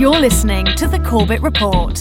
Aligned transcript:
You're 0.00 0.18
listening 0.18 0.64
to 0.76 0.88
the 0.88 0.98
Corbett 0.98 1.42
Report. 1.42 1.92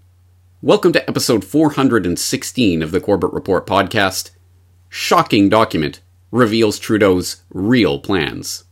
Welcome 0.62 0.94
to 0.94 1.10
episode 1.10 1.44
416 1.44 2.84
of 2.84 2.92
the 2.92 3.02
Corbett 3.02 3.34
Report 3.34 3.66
podcast. 3.66 4.30
Shocking 4.89 5.50
document 5.50 6.02
reveals 6.32 6.79
Trudeau's 6.79 7.43
real 7.50 8.00
plans. 8.00 8.64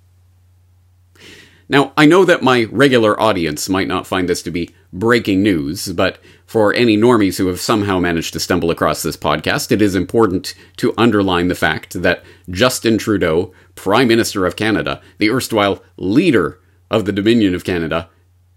Now, 1.68 1.94
I 1.98 2.06
know 2.06 2.26
that 2.26 2.44
my 2.44 2.66
regular 2.66 3.20
audience 3.20 3.68
might 3.68 3.88
not 3.88 4.06
find 4.06 4.30
this 4.30 4.44
to 4.44 4.52
be 4.52 4.76
breaking 4.94 5.42
news, 5.42 5.92
but 5.94 6.20
for 6.46 6.74
any 6.74 6.96
normies 6.96 7.38
who 7.38 7.48
have 7.48 7.60
somehow 7.60 8.00
managed 8.00 8.34
to 8.34 8.40
stumble 8.40 8.70
across 8.70 9.02
this 9.02 9.18
podcast, 9.18 9.72
it 9.72 9.82
is 9.82 9.96
important 9.96 10.54
to 10.78 10.94
underline 10.96 11.48
the 11.48 11.56
fact 11.56 12.02
that 12.04 12.24
Justin 12.52 13.00
Trudeau, 13.00 13.52
Prime 13.74 14.08
Minister 14.08 14.46
of 14.46 14.56
Canada, 14.56 15.02
the 15.18 15.30
erstwhile 15.30 15.82
leader 15.98 16.60
of 16.92 17.06
the 17.06 17.12
Dominion 17.12 17.56
of 17.56 17.66
Canada, 17.66 18.10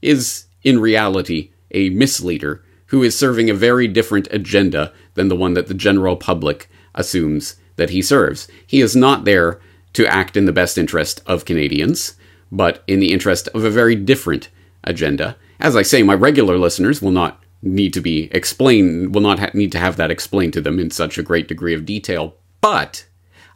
is 0.03 0.45
in 0.63 0.79
reality 0.79 1.51
a 1.71 1.89
misleader 1.91 2.63
who 2.87 3.03
is 3.03 3.19
serving 3.19 3.49
a 3.49 3.55
very 3.55 3.89
different 3.89 4.29
agenda 4.31 4.93
than 5.15 5.29
the 5.29 5.37
one 5.37 5.55
that 5.55 5.67
the 5.67 5.75
general 5.75 6.17
public 6.17 6.71
assumes 6.95 7.57
that 7.79 7.91
he 7.91 8.03
serves. 8.03 8.47
He 8.67 8.81
is 8.81 8.95
not 8.95 9.25
there 9.25 9.59
to 9.95 10.07
act 10.07 10.37
in 10.37 10.45
the 10.45 10.53
best 10.53 10.77
interest 10.77 11.23
of 11.27 11.47
Canadians 11.47 12.15
but 12.51 12.83
in 12.87 13.01
the 13.01 13.13
interest 13.13 13.49
of 13.49 13.65
a 13.65 13.71
very 13.71 13.95
different 13.95 14.49
agenda. 14.85 15.37
As 15.61 15.77
I 15.77 15.83
say, 15.83 16.03
my 16.03 16.15
regular 16.15 16.57
listeners 16.57 17.03
will 17.03 17.11
not 17.11 17.43
need 17.63 17.93
to 17.95 18.01
be 18.01 18.29
explained, 18.33 19.15
will 19.15 19.23
not 19.23 19.39
ha- 19.39 19.51
need 19.55 19.73
to 19.73 19.79
have 19.79 19.97
that 19.97 20.11
explained 20.11 20.53
to 20.55 20.61
them 20.61 20.79
in 20.79 20.91
such 20.91 21.19
a 21.19 21.23
great 21.23 21.49
degree 21.49 21.75
of 21.75 21.85
detail. 21.85 22.37
But 22.61 23.07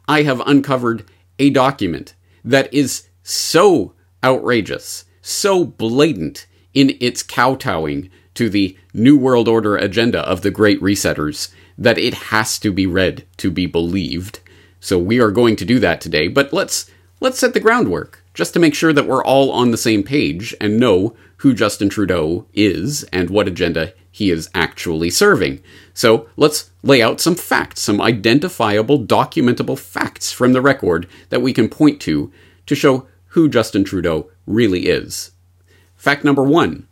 I 0.07 0.23
have 0.23 0.41
uncovered 0.41 1.05
a 1.39 1.49
document 1.49 2.13
that 2.43 2.73
is 2.73 3.07
so 3.23 3.93
outrageous, 4.23 5.05
so 5.21 5.63
blatant 5.63 6.45
in 6.73 6.97
its 6.99 7.23
kowtowing 7.23 8.09
to 8.33 8.49
the 8.49 8.77
New 8.93 9.17
World 9.17 9.47
Order 9.47 9.77
agenda 9.77 10.19
of 10.21 10.41
the 10.41 10.51
Great 10.51 10.81
Resetters 10.81 11.53
that 11.77 11.97
it 11.97 12.13
has 12.13 12.59
to 12.59 12.71
be 12.71 12.85
read 12.85 13.25
to 13.37 13.51
be 13.51 13.65
believed. 13.65 14.39
So 14.79 14.99
we 14.99 15.19
are 15.19 15.31
going 15.31 15.55
to 15.57 15.65
do 15.65 15.79
that 15.79 16.01
today, 16.01 16.27
but 16.27 16.53
let's 16.53 16.89
let's 17.19 17.39
set 17.39 17.53
the 17.53 17.59
groundwork 17.59 18.23
just 18.33 18.53
to 18.53 18.59
make 18.59 18.75
sure 18.75 18.93
that 18.93 19.07
we're 19.07 19.23
all 19.23 19.51
on 19.51 19.71
the 19.71 19.77
same 19.77 20.03
page 20.03 20.55
and 20.59 20.79
know 20.79 21.15
who 21.37 21.53
Justin 21.53 21.89
Trudeau 21.89 22.45
is 22.53 23.03
and 23.11 23.29
what 23.29 23.47
agenda 23.47 23.93
he 24.11 24.29
is 24.29 24.49
actually 24.53 25.09
serving. 25.09 25.61
So 25.93 26.29
let's 26.37 26.71
lay 26.83 27.01
out 27.01 27.19
some 27.19 27.35
facts, 27.35 27.81
some 27.81 27.99
identifiable, 27.99 29.03
documentable 29.03 29.77
facts 29.77 30.31
from 30.31 30.53
the 30.53 30.61
record 30.61 31.07
that 31.29 31.41
we 31.41 31.51
can 31.51 31.67
point 31.69 31.99
to 32.01 32.31
to 32.65 32.75
show 32.75 33.07
who 33.27 33.49
Justin 33.49 33.83
Trudeau 33.83 34.29
really 34.45 34.87
is. 34.87 35.31
Fact 35.95 36.23
number 36.23 36.43
one 36.43 36.87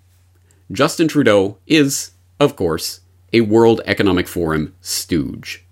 Justin 0.71 1.07
Trudeau 1.07 1.57
is, 1.67 2.11
of 2.39 2.55
course, 2.55 3.00
a 3.33 3.41
World 3.41 3.81
Economic 3.85 4.27
Forum 4.27 4.73
stooge. 4.81 5.65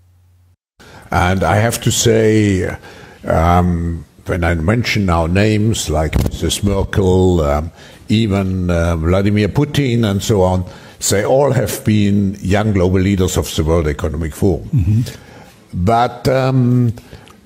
And 1.10 1.42
I 1.42 1.56
have 1.56 1.80
to 1.82 1.90
say, 1.90 2.76
um, 3.24 4.04
when 4.26 4.44
I 4.44 4.54
mention 4.54 5.06
now 5.06 5.26
names 5.26 5.90
like 5.90 6.12
Mrs. 6.12 6.62
Merkel, 6.62 7.40
um, 7.40 7.72
even 8.08 8.70
uh, 8.70 8.96
Vladimir 8.96 9.48
Putin, 9.48 10.08
and 10.08 10.22
so 10.22 10.42
on, 10.42 10.64
they 11.10 11.24
all 11.24 11.52
have 11.52 11.84
been 11.84 12.36
young 12.40 12.72
global 12.72 13.00
leaders 13.00 13.36
of 13.36 13.54
the 13.54 13.64
World 13.64 13.88
Economic 13.88 14.34
Forum. 14.34 14.68
Mm-hmm. 14.68 15.84
But 15.84 16.28
um, 16.28 16.92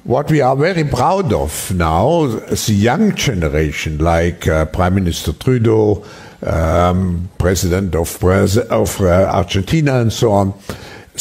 what 0.04 0.30
we 0.30 0.40
are 0.40 0.56
very 0.56 0.84
proud 0.84 1.32
of 1.32 1.74
now, 1.74 2.24
is 2.24 2.66
the 2.66 2.74
young 2.74 3.14
generation, 3.14 3.98
like 3.98 4.46
uh, 4.46 4.66
Prime 4.66 4.94
Minister 4.94 5.32
Trudeau, 5.32 6.04
um, 6.42 7.30
President 7.38 7.94
of, 7.94 8.22
of 8.24 9.00
uh, 9.00 9.30
Argentina, 9.32 10.00
and 10.00 10.12
so 10.12 10.32
on, 10.32 10.54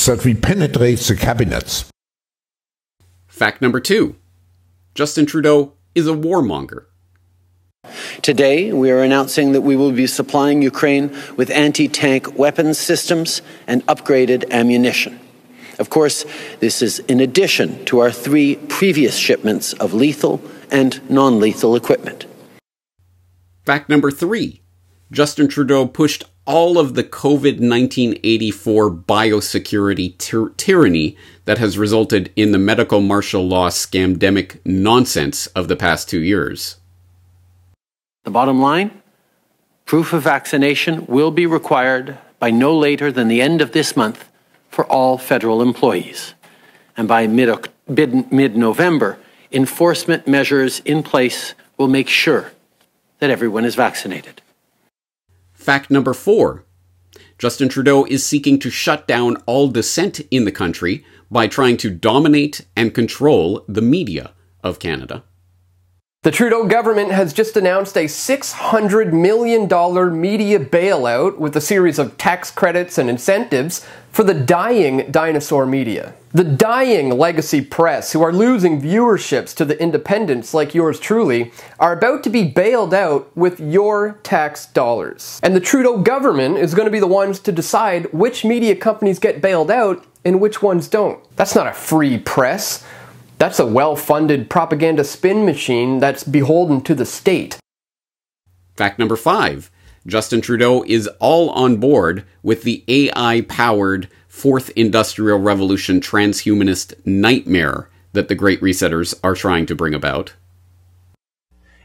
that 0.05 0.23
we 0.25 0.33
penetrate 0.33 0.99
the 0.99 1.15
cabinets. 1.15 1.85
Fact 3.27 3.61
number 3.61 3.79
two 3.79 4.15
Justin 4.95 5.25
Trudeau 5.25 5.73
is 5.95 6.07
a 6.07 6.13
warmonger. 6.13 6.85
Today, 8.21 8.71
we 8.71 8.91
are 8.91 9.01
announcing 9.01 9.51
that 9.51 9.61
we 9.61 9.75
will 9.75 9.91
be 9.91 10.07
supplying 10.07 10.61
Ukraine 10.61 11.15
with 11.35 11.49
anti 11.49 11.87
tank 11.87 12.37
weapons 12.37 12.77
systems 12.77 13.41
and 13.67 13.85
upgraded 13.87 14.49
ammunition. 14.51 15.19
Of 15.79 15.89
course, 15.89 16.25
this 16.59 16.81
is 16.81 16.99
in 16.99 17.19
addition 17.19 17.83
to 17.85 17.99
our 17.99 18.11
three 18.11 18.55
previous 18.55 19.17
shipments 19.17 19.73
of 19.73 19.93
lethal 19.93 20.41
and 20.71 21.01
non 21.09 21.39
lethal 21.39 21.75
equipment. 21.75 22.25
Fact 23.65 23.89
number 23.89 24.11
three 24.11 24.62
Justin 25.13 25.47
Trudeau 25.47 25.85
pushed 25.85 26.23
all 26.45 26.79
of 26.79 26.95
the 26.95 27.03
COVID 27.03 27.61
1984 27.61 28.89
biosecurity 28.89 30.17
tyr- 30.17 30.49
tyranny 30.57 31.15
that 31.45 31.59
has 31.59 31.77
resulted 31.77 32.33
in 32.35 32.51
the 32.51 32.57
medical 32.57 32.99
martial 32.99 33.47
law 33.47 33.69
scamdemic 33.69 34.59
nonsense 34.65 35.45
of 35.47 35.67
the 35.67 35.75
past 35.75 36.09
two 36.09 36.19
years. 36.19 36.77
The 38.23 38.31
bottom 38.31 38.59
line 38.59 39.03
proof 39.85 40.13
of 40.13 40.23
vaccination 40.23 41.05
will 41.05 41.29
be 41.29 41.45
required 41.45 42.17
by 42.39 42.49
no 42.49 42.75
later 42.75 43.11
than 43.11 43.27
the 43.27 43.41
end 43.41 43.61
of 43.61 43.71
this 43.71 43.95
month 43.95 44.27
for 44.69 44.83
all 44.87 45.19
federal 45.19 45.61
employees. 45.61 46.33
And 46.97 47.07
by 47.07 47.27
mid 47.27 48.57
November, 48.57 49.19
enforcement 49.51 50.27
measures 50.27 50.79
in 50.85 51.03
place 51.03 51.53
will 51.77 51.87
make 51.87 52.07
sure 52.07 52.51
that 53.19 53.29
everyone 53.29 53.63
is 53.63 53.75
vaccinated. 53.75 54.41
Fact 55.63 55.89
number 55.89 56.13
four 56.13 56.65
Justin 57.37 57.69
Trudeau 57.69 58.03
is 58.03 58.25
seeking 58.25 58.59
to 58.59 58.69
shut 58.69 59.07
down 59.07 59.37
all 59.45 59.69
dissent 59.69 60.19
in 60.29 60.43
the 60.43 60.51
country 60.51 61.05
by 61.31 61.47
trying 61.47 61.77
to 61.77 61.89
dominate 61.89 62.65
and 62.75 62.93
control 62.93 63.63
the 63.69 63.81
media 63.81 64.33
of 64.61 64.79
Canada. 64.79 65.23
The 66.23 66.31
Trudeau 66.31 66.63
government 66.63 67.11
has 67.11 67.33
just 67.33 67.57
announced 67.57 67.97
a 67.97 68.05
$600 68.05 69.11
million 69.11 69.63
media 70.21 70.57
bailout 70.57 71.37
with 71.37 71.53
a 71.57 71.59
series 71.59 71.99
of 71.99 72.17
tax 72.17 72.49
credits 72.49 72.97
and 72.97 73.09
incentives 73.09 73.85
for 74.09 74.23
the 74.23 74.33
dying 74.33 75.11
dinosaur 75.11 75.65
media. 75.65 76.13
The 76.31 76.45
dying 76.45 77.09
legacy 77.09 77.59
press, 77.59 78.13
who 78.13 78.21
are 78.21 78.31
losing 78.31 78.81
viewerships 78.81 79.53
to 79.55 79.65
the 79.65 79.77
independents 79.83 80.53
like 80.53 80.73
yours 80.73 80.97
truly, 80.97 81.51
are 81.77 81.91
about 81.91 82.23
to 82.23 82.29
be 82.29 82.45
bailed 82.45 82.93
out 82.93 83.29
with 83.35 83.59
your 83.59 84.13
tax 84.23 84.67
dollars. 84.67 85.41
And 85.43 85.53
the 85.53 85.59
Trudeau 85.59 85.97
government 85.97 86.57
is 86.57 86.73
going 86.73 86.87
to 86.87 86.89
be 86.89 87.01
the 87.01 87.05
ones 87.05 87.41
to 87.41 87.51
decide 87.51 88.13
which 88.13 88.45
media 88.45 88.77
companies 88.77 89.19
get 89.19 89.41
bailed 89.41 89.69
out 89.69 90.05
and 90.23 90.39
which 90.39 90.61
ones 90.61 90.87
don't. 90.87 91.21
That's 91.35 91.53
not 91.53 91.67
a 91.67 91.73
free 91.73 92.17
press. 92.17 92.81
That's 93.43 93.59
a 93.59 93.65
well 93.65 93.97
funded 93.97 94.49
propaganda 94.49 95.03
spin 95.03 95.45
machine 95.45 95.99
that's 95.99 96.23
beholden 96.23 96.79
to 96.83 96.95
the 96.95 97.05
state. 97.05 97.59
Fact 98.77 98.97
number 98.97 99.17
five 99.17 99.69
Justin 100.07 100.39
Trudeau 100.39 100.81
is 100.87 101.09
all 101.19 101.49
on 101.49 101.75
board 101.75 102.23
with 102.41 102.63
the 102.63 102.85
AI 102.87 103.41
powered 103.49 104.07
fourth 104.29 104.69
industrial 104.77 105.39
revolution 105.39 105.99
transhumanist 105.99 106.93
nightmare 107.05 107.89
that 108.13 108.29
the 108.29 108.35
Great 108.35 108.61
Resetters 108.61 109.13
are 109.25 109.35
trying 109.35 109.65
to 109.65 109.75
bring 109.75 109.93
about. 109.93 110.35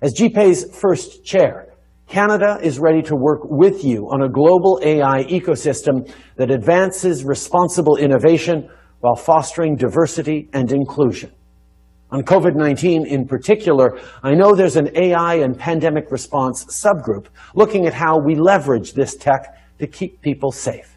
As 0.01 0.15
GPA's 0.15 0.79
first 0.81 1.25
chair, 1.25 1.75
Canada 2.07 2.61
is 2.63 2.79
ready 2.79 3.03
to 3.03 3.17
work 3.17 3.41
with 3.43 3.83
you 3.83 4.07
on 4.13 4.23
a 4.23 4.29
global 4.29 4.79
AI 4.81 5.25
ecosystem 5.25 6.09
that 6.37 6.53
advances 6.53 7.25
responsible 7.25 7.97
innovation 7.97 8.71
while 9.01 9.17
fostering 9.17 9.75
diversity 9.75 10.49
and 10.53 10.71
inclusion. 10.71 11.33
On 12.11 12.23
COVID-19 12.23 13.07
in 13.07 13.27
particular, 13.27 13.99
I 14.23 14.35
know 14.35 14.55
there's 14.55 14.77
an 14.77 14.91
AI 14.97 15.35
and 15.35 15.59
pandemic 15.59 16.11
response 16.11 16.65
subgroup 16.65 17.27
looking 17.55 17.87
at 17.87 17.93
how 17.93 18.19
we 18.19 18.35
leverage 18.35 18.95
this 18.95 19.15
tech 19.15 19.59
to 19.79 19.87
keep 19.87 20.23
people 20.23 20.51
safe. 20.51 20.97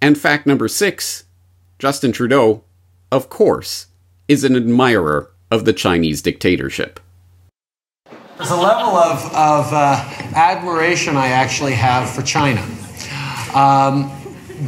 And 0.00 0.16
fact 0.16 0.46
number 0.46 0.68
six 0.68 1.24
Justin 1.80 2.12
Trudeau, 2.12 2.64
of 3.10 3.28
course, 3.28 3.86
is 4.28 4.44
an 4.44 4.54
admirer 4.54 5.32
of 5.50 5.64
the 5.64 5.72
Chinese 5.72 6.22
dictatorship. 6.22 7.00
There's 8.36 8.50
a 8.50 8.56
level 8.56 8.96
of, 8.96 9.24
of 9.34 9.72
uh, 9.72 10.04
admiration 10.36 11.16
I 11.16 11.28
actually 11.28 11.72
have 11.72 12.08
for 12.08 12.22
China. 12.22 12.64
Um, 13.54 14.12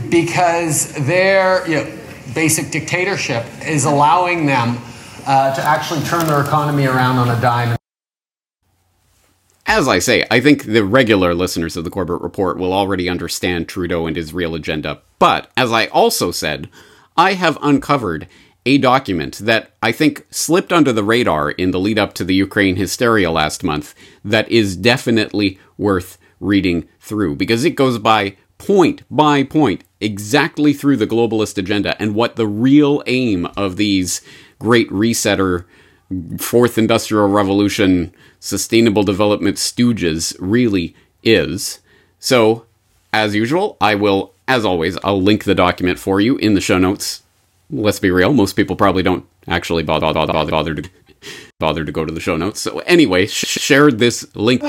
because 0.09 0.93
their 1.06 1.69
you 1.69 1.77
know, 1.77 1.99
basic 2.35 2.71
dictatorship 2.71 3.44
is 3.65 3.85
allowing 3.85 4.47
them 4.47 4.79
uh, 5.26 5.55
to 5.55 5.62
actually 5.62 6.02
turn 6.05 6.26
their 6.26 6.40
economy 6.40 6.87
around 6.87 7.19
on 7.19 7.37
a 7.37 7.40
dime. 7.40 7.76
As 9.67 9.87
I 9.87 10.00
say, 10.00 10.26
I 10.31 10.40
think 10.40 10.64
the 10.64 10.84
regular 10.84 11.34
listeners 11.34 11.76
of 11.76 11.84
the 11.84 11.90
Corbett 11.90 12.20
Report 12.20 12.58
will 12.58 12.72
already 12.72 13.08
understand 13.08 13.69
Trudeau 13.69 14.06
and 14.06 14.17
his 14.17 14.32
real 14.32 14.55
agenda. 14.55 15.00
But, 15.19 15.50
as 15.56 15.70
I 15.70 15.87
also 15.87 16.31
said, 16.32 16.69
I 17.17 17.34
have 17.34 17.58
uncovered 17.62 18.26
a 18.67 18.78
document 18.78 19.38
that 19.38 19.70
I 19.82 19.93
think 19.93 20.26
slipped 20.31 20.72
under 20.72 20.93
the 20.93 21.05
radar 21.05 21.50
in 21.50 21.70
the 21.70 21.81
lead 21.81 21.99
up 21.99 22.14
to 22.14 22.25
the 22.25 22.34
Ukraine 22.34 22.76
hysteria 22.76 23.31
last 23.31 23.64
month 23.64 23.94
that 24.25 24.50
is 24.50 24.76
definitely 24.76 25.58
worth 25.78 26.19
reading 26.40 26.88
through 26.99 27.37
because 27.37 27.64
it 27.64 27.70
goes 27.70 27.99
by 27.99 28.37
point 28.58 29.02
by 29.11 29.43
point 29.43 29.84
exactly 30.00 30.72
through 30.72 30.96
the 30.96 31.06
globalist 31.06 31.56
agenda 31.56 32.00
and 32.00 32.14
what 32.14 32.37
the 32.37 32.46
real 32.46 33.02
aim 33.06 33.46
of 33.56 33.76
these 33.76 34.20
great 34.60 34.88
resetter 34.90 35.64
fourth 36.38 36.78
industrial 36.78 37.28
revolution 37.28 38.14
sustainable 38.38 39.02
development 39.02 39.56
stooges 39.56 40.36
really 40.38 40.94
is. 41.24 41.80
So, 42.20 42.66
as 43.12 43.34
usual, 43.34 43.76
I 43.80 43.96
will 43.96 44.32
as 44.46 44.64
always 44.64 44.96
I'll 45.04 45.20
link 45.20 45.44
the 45.44 45.54
document 45.54 45.98
for 45.98 46.20
you 46.20 46.36
in 46.36 46.54
the 46.54 46.60
show 46.60 46.78
notes 46.78 47.22
let's 47.70 48.00
be 48.00 48.10
real, 48.10 48.32
most 48.32 48.54
people 48.54 48.76
probably 48.76 49.02
don't 49.02 49.26
actually 49.48 49.82
bother, 49.82 50.12
bother, 50.12 50.32
bother, 50.32 50.50
bother 50.50 50.74
to 50.74 50.90
bother 51.58 51.84
to 51.84 51.92
go 51.92 52.04
to 52.04 52.12
the 52.12 52.20
show 52.20 52.36
notes. 52.36 52.60
So 52.60 52.78
anyway, 52.80 53.26
sh- 53.26 53.60
share 53.60 53.90
this 53.90 54.34
link, 54.34 54.62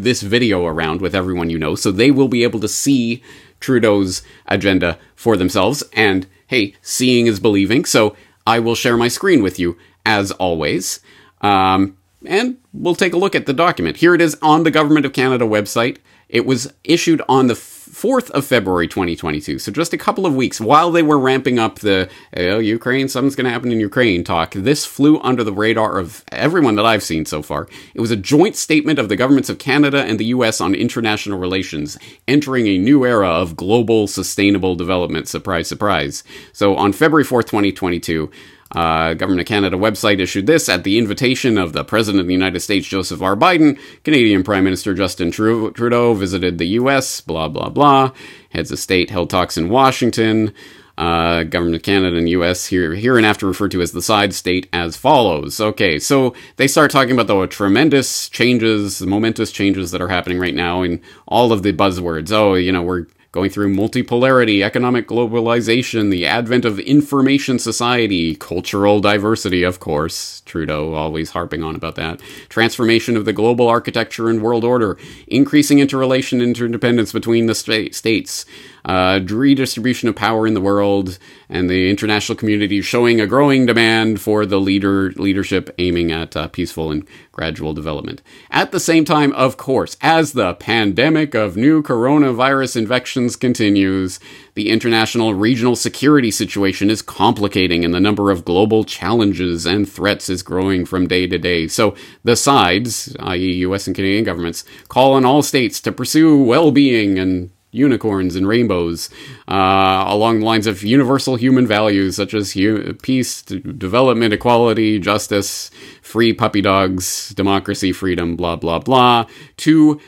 this 0.00 0.22
video 0.22 0.64
around 0.64 1.00
with 1.00 1.14
everyone 1.14 1.50
you 1.50 1.58
know, 1.58 1.74
so 1.74 1.92
they 1.92 2.10
will 2.10 2.28
be 2.28 2.42
able 2.42 2.60
to 2.60 2.68
see 2.68 3.22
Trudeau's 3.60 4.22
agenda 4.46 4.98
for 5.14 5.36
themselves. 5.36 5.82
And 5.92 6.26
hey, 6.46 6.74
seeing 6.82 7.26
is 7.26 7.40
believing. 7.40 7.84
So 7.84 8.16
I 8.46 8.58
will 8.58 8.74
share 8.74 8.96
my 8.96 9.08
screen 9.08 9.42
with 9.42 9.58
you 9.58 9.76
as 10.04 10.30
always. 10.32 11.00
Um, 11.40 11.96
and 12.24 12.58
we'll 12.72 12.94
take 12.94 13.12
a 13.12 13.18
look 13.18 13.34
at 13.34 13.46
the 13.46 13.52
document. 13.52 13.98
Here 13.98 14.14
it 14.14 14.20
is 14.20 14.36
on 14.42 14.62
the 14.62 14.70
Government 14.70 15.06
of 15.06 15.12
Canada 15.12 15.44
website. 15.44 15.98
It 16.28 16.46
was 16.46 16.72
issued 16.84 17.22
on 17.28 17.46
the 17.46 17.54
4th 18.02 18.30
of 18.32 18.44
February 18.44 18.88
2022. 18.88 19.60
So 19.60 19.70
just 19.70 19.92
a 19.92 19.96
couple 19.96 20.26
of 20.26 20.34
weeks 20.34 20.60
while 20.60 20.90
they 20.90 21.04
were 21.04 21.20
ramping 21.20 21.60
up 21.60 21.78
the 21.78 22.10
oh, 22.36 22.58
Ukraine, 22.58 23.06
something's 23.06 23.36
going 23.36 23.44
to 23.44 23.52
happen 23.52 23.70
in 23.70 23.78
Ukraine 23.78 24.24
talk. 24.24 24.54
This 24.54 24.84
flew 24.84 25.20
under 25.20 25.44
the 25.44 25.52
radar 25.52 26.00
of 26.00 26.24
everyone 26.32 26.74
that 26.74 26.84
I've 26.84 27.04
seen 27.04 27.24
so 27.26 27.42
far. 27.42 27.68
It 27.94 28.00
was 28.00 28.10
a 28.10 28.16
joint 28.16 28.56
statement 28.56 28.98
of 28.98 29.08
the 29.08 29.14
governments 29.14 29.48
of 29.48 29.58
Canada 29.58 30.02
and 30.02 30.18
the 30.18 30.24
US 30.36 30.60
on 30.60 30.74
international 30.74 31.38
relations, 31.38 31.96
entering 32.26 32.66
a 32.66 32.76
new 32.76 33.06
era 33.06 33.28
of 33.28 33.54
global 33.54 34.08
sustainable 34.08 34.74
development. 34.74 35.28
Surprise, 35.28 35.68
surprise. 35.68 36.24
So 36.52 36.74
on 36.74 36.92
February 36.92 37.24
4th, 37.24 37.46
2022, 37.46 38.32
uh, 38.72 39.14
Government 39.14 39.40
of 39.40 39.46
Canada 39.46 39.76
website 39.76 40.18
issued 40.18 40.46
this 40.46 40.68
at 40.68 40.84
the 40.84 40.98
invitation 40.98 41.58
of 41.58 41.72
the 41.72 41.84
President 41.84 42.20
of 42.20 42.26
the 42.26 42.32
United 42.32 42.60
States, 42.60 42.86
Joseph 42.86 43.22
R. 43.22 43.36
Biden. 43.36 43.78
Canadian 44.04 44.42
Prime 44.42 44.64
Minister 44.64 44.94
Justin 44.94 45.30
Trudeau 45.30 46.14
visited 46.14 46.58
the 46.58 46.68
U.S., 46.68 47.20
blah, 47.20 47.48
blah, 47.48 47.68
blah. 47.68 48.12
Heads 48.50 48.72
of 48.72 48.78
state 48.78 49.10
held 49.10 49.30
talks 49.30 49.56
in 49.56 49.68
Washington. 49.68 50.54
Uh, 50.98 51.42
Government 51.44 51.76
of 51.76 51.82
Canada 51.82 52.18
and 52.18 52.28
U.S. 52.28 52.66
here, 52.66 52.94
here 52.94 53.16
and 53.16 53.24
after 53.24 53.46
referred 53.46 53.70
to 53.70 53.80
as 53.80 53.92
the 53.92 54.02
side 54.02 54.34
state 54.34 54.68
as 54.74 54.94
follows. 54.94 55.58
Okay, 55.58 55.98
so 55.98 56.34
they 56.56 56.68
start 56.68 56.90
talking 56.90 57.12
about 57.12 57.28
the 57.28 57.46
tremendous 57.46 58.28
changes, 58.28 58.98
the 58.98 59.06
momentous 59.06 59.52
changes 59.52 59.90
that 59.90 60.02
are 60.02 60.08
happening 60.08 60.38
right 60.38 60.54
now 60.54 60.82
in 60.82 61.00
all 61.26 61.50
of 61.50 61.62
the 61.62 61.72
buzzwords. 61.72 62.30
Oh, 62.30 62.54
you 62.54 62.70
know, 62.70 62.82
we're 62.82 63.06
going 63.32 63.48
through 63.48 63.74
multipolarity, 63.74 64.62
economic 64.62 65.08
globalization, 65.08 66.10
the 66.10 66.26
advent 66.26 66.66
of 66.66 66.78
information 66.78 67.58
society, 67.58 68.34
cultural 68.34 69.00
diversity, 69.00 69.62
of 69.62 69.80
course. 69.80 70.42
Trudeau 70.44 70.92
always 70.92 71.30
harping 71.30 71.64
on 71.64 71.74
about 71.74 71.94
that. 71.94 72.20
Transformation 72.50 73.16
of 73.16 73.24
the 73.24 73.32
global 73.32 73.68
architecture 73.68 74.28
and 74.28 74.42
world 74.42 74.64
order, 74.64 74.98
increasing 75.26 75.78
interrelation 75.78 76.42
interdependence 76.42 77.10
between 77.10 77.46
the 77.46 77.54
sta- 77.54 77.90
states, 77.90 78.44
uh, 78.84 79.20
redistribution 79.24 80.08
of 80.08 80.16
power 80.16 80.46
in 80.46 80.54
the 80.54 80.60
world, 80.60 81.18
and 81.48 81.68
the 81.68 81.90
international 81.90 82.36
community 82.36 82.80
showing 82.80 83.20
a 83.20 83.26
growing 83.26 83.66
demand 83.66 84.20
for 84.20 84.44
the 84.44 84.60
leader 84.60 85.12
leadership 85.12 85.74
aiming 85.78 86.10
at 86.10 86.36
uh, 86.36 86.48
peaceful 86.48 86.90
and 86.90 87.06
gradual 87.32 87.72
development. 87.72 88.22
At 88.50 88.72
the 88.72 88.80
same 88.80 89.04
time, 89.04 89.32
of 89.32 89.56
course, 89.56 89.96
as 90.00 90.32
the 90.32 90.54
pandemic 90.54 91.34
of 91.34 91.56
new 91.56 91.82
coronavirus 91.82 92.76
infections 92.76 93.36
continues, 93.36 94.20
the 94.54 94.68
international 94.68 95.34
regional 95.34 95.76
security 95.76 96.30
situation 96.30 96.90
is 96.90 97.00
complicating 97.00 97.84
and 97.84 97.94
the 97.94 98.00
number 98.00 98.30
of 98.30 98.44
global 98.44 98.84
challenges 98.84 99.64
and 99.64 99.90
threats 99.90 100.28
is 100.28 100.42
growing 100.42 100.84
from 100.84 101.08
day 101.08 101.26
to 101.26 101.38
day. 101.38 101.68
So 101.68 101.94
the 102.22 102.36
sides, 102.36 103.16
i.e., 103.20 103.52
US 103.66 103.86
and 103.86 103.96
Canadian 103.96 104.24
governments, 104.24 104.64
call 104.88 105.14
on 105.14 105.24
all 105.24 105.42
states 105.42 105.80
to 105.80 105.92
pursue 105.92 106.42
well 106.42 106.70
being 106.70 107.18
and 107.18 107.50
unicorns 107.72 108.36
and 108.36 108.46
rainbows, 108.46 109.10
uh, 109.48 110.04
along 110.06 110.40
the 110.40 110.46
lines 110.46 110.66
of 110.66 110.84
universal 110.84 111.36
human 111.36 111.66
values 111.66 112.14
such 112.14 112.34
as 112.34 112.52
hu- 112.52 112.92
peace, 112.94 113.42
development, 113.42 114.32
equality, 114.32 114.98
justice, 114.98 115.70
free 116.02 116.32
puppy 116.32 116.60
dogs, 116.60 117.30
democracy, 117.30 117.90
freedom, 117.90 118.36
blah 118.36 118.56
blah 118.56 118.78
blah. 118.78 119.26
To 119.58 120.00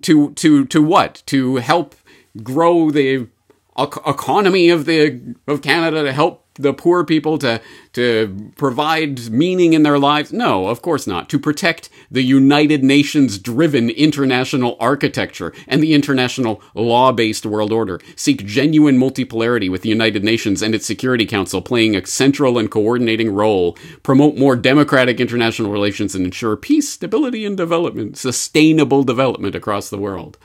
to 0.00 0.32
to 0.32 0.64
to 0.64 0.82
what? 0.82 1.22
To 1.26 1.56
help 1.56 1.94
grow 2.42 2.90
the 2.90 3.28
economy 3.78 4.70
of 4.70 4.86
the 4.86 5.20
of 5.46 5.62
Canada 5.62 6.02
to 6.02 6.12
help 6.12 6.44
the 6.58 6.74
poor 6.74 7.04
people 7.04 7.38
to 7.38 7.60
to 7.94 8.52
provide 8.56 9.30
meaning 9.30 9.72
in 9.72 9.82
their 9.82 9.98
lives? 9.98 10.32
No, 10.32 10.66
of 10.66 10.82
course 10.82 11.06
not. 11.06 11.28
To 11.30 11.38
protect 11.38 11.88
the 12.10 12.22
United 12.22 12.84
Nations 12.84 13.38
driven 13.38 13.90
international 13.90 14.76
architecture 14.78 15.52
and 15.66 15.82
the 15.82 15.94
international 15.94 16.62
law 16.74 17.12
based 17.12 17.46
world 17.46 17.72
order. 17.72 18.00
Seek 18.16 18.44
genuine 18.44 18.98
multipolarity 18.98 19.70
with 19.70 19.82
the 19.82 19.88
United 19.88 20.24
Nations 20.24 20.62
and 20.62 20.74
its 20.74 20.86
Security 20.86 21.26
Council 21.26 21.62
playing 21.62 21.96
a 21.96 22.06
central 22.06 22.58
and 22.58 22.70
coordinating 22.70 23.34
role. 23.34 23.76
Promote 24.02 24.36
more 24.36 24.56
democratic 24.56 25.20
international 25.20 25.70
relations 25.70 26.14
and 26.14 26.24
ensure 26.24 26.56
peace, 26.56 26.88
stability, 26.88 27.44
and 27.44 27.56
development, 27.56 28.16
sustainable 28.16 29.02
development 29.02 29.54
across 29.54 29.90
the 29.90 29.98
world 29.98 30.38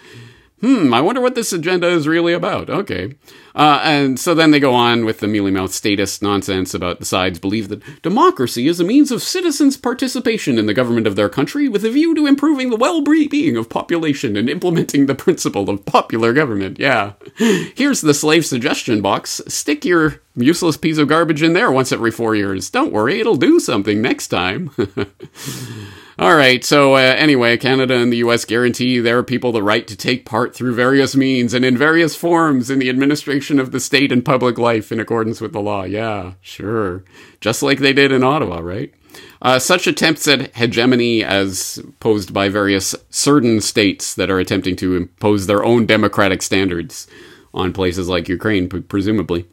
hmm, 0.63 0.93
I 0.93 1.01
wonder 1.01 1.19
what 1.19 1.35
this 1.35 1.51
agenda 1.51 1.87
is 1.89 2.07
really 2.07 2.31
about. 2.31 2.69
Okay. 2.69 3.15
Uh, 3.53 3.81
and 3.83 4.17
so 4.17 4.33
then 4.33 4.51
they 4.51 4.61
go 4.61 4.73
on 4.73 5.03
with 5.03 5.19
the 5.19 5.27
mealy 5.27 5.51
mouth 5.51 5.73
statist 5.73 6.21
nonsense 6.21 6.73
about 6.73 6.99
the 6.99 7.05
sides 7.05 7.37
believe 7.37 7.67
that 7.67 8.01
democracy 8.01 8.67
is 8.67 8.79
a 8.79 8.85
means 8.85 9.11
of 9.11 9.21
citizens' 9.21 9.75
participation 9.75 10.57
in 10.57 10.65
the 10.65 10.73
government 10.73 11.05
of 11.05 11.17
their 11.17 11.27
country 11.27 11.67
with 11.67 11.83
a 11.83 11.91
view 11.91 12.15
to 12.15 12.25
improving 12.25 12.69
the 12.69 12.77
well 12.77 13.01
being 13.01 13.57
of 13.57 13.69
population 13.69 14.37
and 14.37 14.49
implementing 14.49 15.05
the 15.05 15.15
principle 15.15 15.69
of 15.69 15.85
popular 15.85 16.31
government. 16.31 16.79
Yeah. 16.79 17.13
Here's 17.35 17.99
the 17.99 18.13
slave 18.13 18.45
suggestion 18.45 19.01
box. 19.01 19.41
Stick 19.49 19.83
your 19.83 20.21
useless 20.33 20.77
piece 20.77 20.97
of 20.97 21.09
garbage 21.09 21.43
in 21.43 21.51
there 21.51 21.71
once 21.71 21.91
every 21.91 22.11
four 22.11 22.35
years. 22.35 22.69
Don't 22.69 22.93
worry, 22.93 23.19
it'll 23.19 23.35
do 23.35 23.59
something 23.59 24.01
next 24.01 24.29
time. 24.29 24.71
All 26.19 26.35
right, 26.35 26.63
so 26.63 26.93
uh, 26.93 26.99
anyway, 26.99 27.57
Canada 27.57 27.95
and 27.95 28.13
the 28.13 28.17
US 28.17 28.45
guarantee 28.45 28.99
their 28.99 29.23
people 29.23 29.51
the 29.51 29.63
right 29.63 29.87
to 29.87 29.95
take 29.95 30.25
part 30.25 30.55
through 30.55 30.75
various 30.75 31.15
means 31.15 31.55
and 31.55 31.65
in 31.65 31.75
various 31.75 32.15
forms 32.15 32.69
in 32.69 32.77
the 32.77 32.89
administration 32.89 33.59
of 33.59 33.71
the 33.71 33.79
state 33.79 34.11
and 34.11 34.23
public 34.23 34.59
life 34.59 34.91
in 34.91 34.99
accordance 34.99 35.41
with 35.41 35.53
the 35.53 35.59
law. 35.59 35.83
Yeah, 35.83 36.33
sure. 36.39 37.03
Just 37.41 37.63
like 37.63 37.79
they 37.79 37.93
did 37.93 38.11
in 38.11 38.23
Ottawa, 38.23 38.59
right? 38.59 38.93
Uh, 39.41 39.57
such 39.57 39.87
attempts 39.87 40.27
at 40.27 40.55
hegemony, 40.55 41.23
as 41.23 41.83
posed 41.99 42.31
by 42.31 42.47
various 42.47 42.95
certain 43.09 43.59
states 43.59 44.13
that 44.13 44.29
are 44.29 44.39
attempting 44.39 44.75
to 44.75 44.95
impose 44.95 45.47
their 45.47 45.63
own 45.63 45.85
democratic 45.85 46.41
standards 46.41 47.07
on 47.53 47.73
places 47.73 48.07
like 48.07 48.29
Ukraine, 48.29 48.69
presumably, 48.69 49.47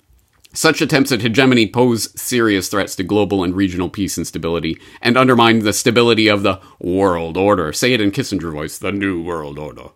such 0.52 0.80
attempts 0.80 1.12
at 1.12 1.20
hegemony 1.20 1.66
pose 1.66 2.10
serious 2.20 2.68
threats 2.68 2.96
to 2.96 3.02
global 3.02 3.44
and 3.44 3.54
regional 3.54 3.88
peace 3.88 4.16
and 4.16 4.26
stability, 4.26 4.78
and 5.00 5.16
undermine 5.16 5.60
the 5.60 5.72
stability 5.72 6.28
of 6.28 6.42
the 6.42 6.60
world 6.80 7.36
order. 7.36 7.72
Say 7.72 7.92
it 7.92 8.00
in 8.00 8.10
Kissinger 8.10 8.52
voice: 8.52 8.78
the 8.78 8.92
new 8.92 9.22
world 9.22 9.58
order. 9.58 9.88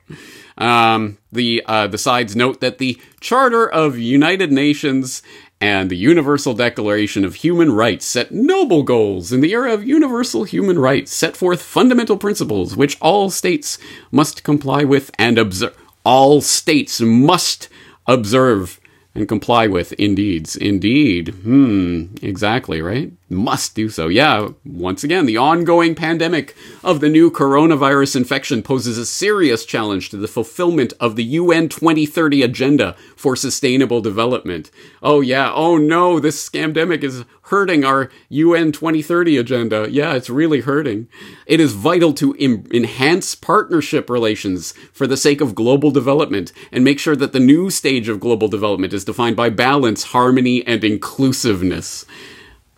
Um, 0.56 1.18
the 1.32 1.62
uh, 1.66 1.88
the 1.88 1.99
sides 1.99 2.37
note 2.37 2.61
that 2.61 2.78
the 2.78 3.00
Charter 3.20 3.68
of 3.68 3.99
United 3.99 4.52
Nations 4.52 5.23
and 5.61 5.90
the 5.90 5.96
Universal 5.96 6.54
Declaration 6.54 7.25
of 7.25 7.37
Human 7.37 7.73
Rights 7.73 8.06
set 8.06 8.30
noble 8.30 8.82
goals 8.82 9.32
in 9.32 9.40
the 9.40 9.52
era 9.52 9.73
of 9.73 9.87
universal 9.87 10.44
human 10.44 10.78
rights, 10.78 11.12
set 11.12 11.37
forth 11.37 11.62
fundamental 11.62 12.16
principles 12.16 12.76
which 12.76 12.99
all 13.00 13.30
states 13.30 13.78
must 14.12 14.44
comply 14.44 14.84
with 14.84 15.11
and 15.18 15.38
observe. 15.38 15.76
All 16.04 16.42
states 16.42 17.00
must 17.00 17.70
observe 18.06 18.78
and 19.14 19.28
comply 19.28 19.66
with 19.66 19.94
indeeds. 19.99 20.56
Indeed. 20.56 21.28
Hmm, 21.28 22.06
exactly, 22.21 22.83
right? 22.83 23.12
Must 23.30 23.75
do 23.75 23.88
so. 23.88 24.09
Yeah, 24.09 24.49
once 24.64 25.04
again, 25.04 25.26
the 25.26 25.37
ongoing 25.37 25.94
pandemic 25.94 26.56
of 26.83 27.00
the 27.00 27.09
new 27.09 27.30
coronavirus 27.30 28.16
infection 28.16 28.62
poses 28.62 28.99
a 28.99 29.06
serious 29.06 29.64
challenge 29.64 30.11
to 30.11 30.16
the 30.16 30.28
fulfillment 30.28 30.92
of 31.00 31.16
the 31.16 31.25
UN 31.25 31.68
2030 31.68 32.42
agenda 32.42 32.97
for 33.16 33.37
sustainable 33.37 34.00
development. 34.00 34.71
Oh, 35.02 35.21
yeah. 35.21 35.52
Oh, 35.52 35.76
no, 35.78 36.18
this 36.18 36.49
scamdemic 36.49 37.02
is 37.04 37.25
hurting 37.48 37.84
our 37.84 38.10
UN 38.30 38.72
2030 38.72 39.36
agenda. 39.36 39.86
Yeah, 39.90 40.14
it's 40.14 40.30
really 40.30 40.60
hurting. 40.60 41.08
It 41.46 41.60
is 41.60 41.72
vital 41.72 42.14
to 42.14 42.34
Im- 42.38 42.66
enhance 42.72 43.34
partnership 43.34 44.08
relations 44.08 44.72
for 44.92 45.06
the 45.06 45.16
sake 45.16 45.40
of 45.40 45.54
global 45.54 45.90
development 45.90 46.52
and 46.72 46.84
make 46.84 46.98
sure 46.98 47.16
that 47.16 47.32
the 47.32 47.40
new 47.40 47.70
stage 47.70 48.08
of 48.08 48.20
global 48.20 48.48
development 48.48 48.92
is 48.92 49.04
defined 49.04 49.36
by 49.36 49.50
balance, 49.50 50.04
harmony, 50.04 50.66
and 50.66 50.82
inclusiveness. 50.84 52.06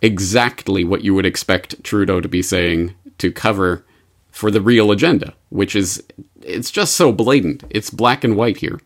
Exactly 0.03 0.85
what 0.85 1.03
you 1.03 1.15
would 1.15 1.27
expect 1.27 1.83
Trudeau 1.85 2.21
to 2.21 2.29
be 2.29 2.43
saying 2.43 2.95
to 3.19 3.31
cover 3.31 3.85
for 4.37 4.51
the 4.51 4.61
real 4.61 4.91
agenda, 4.91 5.33
which 5.49 5.75
is 5.75 6.03
it's 6.43 6.71
just 6.71 6.95
so 6.95 7.11
blatant. 7.11 7.65
It's 7.71 7.89
black 7.89 8.23
and 8.23 8.37
white 8.37 8.59
here. 8.59 8.79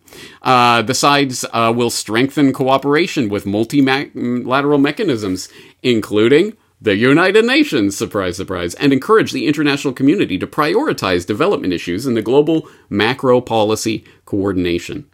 Uh, 0.42 0.83
the 0.83 0.95
sides 0.95 1.45
uh, 1.52 1.73
will 1.76 1.90
strengthen 1.90 2.52
cooperation 2.52 3.28
with 3.28 3.47
multilateral 3.47 4.78
mechanisms, 4.78 5.49
including 5.83 6.57
the 6.80 6.95
United 6.95 7.45
Nations, 7.45 7.97
surprise, 7.97 8.37
surprise, 8.37 8.75
and 8.76 8.92
encourage 8.92 9.33
the 9.33 9.49
international 9.49 9.92
community 9.92 10.38
to 10.38 10.47
prioritize 10.47 11.26
development 11.26 11.73
issues 11.73 12.07
in 12.07 12.14
the 12.14 12.23
global 12.23 12.69
macro 12.88 13.40
policy 13.40 14.04
coordination. 14.26 15.11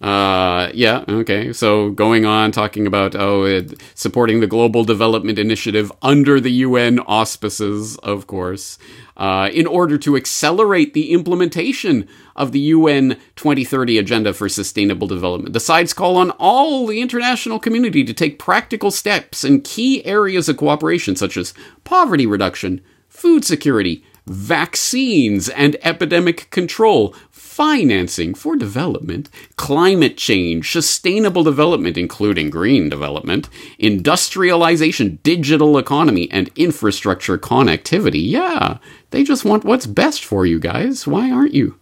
Uh, 0.00 0.70
yeah, 0.74 1.04
okay. 1.08 1.52
So 1.52 1.90
going 1.90 2.24
on 2.24 2.52
talking 2.52 2.86
about 2.86 3.16
oh, 3.16 3.44
it, 3.44 3.80
supporting 3.94 4.38
the 4.38 4.46
Global 4.46 4.84
Development 4.84 5.38
Initiative 5.38 5.90
under 6.02 6.40
the 6.40 6.52
UN 6.52 7.00
auspices, 7.00 7.96
of 7.98 8.28
course, 8.28 8.78
uh, 9.16 9.50
in 9.52 9.66
order 9.66 9.98
to 9.98 10.16
accelerate 10.16 10.94
the 10.94 11.12
implementation 11.12 12.06
of 12.36 12.52
the 12.52 12.60
UN 12.60 13.18
2030 13.34 13.98
Agenda 13.98 14.32
for 14.32 14.48
Sustainable 14.48 15.08
Development. 15.08 15.52
The 15.52 15.58
sides 15.58 15.92
call 15.92 16.16
on 16.16 16.30
all 16.38 16.86
the 16.86 17.00
international 17.00 17.58
community 17.58 18.04
to 18.04 18.14
take 18.14 18.38
practical 18.38 18.92
steps 18.92 19.42
in 19.42 19.62
key 19.62 20.04
areas 20.04 20.48
of 20.48 20.58
cooperation, 20.58 21.16
such 21.16 21.36
as 21.36 21.54
poverty 21.82 22.24
reduction, 22.24 22.80
food 23.08 23.44
security, 23.44 24.04
vaccines 24.28 25.48
and 25.48 25.76
epidemic 25.82 26.50
control, 26.50 27.14
financing 27.30 28.34
for 28.34 28.54
development, 28.54 29.28
climate 29.56 30.16
change, 30.16 30.70
sustainable 30.70 31.42
development, 31.42 31.98
including 31.98 32.50
green 32.50 32.88
development, 32.88 33.48
industrialization, 33.80 35.18
digital 35.24 35.76
economy, 35.76 36.30
and 36.30 36.50
infrastructure 36.54 37.36
connectivity. 37.36 38.30
Yeah, 38.30 38.78
they 39.10 39.24
just 39.24 39.44
want 39.44 39.64
what's 39.64 39.86
best 39.86 40.24
for 40.24 40.46
you 40.46 40.60
guys. 40.60 41.06
Why 41.06 41.32
aren't 41.32 41.54
you? 41.54 41.74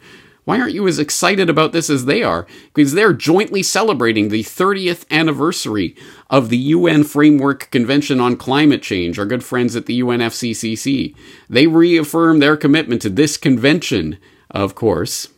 Why 0.46 0.60
aren't 0.60 0.74
you 0.74 0.86
as 0.86 1.00
excited 1.00 1.50
about 1.50 1.72
this 1.72 1.90
as 1.90 2.04
they 2.04 2.22
are? 2.22 2.46
Because 2.72 2.92
they're 2.92 3.12
jointly 3.12 3.64
celebrating 3.64 4.28
the 4.28 4.44
30th 4.44 5.04
anniversary 5.10 5.96
of 6.30 6.50
the 6.50 6.56
UN 6.56 7.02
Framework 7.02 7.68
Convention 7.72 8.20
on 8.20 8.36
Climate 8.36 8.80
Change, 8.80 9.18
our 9.18 9.26
good 9.26 9.42
friends 9.42 9.74
at 9.74 9.86
the 9.86 10.00
UNFCCC. 10.00 11.16
They 11.50 11.66
reaffirm 11.66 12.38
their 12.38 12.56
commitment 12.56 13.02
to 13.02 13.10
this 13.10 13.36
convention, 13.36 14.18
of 14.48 14.76
course, 14.76 15.30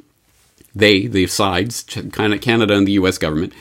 they, 0.75 1.07
the 1.07 1.27
sides, 1.27 1.83
Canada 1.83 2.75
and 2.77 2.87
the 2.87 2.93
US 2.93 3.17
government, 3.19 3.53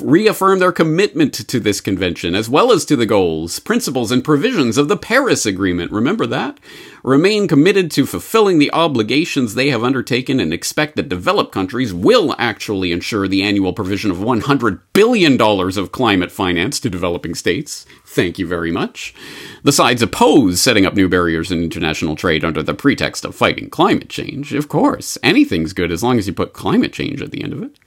reaffirm 0.00 0.58
their 0.58 0.72
commitment 0.72 1.32
to 1.32 1.60
this 1.60 1.80
convention, 1.80 2.34
as 2.34 2.50
well 2.50 2.72
as 2.72 2.84
to 2.86 2.96
the 2.96 3.06
goals, 3.06 3.60
principles, 3.60 4.10
and 4.10 4.24
provisions 4.24 4.76
of 4.76 4.88
the 4.88 4.96
Paris 4.96 5.46
Agreement. 5.46 5.92
Remember 5.92 6.26
that? 6.26 6.58
Remain 7.02 7.46
committed 7.46 7.90
to 7.92 8.06
fulfilling 8.06 8.58
the 8.58 8.72
obligations 8.72 9.54
they 9.54 9.70
have 9.70 9.84
undertaken 9.84 10.40
and 10.40 10.52
expect 10.52 10.96
that 10.96 11.08
developed 11.08 11.52
countries 11.52 11.94
will 11.94 12.34
actually 12.38 12.92
ensure 12.92 13.28
the 13.28 13.42
annual 13.42 13.72
provision 13.72 14.10
of 14.10 14.18
$100 14.18 14.80
billion 14.92 15.40
of 15.40 15.92
climate 15.92 16.32
finance 16.32 16.80
to 16.80 16.90
developing 16.90 17.34
states. 17.34 17.86
Thank 18.04 18.38
you 18.38 18.46
very 18.46 18.72
much. 18.72 19.14
The 19.62 19.72
sides 19.72 20.02
oppose 20.02 20.60
setting 20.60 20.86
up 20.86 20.94
new 20.94 21.08
barriers 21.08 21.52
in 21.52 21.62
international 21.62 22.16
trade 22.16 22.44
under 22.44 22.62
the 22.62 22.74
pretext 22.74 23.24
of 23.24 23.34
fighting 23.34 23.70
climate 23.70 24.08
change. 24.08 24.52
Of 24.52 24.68
course, 24.68 25.16
anything's 25.22 25.72
good 25.72 25.92
as 25.92 26.02
long 26.02 26.18
as 26.18 26.26
you 26.26 26.32
put 26.32 26.52
climate 26.52 26.92
change 26.92 27.22
at 27.22 27.30
the 27.30 27.42
end 27.42 27.52
of 27.52 27.62
it. 27.62 27.78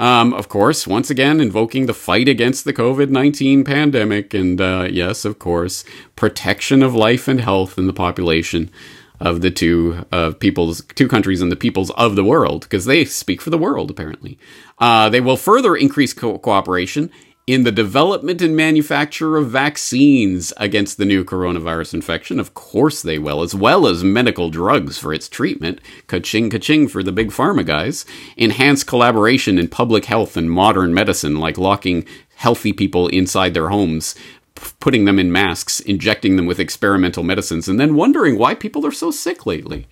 Um, 0.00 0.32
of 0.34 0.48
course, 0.48 0.86
once 0.86 1.10
again, 1.10 1.40
invoking 1.40 1.86
the 1.86 1.94
fight 1.94 2.28
against 2.28 2.64
the 2.64 2.72
COVID 2.72 3.10
19 3.10 3.64
pandemic, 3.64 4.34
and 4.34 4.60
uh, 4.60 4.88
yes, 4.90 5.24
of 5.24 5.38
course, 5.38 5.84
protection 6.16 6.82
of 6.82 6.94
life 6.94 7.28
and 7.28 7.40
health 7.40 7.78
in 7.78 7.86
the 7.86 7.92
population 7.92 8.70
of 9.20 9.40
the 9.40 9.50
two 9.50 10.04
uh, 10.10 10.32
peoples, 10.32 10.82
two 10.96 11.06
countries 11.06 11.40
and 11.40 11.52
the 11.52 11.56
peoples 11.56 11.90
of 11.92 12.16
the 12.16 12.24
world, 12.24 12.62
because 12.62 12.86
they 12.86 13.04
speak 13.04 13.40
for 13.40 13.50
the 13.50 13.58
world, 13.58 13.90
apparently. 13.90 14.36
Uh, 14.78 15.08
they 15.08 15.20
will 15.20 15.36
further 15.36 15.76
increase 15.76 16.12
co- 16.12 16.38
cooperation 16.38 17.08
in 17.46 17.64
the 17.64 17.72
development 17.72 18.40
and 18.40 18.56
manufacture 18.56 19.36
of 19.36 19.50
vaccines 19.50 20.52
against 20.58 20.96
the 20.96 21.04
new 21.04 21.24
coronavirus 21.24 21.94
infection. 21.94 22.38
Of 22.38 22.54
course 22.54 23.02
they 23.02 23.18
will, 23.18 23.42
as 23.42 23.54
well 23.54 23.86
as 23.86 24.04
medical 24.04 24.48
drugs 24.48 24.96
for 24.96 25.12
its 25.12 25.28
treatment. 25.28 25.80
Ka-ching, 26.06 26.50
ka-ching 26.50 26.86
for 26.86 27.02
the 27.02 27.10
big 27.10 27.30
pharma 27.30 27.66
guys. 27.66 28.04
Enhance 28.36 28.84
collaboration 28.84 29.58
in 29.58 29.68
public 29.68 30.04
health 30.04 30.36
and 30.36 30.50
modern 30.50 30.94
medicine, 30.94 31.40
like 31.40 31.58
locking 31.58 32.06
healthy 32.36 32.72
people 32.72 33.08
inside 33.08 33.54
their 33.54 33.68
homes 33.68 34.14
putting 34.80 35.06
them 35.06 35.18
in 35.18 35.32
masks, 35.32 35.80
injecting 35.80 36.36
them 36.36 36.46
with 36.46 36.60
experimental 36.60 37.22
medicines, 37.22 37.68
and 37.68 37.80
then 37.80 37.94
wondering 37.94 38.38
why 38.38 38.54
people 38.54 38.86
are 38.86 38.92
so 38.92 39.10
sick 39.10 39.46
lately. 39.46 39.86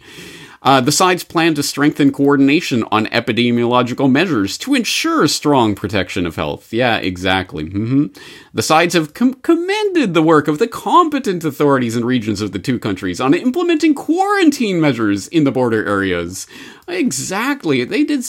Uh, 0.62 0.80
the 0.80 0.92
sides 0.92 1.24
plan 1.24 1.54
to 1.54 1.62
strengthen 1.62 2.12
coordination 2.12 2.84
on 2.90 3.06
epidemiological 3.06 4.10
measures 4.10 4.58
to 4.58 4.74
ensure 4.74 5.26
strong 5.26 5.74
protection 5.74 6.26
of 6.26 6.36
health. 6.36 6.70
Yeah, 6.70 6.98
exactly. 6.98 7.64
Mm-hmm. 7.64 8.06
The 8.52 8.62
sides 8.62 8.92
have 8.92 9.14
com- 9.14 9.34
commended 9.34 10.12
the 10.12 10.22
work 10.22 10.48
of 10.48 10.58
the 10.58 10.68
competent 10.68 11.44
authorities 11.44 11.96
and 11.96 12.04
regions 12.04 12.42
of 12.42 12.52
the 12.52 12.58
two 12.58 12.78
countries 12.78 13.22
on 13.22 13.32
implementing 13.32 13.94
quarantine 13.94 14.82
measures 14.82 15.28
in 15.28 15.44
the 15.44 15.52
border 15.52 15.86
areas. 15.88 16.46
Exactly. 16.86 17.84
They 17.84 18.04
did. 18.04 18.24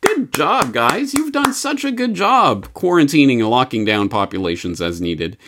Good 0.00 0.32
job, 0.32 0.72
guys. 0.72 1.14
You've 1.14 1.32
done 1.32 1.54
such 1.54 1.84
a 1.84 1.90
good 1.90 2.14
job 2.14 2.68
quarantining 2.74 3.40
and 3.40 3.48
locking 3.48 3.84
down 3.84 4.08
populations 4.08 4.80
as 4.80 5.00
needed. 5.00 5.38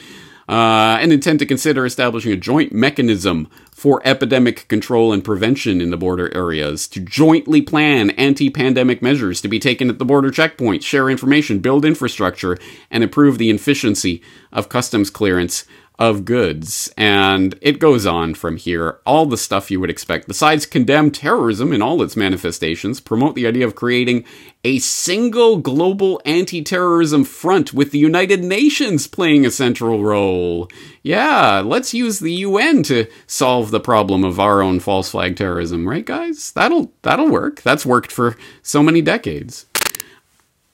Uh, 0.49 0.97
and 1.01 1.13
intend 1.13 1.41
to 1.41 1.47
consider 1.47 1.85
establishing 1.85 2.33
a 2.33 2.37
joint 2.37 2.73
mechanism 2.73 3.49
for 3.77 4.01
epidemic 4.07 4.67
control 4.69 5.13
and 5.13 5.23
prevention 5.23 5.83
in 5.83 5.91
the 5.91 5.99
border 5.99 6.35
areas, 6.35 6.89
to 6.89 6.99
jointly 6.99 7.61
plan 7.61 8.09
anti 8.13 8.49
pandemic 8.49 9.03
measures 9.03 9.43
to 9.43 9.49
be 9.49 9.59
taken 9.59 9.91
at 9.91 9.99
the 9.99 10.05
border 10.05 10.31
checkpoints, 10.31 10.83
share 10.83 11.11
information, 11.11 11.59
build 11.59 11.85
infrastructure, 11.85 12.57
and 12.91 13.05
improve 13.05 13.37
the 13.37 13.51
efficiency 13.51 14.23
of 14.51 14.71
customs 14.71 15.11
clearance 15.11 15.67
of 15.99 16.25
goods. 16.25 16.93
And 16.97 17.59
it 17.61 17.79
goes 17.79 18.05
on 18.05 18.35
from 18.35 18.57
here. 18.57 18.99
All 19.07 19.27
the 19.27 19.37
stuff 19.37 19.71
you 19.71 19.81
would 19.81 19.91
expect. 19.91 20.29
Besides 20.29 20.67
condemn 20.67 21.11
terrorism 21.11 21.73
in 21.73 21.81
all 21.81 22.03
its 22.03 22.17
manifestations, 22.17 23.01
promote 23.01 23.35
the 23.35 23.47
idea 23.47 23.67
of 23.67 23.75
creating 23.75 24.25
a 24.63 24.79
single 24.79 25.57
global 25.57 26.21
anti 26.25 26.63
terrorism 26.63 27.25
front 27.25 27.73
with 27.73 27.93
the 27.93 27.99
United 27.99 28.45
Nations 28.45 29.07
playing 29.07 29.47
a 29.47 29.51
central 29.51 30.03
role. 30.03 30.69
Yeah, 31.03 31.63
let's 31.65 31.95
use 31.95 32.19
the 32.19 32.33
UN 32.33 32.83
to 32.85 33.07
solve 33.27 33.71
the 33.71 33.81
problem 33.81 34.25
of 34.25 34.39
our 34.39 34.61
own 34.61 34.81
false 34.81 35.11
flag 35.11 35.37
terrorism, 35.37 35.89
right 35.89 36.05
guys? 36.05 36.53
That'll 36.53 36.93
that'll 37.03 37.31
work. 37.31 37.63
That's 37.63 37.87
worked 37.87 38.13
for 38.13 38.37
so 38.63 38.83
many 38.83 39.01
decades 39.01 39.67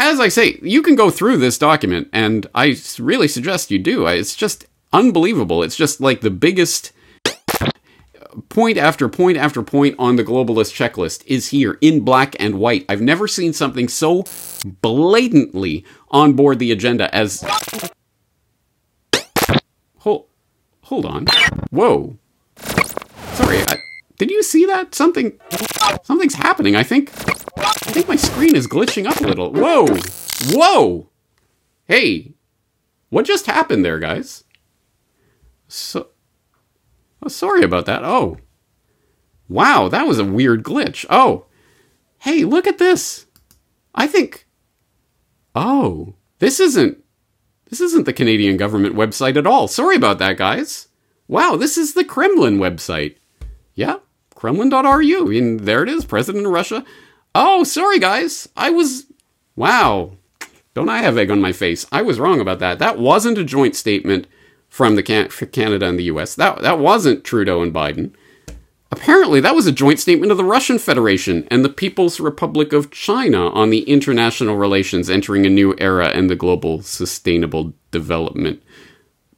as 0.02 0.18
I 0.18 0.28
say, 0.28 0.58
you 0.62 0.82
can 0.82 0.96
go 0.96 1.10
through 1.10 1.36
this 1.36 1.56
document, 1.56 2.08
and 2.12 2.48
I 2.56 2.76
really 2.98 3.28
suggest 3.28 3.70
you 3.70 3.78
do. 3.78 4.04
It's 4.08 4.34
just 4.34 4.66
unbelievable. 4.92 5.62
It's 5.62 5.76
just 5.76 6.00
like 6.00 6.20
the 6.20 6.30
biggest 6.30 6.92
point 8.48 8.78
after 8.78 9.08
point 9.08 9.36
after 9.36 9.62
point 9.62 9.94
on 9.98 10.16
the 10.16 10.24
globalist 10.24 10.74
checklist 10.74 11.22
is 11.26 11.48
here 11.48 11.78
in 11.80 12.00
black 12.00 12.34
and 12.40 12.58
white. 12.58 12.84
I've 12.88 13.00
never 13.00 13.28
seen 13.28 13.52
something 13.52 13.88
so 13.88 14.24
blatantly 14.80 15.84
on 16.10 16.34
board 16.34 16.58
the 16.58 16.72
agenda 16.72 17.14
as. 17.14 17.44
Hold, 19.98 20.26
hold 20.82 21.06
on. 21.06 21.26
Whoa. 21.70 22.16
Sorry, 22.56 23.58
I, 23.68 23.76
did 24.18 24.30
you 24.30 24.42
see 24.42 24.66
that? 24.66 24.94
Something, 24.94 25.38
something's 26.02 26.34
happening. 26.34 26.76
I 26.76 26.82
think, 26.82 27.10
I 27.58 27.72
think 27.92 28.08
my 28.08 28.16
screen 28.16 28.54
is 28.54 28.66
glitching 28.66 29.06
up 29.06 29.20
a 29.20 29.26
little. 29.26 29.52
Whoa, 29.52 29.86
whoa. 30.50 31.08
Hey, 31.86 32.34
what 33.10 33.26
just 33.26 33.46
happened 33.46 33.84
there, 33.84 33.98
guys? 33.98 34.44
So, 35.72 36.08
oh, 37.22 37.28
sorry 37.28 37.62
about 37.62 37.86
that. 37.86 38.04
Oh, 38.04 38.36
wow, 39.48 39.88
that 39.88 40.06
was 40.06 40.18
a 40.18 40.24
weird 40.24 40.64
glitch. 40.64 41.06
Oh, 41.08 41.46
hey, 42.18 42.44
look 42.44 42.66
at 42.66 42.76
this. 42.76 43.24
I 43.94 44.06
think. 44.06 44.46
Oh, 45.54 46.14
this 46.40 46.60
isn't. 46.60 47.02
This 47.70 47.80
isn't 47.80 48.04
the 48.04 48.12
Canadian 48.12 48.58
government 48.58 48.96
website 48.96 49.36
at 49.36 49.46
all. 49.46 49.66
Sorry 49.66 49.96
about 49.96 50.18
that, 50.18 50.36
guys. 50.36 50.88
Wow, 51.26 51.56
this 51.56 51.78
is 51.78 51.94
the 51.94 52.04
Kremlin 52.04 52.58
website. 52.58 53.16
Yeah, 53.74 54.00
Kremlin.ru. 54.34 55.30
And 55.34 55.60
there 55.60 55.82
it 55.82 55.88
is, 55.88 56.04
President 56.04 56.44
of 56.44 56.52
Russia. 56.52 56.84
Oh, 57.34 57.64
sorry, 57.64 57.98
guys. 57.98 58.46
I 58.58 58.68
was. 58.68 59.06
Wow. 59.56 60.18
Don't 60.74 60.90
I 60.90 60.98
have 60.98 61.16
egg 61.16 61.30
on 61.30 61.40
my 61.40 61.52
face? 61.52 61.86
I 61.90 62.02
was 62.02 62.20
wrong 62.20 62.40
about 62.40 62.58
that. 62.58 62.78
That 62.78 62.98
wasn't 62.98 63.38
a 63.38 63.44
joint 63.44 63.74
statement 63.74 64.26
from 64.72 64.96
the 64.96 65.02
Can- 65.02 65.28
Canada 65.28 65.86
and 65.86 65.98
the 65.98 66.04
US. 66.04 66.34
That 66.34 66.62
that 66.62 66.78
wasn't 66.78 67.24
Trudeau 67.24 67.60
and 67.60 67.74
Biden. 67.74 68.14
Apparently, 68.90 69.38
that 69.38 69.54
was 69.54 69.66
a 69.66 69.72
joint 69.72 70.00
statement 70.00 70.32
of 70.32 70.38
the 70.38 70.46
Russian 70.46 70.78
Federation 70.78 71.46
and 71.50 71.62
the 71.62 71.68
People's 71.68 72.20
Republic 72.20 72.72
of 72.72 72.90
China 72.90 73.50
on 73.50 73.68
the 73.68 73.82
international 73.82 74.56
relations 74.56 75.10
entering 75.10 75.44
a 75.44 75.50
new 75.50 75.74
era 75.76 76.08
and 76.08 76.30
the 76.30 76.36
global 76.36 76.80
sustainable 76.80 77.74
development. 77.90 78.62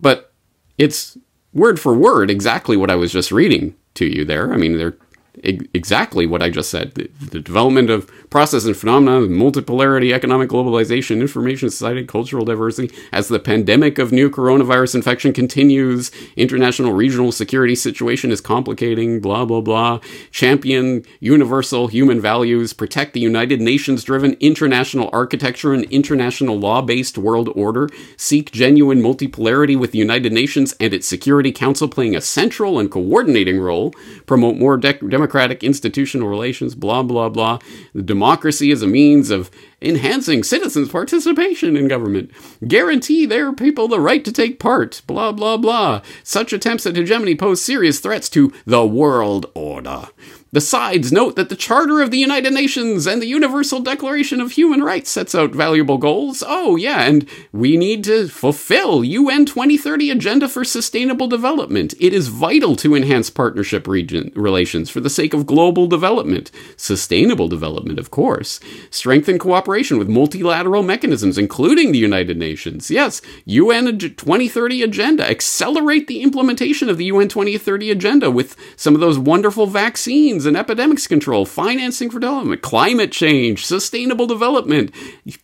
But 0.01 0.33
it's 0.79 1.19
word 1.53 1.81
for 1.81 1.95
word 1.95 2.31
exactly 2.31 2.77
what 2.77 2.91
I 2.91 2.95
was 2.95 3.11
just 3.11 3.33
reading 3.33 3.75
to 3.95 4.07
you 4.07 4.25
there. 4.25 4.53
I 4.53 4.57
mean, 4.57 4.79
they're 4.79 4.97
exactly 5.43 6.27
what 6.27 6.43
I 6.43 6.49
just 6.49 6.71
said. 6.71 6.95
The, 6.95 7.11
the, 7.21 7.41
development 7.41 7.91
of 7.91 8.09
process 8.35 8.65
and 8.65 8.77
phenomena, 8.77 9.29
multipolarity, 9.29 10.13
economic 10.13 10.49
globalization, 10.51 11.21
information 11.21 11.71
society, 11.71 12.05
cultural 12.05 12.45
diversity, 12.45 12.93
as 13.13 13.29
the 13.29 13.39
pandemic 13.39 13.97
of 13.97 14.11
new 14.11 14.29
coronavirus 14.29 14.97
infection 14.97 15.33
continues, 15.33 16.11
international 16.35 16.93
regional 16.93 17.31
security 17.31 17.77
situation 17.77 18.33
is 18.33 18.41
complicating, 18.41 19.21
blah, 19.21 19.45
blah, 19.45 19.61
blah. 19.61 20.01
Champion 20.33 21.05
universal 21.21 21.87
human 21.87 22.21
values, 22.21 22.73
protect 22.73 23.13
the 23.13 23.21
United 23.21 23.61
Nations 23.61 24.03
driven 24.03 24.33
international 24.41 25.09
architecture 25.13 25.73
and 25.73 25.85
international 25.85 26.59
law 26.59 26.83
based 26.83 27.17
world 27.17 27.49
order, 27.55 27.89
seek 28.17 28.51
genuine 28.51 29.01
multipolarity 29.01 29.79
with 29.79 29.93
the 29.93 29.99
United 29.99 30.33
Nations 30.33 30.75
and 30.81 30.93
its 30.93 31.07
Security 31.07 31.53
Council 31.53 31.87
playing 31.87 32.17
a 32.17 32.21
central 32.21 32.81
and 32.81 32.91
coordinating 32.91 33.61
role, 33.61 33.95
promote 34.27 34.57
more 34.57 34.77
de- 34.77 34.95
democratic 34.95 35.63
institutional 35.63 36.27
relations, 36.27 36.75
blah, 36.75 37.05
blah, 37.05 37.29
blah. 37.29 37.61
The 37.95 38.24
democracy 38.25 38.71
is 38.71 38.81
a 38.81 38.87
means 38.87 39.31
of 39.31 39.51
enhancing 39.83 40.43
citizens' 40.43 40.89
participation 40.89 41.77
in 41.77 41.89
government, 41.89 42.31
guarantee 42.67 43.27
their 43.27 43.53
people 43.53 43.87
the 43.87 44.01
right 44.01 44.25
to 44.25 44.33
take 44.33 44.59
part, 44.59 45.03
blah, 45.07 45.31
blah, 45.31 45.59
blah. 45.59 46.01
Such 46.23 46.55
attempts 46.55 46.87
at 46.87 46.97
hegemony 46.97 47.35
pose 47.35 47.61
serious 47.61 48.01
threats 48.01 48.31
to 48.31 48.51
the 48.65 48.87
world 48.87 49.45
order. 49.55 50.09
The 50.55 50.61
sides 50.61 51.11
note 51.11 51.35
that 51.35 51.49
the 51.49 51.57
Charter 51.57 52.01
of 52.01 52.13
the 52.13 52.19
United 52.19 52.53
Nations 52.53 53.09
and 53.09 53.21
the 53.21 53.27
Universal 53.27 53.81
Declaration 53.81 54.41
of 54.41 54.53
Human 54.53 54.85
Rights 54.85 55.11
sets 55.11 55.35
out 55.35 55.51
valuable 55.51 55.99
goals. 55.99 56.45
Oh, 56.47 56.77
yeah, 56.77 57.03
and 57.03 57.29
we 57.51 57.77
need 57.77 58.05
to 58.05 58.29
fulfill 58.29 59.03
UN 59.03 59.47
2030 59.47 60.13
Agenda 60.13 60.49
for 60.49 60.63
Sustainable 60.63 61.27
Development. 61.27 61.93
It 61.99 62.15
is 62.15 62.29
vital 62.29 62.77
to 62.77 62.95
enhance 62.95 63.31
partnership 63.31 63.89
region 63.89 64.31
relations 64.37 64.91
for 64.91 65.01
the 65.01 65.11
sake 65.11 65.35
of 65.35 65.45
global 65.45 65.89
development, 65.89 66.53
sustainable 66.77 67.49
development, 67.49 67.99
of 67.99 68.13
course. 68.13 68.61
Strengthen 68.91 69.41
cooperation 69.41 69.99
with 69.99 70.09
multilateral 70.09 70.85
mechanisms, 70.85 71.37
including 71.37 71.91
the 71.91 71.99
United 71.99 72.39
Nations. 72.39 72.93
Yes, 72.93 73.21
UN 73.45 73.99
2030 73.99 74.85
Agenda. 74.85 75.29
Accelerate 75.29 76.07
the 76.07 76.23
implementation 76.23 76.89
of 76.89 76.97
the 76.97 77.07
UN 77.07 77.27
2030 77.27 77.91
Agenda 77.91 78.31
with 78.31 78.55
some 78.77 78.95
of 78.95 79.01
those 79.01 79.19
wonderful 79.19 79.67
vaccines 79.67 80.44
and 80.47 80.57
epidemics 80.57 81.07
control, 81.07 81.45
financing 81.45 82.11
for 82.11 82.19
development, 82.19 82.63
climate 82.63 83.13
change, 83.13 83.65
sustainable 83.65 84.27
development. 84.27 84.93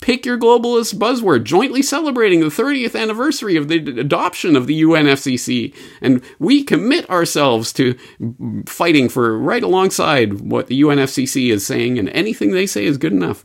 Pick 0.01 0.27
your 0.27 0.39
globalist 0.39 0.95
buzzword, 0.95 1.45
jointly 1.45 1.83
celebrating 1.83 2.41
the 2.41 2.47
30th 2.47 3.01
anniversary 3.01 3.57
of 3.57 3.69
the 3.69 3.77
adoption 4.01 4.57
of 4.57 4.67
the 4.67 4.83
UNFCCC. 4.83 5.75
And 6.01 6.23
we 6.39 6.63
commit 6.65 7.09
ourselves 7.11 7.73
to 7.75 7.97
fighting 8.67 9.09
for 9.09 9.39
right 9.39 9.63
alongside 9.63 10.41
what 10.41 10.67
the 10.67 10.81
UNFCCC 10.81 11.51
is 11.51 11.67
saying, 11.67 11.99
and 11.99 12.09
anything 12.11 12.53
they 12.53 12.67
say 12.67 12.85
is 12.85 12.99
good 12.99 13.13
enough. 13.13 13.45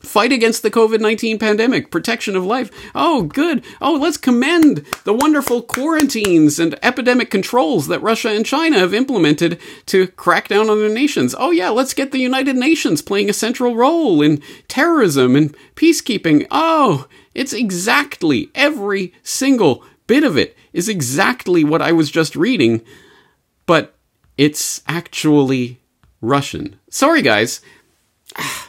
Fight 0.00 0.30
against 0.30 0.62
the 0.62 0.70
COVID 0.70 1.00
19 1.00 1.40
pandemic, 1.40 1.90
protection 1.90 2.36
of 2.36 2.44
life. 2.44 2.70
Oh, 2.94 3.24
good. 3.24 3.64
Oh, 3.80 3.94
let's 3.94 4.16
commend 4.16 4.86
the 5.02 5.12
wonderful 5.12 5.60
quarantines 5.60 6.60
and 6.60 6.78
epidemic 6.84 7.30
controls 7.30 7.88
that 7.88 8.00
Russia 8.00 8.28
and 8.28 8.46
China 8.46 8.78
have 8.78 8.94
implemented 8.94 9.60
to 9.86 10.06
crack 10.06 10.46
down 10.46 10.70
on 10.70 10.78
their 10.78 10.88
nations. 10.88 11.34
Oh, 11.36 11.50
yeah, 11.50 11.70
let's 11.70 11.94
get 11.94 12.12
the 12.12 12.20
United 12.20 12.54
Nations 12.54 13.02
playing 13.02 13.28
a 13.28 13.32
central 13.32 13.74
role 13.74 14.22
in 14.22 14.40
terrorism 14.68 15.34
and 15.34 15.56
peacekeeping. 15.74 16.46
Oh, 16.52 17.08
it's 17.34 17.52
exactly 17.52 18.50
every 18.54 19.12
single 19.24 19.82
bit 20.06 20.22
of 20.22 20.36
it 20.36 20.56
is 20.72 20.88
exactly 20.88 21.64
what 21.64 21.82
I 21.82 21.90
was 21.90 22.08
just 22.08 22.36
reading, 22.36 22.82
but 23.66 23.96
it's 24.36 24.80
actually 24.86 25.80
Russian. 26.20 26.78
Sorry, 26.88 27.20
guys. 27.20 27.60
Ah, 28.36 28.67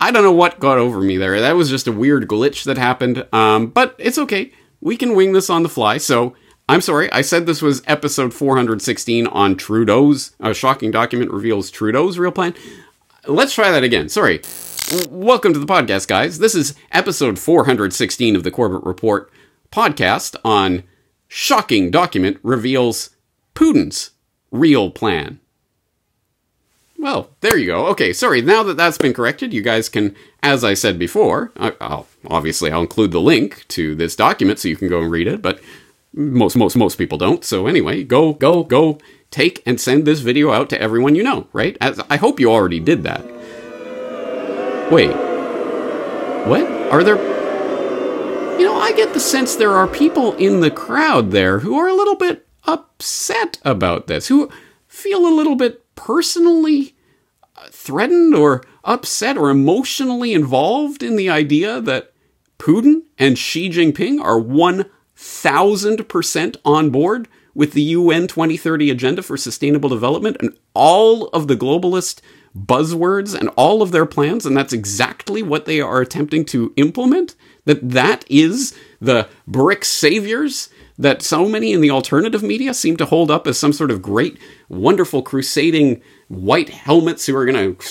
I 0.00 0.10
don't 0.10 0.22
know 0.22 0.32
what 0.32 0.60
got 0.60 0.78
over 0.78 1.00
me 1.00 1.16
there. 1.16 1.40
That 1.40 1.56
was 1.56 1.70
just 1.70 1.86
a 1.86 1.92
weird 1.92 2.28
glitch 2.28 2.64
that 2.64 2.78
happened. 2.78 3.26
Um, 3.32 3.68
but 3.68 3.94
it's 3.98 4.18
okay. 4.18 4.52
We 4.80 4.96
can 4.96 5.14
wing 5.14 5.32
this 5.32 5.50
on 5.50 5.62
the 5.62 5.68
fly. 5.68 5.98
So 5.98 6.34
I'm 6.68 6.80
sorry. 6.80 7.10
I 7.12 7.22
said 7.22 7.46
this 7.46 7.62
was 7.62 7.82
episode 7.86 8.34
416 8.34 9.26
on 9.28 9.56
Trudeau's 9.56 10.34
uh, 10.40 10.52
shocking 10.52 10.90
document 10.90 11.30
reveals 11.30 11.70
Trudeau's 11.70 12.18
real 12.18 12.32
plan. 12.32 12.54
Let's 13.26 13.54
try 13.54 13.70
that 13.70 13.84
again. 13.84 14.08
Sorry. 14.08 14.40
Welcome 15.08 15.52
to 15.52 15.58
the 15.58 15.66
podcast, 15.66 16.08
guys. 16.08 16.38
This 16.38 16.54
is 16.54 16.74
episode 16.90 17.38
416 17.38 18.36
of 18.36 18.42
the 18.42 18.50
Corbett 18.50 18.82
Report 18.84 19.30
podcast 19.70 20.36
on 20.44 20.82
shocking 21.28 21.90
document 21.90 22.38
reveals 22.42 23.10
Putin's 23.54 24.10
real 24.50 24.90
plan. 24.90 25.40
Well, 27.02 27.30
there 27.40 27.58
you 27.58 27.66
go. 27.66 27.88
Okay, 27.88 28.12
sorry. 28.12 28.42
Now 28.42 28.62
that 28.62 28.76
that's 28.76 28.96
been 28.96 29.12
corrected, 29.12 29.52
you 29.52 29.60
guys 29.60 29.88
can, 29.88 30.14
as 30.40 30.62
I 30.62 30.74
said 30.74 31.00
before, 31.00 31.50
I'll, 31.56 32.06
obviously 32.28 32.70
I'll 32.70 32.82
include 32.82 33.10
the 33.10 33.20
link 33.20 33.66
to 33.70 33.96
this 33.96 34.14
document 34.14 34.60
so 34.60 34.68
you 34.68 34.76
can 34.76 34.86
go 34.86 35.00
and 35.00 35.10
read 35.10 35.26
it. 35.26 35.42
But 35.42 35.60
most 36.12 36.54
most 36.54 36.76
most 36.76 36.98
people 36.98 37.18
don't. 37.18 37.44
So 37.44 37.66
anyway, 37.66 38.04
go 38.04 38.34
go 38.34 38.62
go 38.62 39.00
take 39.32 39.64
and 39.66 39.80
send 39.80 40.04
this 40.04 40.20
video 40.20 40.52
out 40.52 40.70
to 40.70 40.80
everyone 40.80 41.16
you 41.16 41.24
know. 41.24 41.48
Right? 41.52 41.76
As, 41.80 42.00
I 42.08 42.18
hope 42.18 42.38
you 42.38 42.52
already 42.52 42.78
did 42.78 43.02
that. 43.02 43.24
Wait, 44.92 45.10
what? 46.46 46.64
Are 46.92 47.02
there? 47.02 47.16
You 48.60 48.64
know, 48.64 48.76
I 48.78 48.92
get 48.92 49.12
the 49.12 49.18
sense 49.18 49.56
there 49.56 49.72
are 49.72 49.88
people 49.88 50.34
in 50.34 50.60
the 50.60 50.70
crowd 50.70 51.32
there 51.32 51.58
who 51.58 51.76
are 51.78 51.88
a 51.88 51.94
little 51.94 52.14
bit 52.14 52.46
upset 52.64 53.58
about 53.64 54.06
this, 54.06 54.28
who 54.28 54.48
feel 54.86 55.26
a 55.26 55.34
little 55.34 55.56
bit 55.56 55.82
personally 55.94 56.91
threatened 57.82 58.34
or 58.34 58.62
upset 58.84 59.36
or 59.36 59.50
emotionally 59.50 60.32
involved 60.32 61.02
in 61.02 61.16
the 61.16 61.28
idea 61.28 61.80
that 61.80 62.12
Putin 62.58 63.02
and 63.18 63.36
Xi 63.36 63.68
Jinping 63.68 64.22
are 64.22 64.40
1000% 64.40 66.56
on 66.64 66.90
board 66.90 67.26
with 67.54 67.72
the 67.72 67.82
UN 67.82 68.28
2030 68.28 68.90
Agenda 68.90 69.22
for 69.22 69.36
Sustainable 69.36 69.88
Development 69.88 70.36
and 70.40 70.56
all 70.74 71.26
of 71.28 71.48
the 71.48 71.56
globalist 71.56 72.20
buzzwords 72.56 73.38
and 73.38 73.48
all 73.56 73.82
of 73.82 73.92
their 73.92 74.06
plans, 74.06 74.46
and 74.46 74.56
that's 74.56 74.72
exactly 74.72 75.42
what 75.42 75.64
they 75.64 75.80
are 75.80 76.00
attempting 76.00 76.44
to 76.44 76.72
implement. 76.76 77.34
That 77.64 77.90
that 77.90 78.24
is 78.28 78.76
the 79.00 79.28
BRICS 79.50 79.84
saviors 79.84 80.68
that 80.98 81.22
so 81.22 81.48
many 81.48 81.72
in 81.72 81.80
the 81.80 81.90
alternative 81.90 82.42
media 82.42 82.74
seem 82.74 82.96
to 82.96 83.06
hold 83.06 83.30
up 83.30 83.46
as 83.46 83.58
some 83.58 83.72
sort 83.72 83.90
of 83.90 84.02
great, 84.02 84.38
wonderful, 84.68 85.22
crusading 85.22 86.02
white 86.32 86.70
helmets 86.70 87.26
who 87.26 87.36
are 87.36 87.44
going 87.44 87.76
to 87.76 87.84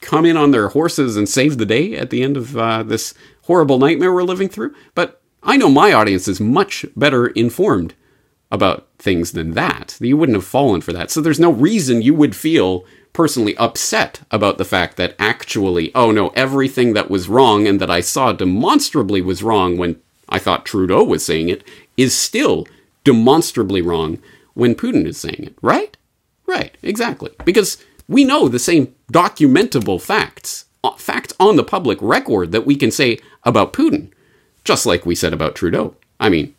come 0.00 0.24
in 0.24 0.36
on 0.36 0.50
their 0.50 0.68
horses 0.68 1.16
and 1.16 1.28
save 1.28 1.58
the 1.58 1.66
day 1.66 1.96
at 1.96 2.10
the 2.10 2.22
end 2.22 2.36
of 2.36 2.56
uh, 2.56 2.82
this 2.82 3.14
horrible 3.42 3.78
nightmare 3.78 4.12
we're 4.12 4.22
living 4.22 4.48
through. 4.48 4.74
But 4.94 5.20
I 5.42 5.56
know 5.56 5.68
my 5.68 5.92
audience 5.92 6.28
is 6.28 6.40
much 6.40 6.86
better 6.96 7.28
informed 7.28 7.94
about 8.50 8.86
things 8.98 9.32
than 9.32 9.52
that. 9.52 9.96
You 10.00 10.16
wouldn't 10.16 10.36
have 10.36 10.44
fallen 10.44 10.80
for 10.80 10.92
that. 10.92 11.10
So 11.10 11.20
there's 11.20 11.40
no 11.40 11.50
reason 11.50 12.02
you 12.02 12.14
would 12.14 12.36
feel 12.36 12.84
personally 13.12 13.56
upset 13.56 14.20
about 14.30 14.58
the 14.58 14.64
fact 14.64 14.96
that 14.96 15.16
actually, 15.18 15.92
oh 15.94 16.10
no, 16.10 16.28
everything 16.28 16.92
that 16.92 17.10
was 17.10 17.28
wrong 17.28 17.66
and 17.66 17.80
that 17.80 17.90
I 17.90 18.00
saw 18.00 18.32
demonstrably 18.32 19.20
was 19.20 19.42
wrong 19.42 19.76
when 19.76 20.00
I 20.28 20.38
thought 20.38 20.66
Trudeau 20.66 21.02
was 21.02 21.24
saying 21.24 21.48
it 21.48 21.64
is 21.96 22.14
still 22.14 22.66
demonstrably 23.04 23.82
wrong 23.82 24.18
when 24.54 24.74
Putin 24.74 25.06
is 25.06 25.18
saying 25.18 25.44
it, 25.44 25.56
right? 25.62 25.96
Right, 26.52 26.76
exactly. 26.82 27.30
Because 27.46 27.82
we 28.08 28.24
know 28.24 28.46
the 28.46 28.58
same 28.58 28.94
documentable 29.10 30.00
facts, 30.00 30.66
uh, 30.84 30.92
facts 30.96 31.32
on 31.40 31.56
the 31.56 31.64
public 31.64 31.98
record 32.02 32.52
that 32.52 32.66
we 32.66 32.76
can 32.76 32.90
say 32.90 33.18
about 33.42 33.72
Putin, 33.72 34.10
just 34.62 34.84
like 34.84 35.06
we 35.06 35.14
said 35.14 35.32
about 35.32 35.54
Trudeau. 35.54 35.96
I 36.20 36.28
mean, 36.28 36.54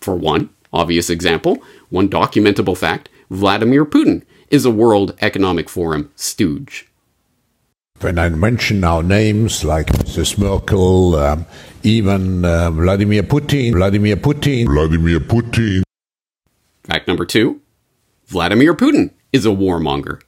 for 0.00 0.14
one 0.14 0.50
obvious 0.72 1.10
example, 1.10 1.58
one 1.90 2.08
documentable 2.08 2.76
fact 2.76 3.08
Vladimir 3.28 3.84
Putin 3.84 4.22
is 4.48 4.64
a 4.64 4.70
World 4.70 5.16
Economic 5.20 5.68
Forum 5.68 6.12
stooge. 6.14 6.86
When 8.00 8.18
I 8.20 8.28
mention 8.28 8.78
now 8.78 9.00
names 9.00 9.64
like 9.64 9.88
Mrs. 9.88 10.38
Merkel, 10.38 11.16
um, 11.16 11.46
even 11.82 12.44
uh, 12.44 12.70
Vladimir 12.70 13.24
Putin, 13.24 13.72
Vladimir 13.72 14.16
Putin, 14.16 14.66
Vladimir 14.66 15.18
Putin. 15.18 15.82
Fact 16.84 17.08
number 17.08 17.24
two 17.24 17.60
Vladimir 18.26 18.72
Putin 18.74 19.10
is 19.32 19.46
a 19.46 19.50
warmonger. 19.50 20.18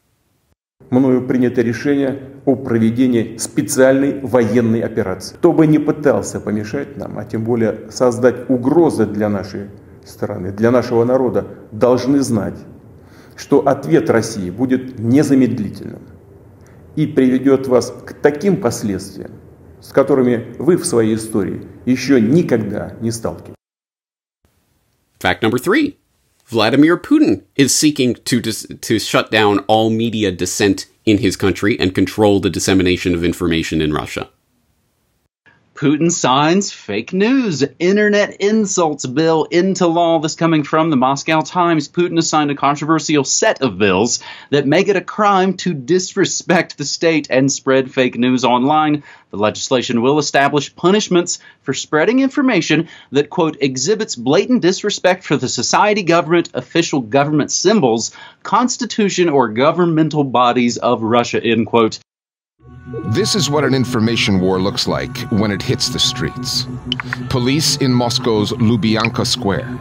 Мною 0.91 1.27
принято 1.27 1.61
решение 1.61 2.19
о 2.47 2.57
проведении 2.57 3.37
специальной 3.37 4.21
военной 4.21 4.81
операции. 4.81 5.37
Кто 5.37 5.53
бы 5.53 5.67
не 5.67 5.79
пытался 5.79 6.41
помешать 6.41 6.97
нам, 6.97 7.19
а 7.19 7.25
тем 7.25 7.45
более 7.45 7.91
создать 7.91 8.49
угрозы 8.49 9.05
для 9.05 9.29
нашей 9.29 9.69
стороны, 10.07 10.51
для 10.51 10.71
нашего 10.71 11.05
народа 11.05 11.47
должны 11.73 12.21
знать, 12.21 12.59
что 13.37 13.67
ответ 13.67 14.09
России 14.09 14.51
будет 14.51 14.99
незамедлительным 14.99 16.01
и 16.97 17.07
приведет 17.07 17.67
вас 17.69 17.93
к 18.05 18.15
таким 18.15 18.57
последствиям, 18.57 19.33
с 19.81 19.93
которыми 19.93 20.55
вы 20.59 20.77
в 20.77 20.87
своей 20.87 21.17
истории 21.17 21.67
еще 21.85 22.21
никогда 22.21 22.95
не 23.01 23.11
сталкивались. 23.11 23.55
Fact 25.21 25.43
number 25.43 25.59
three. 25.59 25.98
Vladimir 26.49 26.97
Putin 26.97 27.43
is 27.57 27.75
seeking 27.75 28.15
to 28.25 28.41
dis- 28.41 28.67
to 28.81 28.99
shut 28.99 29.31
down 29.31 29.59
all 29.67 29.91
media 29.91 30.33
dissent 30.33 30.87
in 31.05 31.19
his 31.19 31.37
country 31.37 31.79
and 31.79 31.95
control 31.95 32.41
the 32.41 32.49
dissemination 32.49 33.15
of 33.15 33.23
information 33.23 33.83
in 33.83 33.93
Russia. 33.93 34.31
Putin 35.79 36.11
signs 36.11 36.73
fake 36.73 37.13
news, 37.13 37.63
internet 37.79 38.35
insults 38.41 39.07
bill 39.07 39.45
into 39.45 39.87
law. 39.87 40.19
This 40.19 40.35
coming 40.35 40.65
from 40.65 40.91
the 40.91 40.97
Moscow 40.97 41.41
Times. 41.41 41.89
Putin 41.89 42.17
has 42.17 42.29
signed 42.29 42.51
a 42.51 42.57
controversial 42.57 43.23
set 43.23 43.63
of 43.63 43.79
bills 43.79 44.19
that 44.51 44.67
make 44.67 44.89
it 44.89 44.97
a 44.97 45.01
crime 45.01 45.55
to 45.59 45.75
disrespect 45.75 46.77
the 46.77 46.85
state 46.85 47.29
and 47.31 47.53
spread 47.53 47.93
fake 47.93 48.19
news 48.19 48.45
online. 48.45 49.05
The 49.31 49.37
legislation 49.37 50.03
will 50.03 50.19
establish 50.19 50.75
punishments 50.75 51.39
for 51.63 51.73
spreading 51.73 52.19
information 52.19 52.89
that, 53.13 53.31
quote, 53.31 53.59
exhibits 53.61 54.17
blatant 54.17 54.63
disrespect 54.63 55.23
for 55.23 55.37
the 55.37 55.49
society, 55.49 56.03
government, 56.03 56.51
official 56.55 57.03
government 57.03 57.53
symbols, 57.53 58.11
constitution, 58.43 59.29
or 59.29 59.51
governmental 59.51 60.25
bodies 60.25 60.77
of 60.77 61.03
Russia, 61.03 61.41
end 61.41 61.69
quote. 61.69 62.01
This 63.06 63.36
is 63.36 63.50
what 63.50 63.64
an 63.64 63.74
information 63.74 64.40
war 64.40 64.60
looks 64.60 64.88
like 64.88 65.18
when 65.32 65.52
it 65.52 65.62
hits 65.62 65.90
the 65.90 66.00
streets. 66.00 66.68
Police 67.30 67.78
in 67.78 67.94
Moscow's 67.94 68.52
Lubyanka 68.54 69.26
Square, 69.26 69.80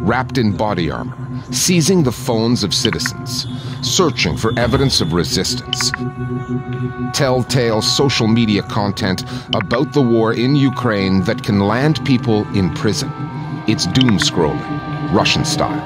wrapped 0.00 0.38
in 0.38 0.56
body 0.56 0.90
armor, 0.90 1.16
seizing 1.50 2.02
the 2.02 2.12
phones 2.12 2.62
of 2.62 2.72
citizens, 2.74 3.46
searching 3.82 4.36
for 4.36 4.56
evidence 4.58 5.00
of 5.00 5.12
resistance. 5.12 5.90
Telltale 7.12 7.82
social 7.82 8.28
media 8.28 8.62
content 8.62 9.24
about 9.54 9.92
the 9.92 10.02
war 10.02 10.32
in 10.32 10.54
Ukraine 10.54 11.22
that 11.22 11.42
can 11.42 11.60
land 11.60 12.04
people 12.04 12.46
in 12.54 12.72
prison. 12.74 13.10
It's 13.66 13.86
doom 13.86 14.18
scrolling, 14.18 15.12
Russian 15.12 15.44
style. 15.44 15.82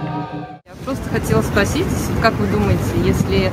Я 0.67 0.75
просто 0.85 1.09
хотела 1.09 1.43
спросить, 1.43 1.87
как 2.21 2.35
вы 2.35 2.47
думаете, 2.49 2.83
если 3.05 3.53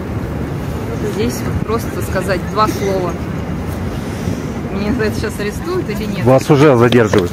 Здесь 1.15 1.39
просто 1.65 2.01
сказать 2.03 2.41
два 2.51 2.69
слова. 2.69 3.13
Меня 4.73 4.95
за 4.95 5.05
это 5.05 5.17
сейчас 5.17 5.39
арестуют 5.41 5.89
или 5.91 6.05
нет? 6.05 6.25
Вас 6.25 6.49
уже 6.51 6.77
задерживают. 6.77 7.33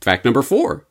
Fact 0.00 0.24
number 0.24 0.42
four. 0.42 0.86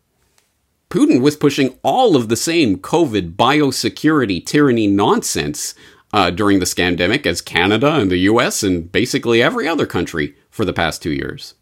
Putin 0.89 1.21
was 1.21 1.35
pushing 1.35 1.75
all 1.83 2.15
of 2.15 2.29
the 2.29 2.35
same 2.35 2.77
COVID 2.77 3.35
biosecurity 3.35 4.45
tyranny 4.45 4.87
nonsense 4.87 5.75
uh, 6.13 6.29
during 6.29 6.59
the 6.59 6.65
scamdemic 6.65 7.25
as 7.25 7.41
Canada 7.41 7.93
and 7.95 8.11
the 8.11 8.19
US 8.29 8.63
and 8.63 8.91
basically 8.91 9.41
every 9.41 9.67
other 9.67 9.87
country 9.87 10.35
for 10.51 10.65
the 10.65 10.73
past 10.73 11.01
two 11.01 11.11
years. 11.11 11.55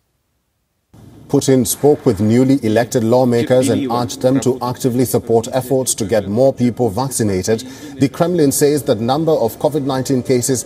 Putin 1.32 1.65
spoke 1.65 2.06
with 2.06 2.20
newly 2.20 2.60
elected 2.62 3.06
lawmakers 3.06 3.70
and 3.70 3.89
urged 3.89 4.22
them 4.22 4.38
to 4.41 4.60
actively 4.62 5.06
support 5.06 5.48
efforts 5.54 5.96
to 5.96 6.04
get 6.04 6.28
more 6.28 6.52
people 6.52 6.89
vaccinated. 6.89 7.62
The 8.02 8.10
Kremlin 8.10 8.52
says 8.52 8.84
the 8.84 8.96
number 8.96 9.32
of 9.32 9.58
COVID-19 9.58 10.28
cases 10.28 10.65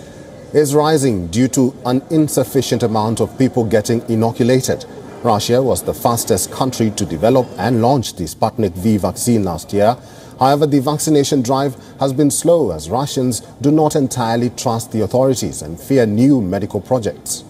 is 0.54 0.74
rising 0.74 1.28
due 1.28 1.48
to 1.50 1.72
an 1.86 2.02
insufficient 2.10 2.82
amount 2.82 3.22
of 3.22 3.38
people 3.38 3.64
getting 3.64 4.02
inoculated. 4.10 4.86
Russia 5.22 5.62
was 5.62 5.84
the 5.84 5.94
fastest 5.94 6.52
country 6.52 6.90
to 6.90 7.06
develop 7.06 7.46
and 7.60 7.84
launch 7.84 8.16
the 8.16 8.24
Sputnik 8.24 8.74
V 8.74 8.98
vaccine 8.98 9.44
last 9.44 9.72
year. 9.72 9.96
However, 10.40 10.66
the 10.66 10.80
vaccination 10.80 11.44
drive 11.44 11.76
has 12.00 12.12
been 12.12 12.32
slow 12.32 12.72
as 12.72 12.90
Russians 12.90 13.42
do 13.62 13.70
not 13.70 13.96
entirely 13.96 14.50
trust 14.50 14.92
the 14.92 15.02
authorities 15.02 15.62
and 15.62 15.80
fear 15.80 16.08
new 16.08 16.42
medical 16.42 16.82
projects. 16.82 17.44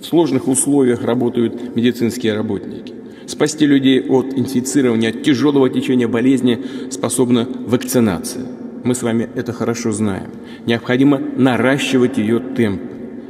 В 0.00 0.06
сложных 0.06 0.46
условиях 0.48 1.02
работают 1.02 1.74
медицинские 1.74 2.34
работники. 2.34 2.94
Спасти 3.26 3.66
людей 3.66 4.00
от 4.00 4.32
инфицирования, 4.38 5.10
от 5.10 5.22
тяжелого 5.22 5.68
течения 5.68 6.08
болезни 6.08 6.64
способна 6.90 7.46
вакцинация. 7.66 8.46
Мы 8.84 8.94
с 8.94 9.02
вами 9.02 9.28
это 9.34 9.52
хорошо 9.52 9.92
знаем. 9.92 10.30
Необходимо 10.66 11.18
наращивать 11.18 12.16
ее 12.16 12.38
темп. 12.38 12.80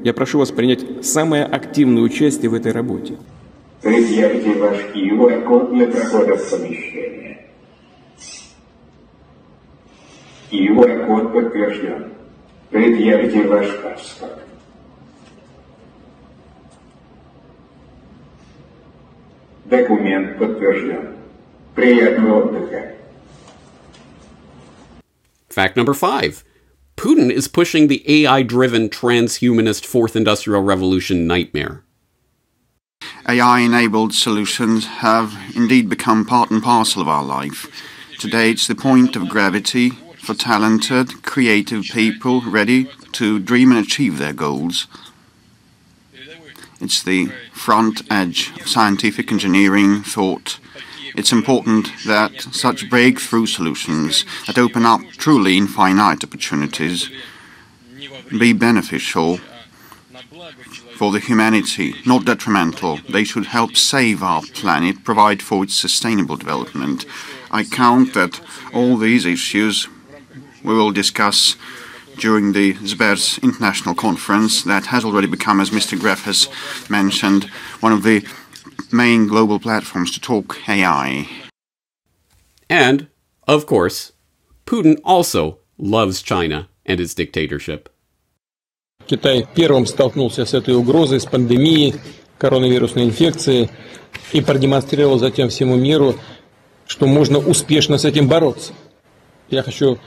Я 0.05 0.13
прошу 0.13 0.39
вас 0.39 0.51
принять 0.53 1.05
самое 1.05 1.45
активное 1.45 2.03
участие 2.03 2.51
в 2.51 2.55
этой 2.55 2.73
работе. 2.73 3.15
Предъявите 3.83 4.55
ваш 4.55 4.77
QR-код 4.95 5.75
для 5.75 5.87
прохода 5.87 6.37
в 6.37 6.51
помещение. 6.51 7.47
QR-код 10.53 11.33
подтвержден. 11.33 12.13
Предъявите 12.71 13.43
ваш 13.43 13.67
паспорт. 13.83 14.48
Документ 19.68 20.38
подтвержден. 20.38 21.16
Приятного 21.76 22.44
отдыха. 22.44 22.94
Fact 25.50 25.76
number 25.76 25.94
five. 25.94 26.44
Putin 26.96 27.32
is 27.32 27.48
pushing 27.48 27.88
the 27.88 28.04
AI 28.08 28.44
driven 28.44 28.90
transhumanist 28.90 29.86
fourth 29.86 30.16
industrial 30.16 30.62
revolution 30.62 31.28
nightmare. 31.28 31.84
AI 33.28 33.60
enabled 33.60 34.14
solutions 34.14 34.86
have 34.86 35.36
indeed 35.56 35.90
become 35.90 36.26
part 36.26 36.52
and 36.52 36.62
parcel 36.62 37.02
of 37.02 37.08
our 37.08 37.24
life. 37.24 37.68
Today, 38.20 38.52
it's 38.52 38.68
the 38.68 38.76
point 38.76 39.16
of 39.16 39.30
gravity 39.30 39.92
for 40.18 40.34
talented, 40.34 41.24
creative 41.24 41.84
people 41.84 42.42
ready 42.42 42.90
to 43.14 43.40
dream 43.40 43.72
and 43.72 43.86
achieve 43.86 44.18
their 44.18 44.34
goals. 44.34 44.88
It's 46.80 47.04
the 47.04 47.30
front 47.59 48.03
edge 48.11 48.53
of 48.61 48.69
scientific 48.69 49.31
engineering 49.33 50.03
thought. 50.03 50.59
It's 51.17 51.33
important 51.33 51.89
that 52.07 52.41
such 52.41 52.89
breakthrough 52.89 53.47
solutions 53.47 54.25
that 54.47 54.59
open 54.59 54.87
up 54.87 55.01
truly 55.17 55.57
infinite 55.57 56.23
opportunities 56.25 57.11
be 58.31 58.53
beneficial 58.53 59.39
for 60.97 61.13
the 61.13 61.21
humanity, 61.21 61.95
not 62.05 62.25
detrimental. 62.25 62.99
They 63.09 63.25
should 63.25 63.47
help 63.47 63.77
save 63.77 64.23
our 64.23 64.43
planet, 64.43 65.05
provide 65.05 65.43
for 65.43 65.65
its 65.65 65.75
sustainable 65.75 66.37
development. 66.37 67.05
I 67.51 67.65
count 67.65 68.15
that 68.15 68.41
all 68.73 68.97
these 68.97 69.25
issues 69.25 69.89
we 70.63 70.75
will 70.75 70.91
discuss 70.91 71.57
during 72.19 72.53
the 72.53 72.75
Sber's 72.75 73.39
international 73.39 73.95
conference 73.95 74.63
that 74.63 74.87
has 74.87 75.05
already 75.05 75.27
become, 75.27 75.61
as 75.61 75.71
Mr. 75.71 75.99
Gref 75.99 76.25
has 76.25 76.49
mentioned, 76.91 77.45
one 77.81 77.93
of 77.93 78.03
the 78.03 78.27
main 78.93 79.27
global 79.27 79.59
platforms 79.59 80.11
to 80.13 80.21
talk 80.21 80.69
AI. 80.69 81.29
And, 82.69 83.09
of 83.47 83.67
course, 83.67 84.13
Putin 84.67 85.01
also 85.05 85.59
loves 85.79 86.23
China 86.23 86.69
and 86.85 87.01
its 87.01 87.15
dictatorship. 87.15 87.89
Китай 89.07 89.47
первым 89.55 89.87
столкнулся 89.87 90.45
с 90.45 90.53
этой 90.53 90.75
угрозой, 90.75 91.21
с 91.21 91.25
пандемией 91.25 91.95
коронавирусной 92.37 93.05
инфекции 93.05 93.71
и 94.33 94.41
продемонстрировал 94.43 95.19
затем 95.19 95.49
всему 95.49 95.77
миру, 95.77 96.15
что 96.87 97.07
можно 97.07 97.39
успешно 97.39 97.97
с 97.97 98.05
этим 98.05 98.29
бороться. 98.29 98.75
Я 99.49 99.63
хочу 99.63 99.99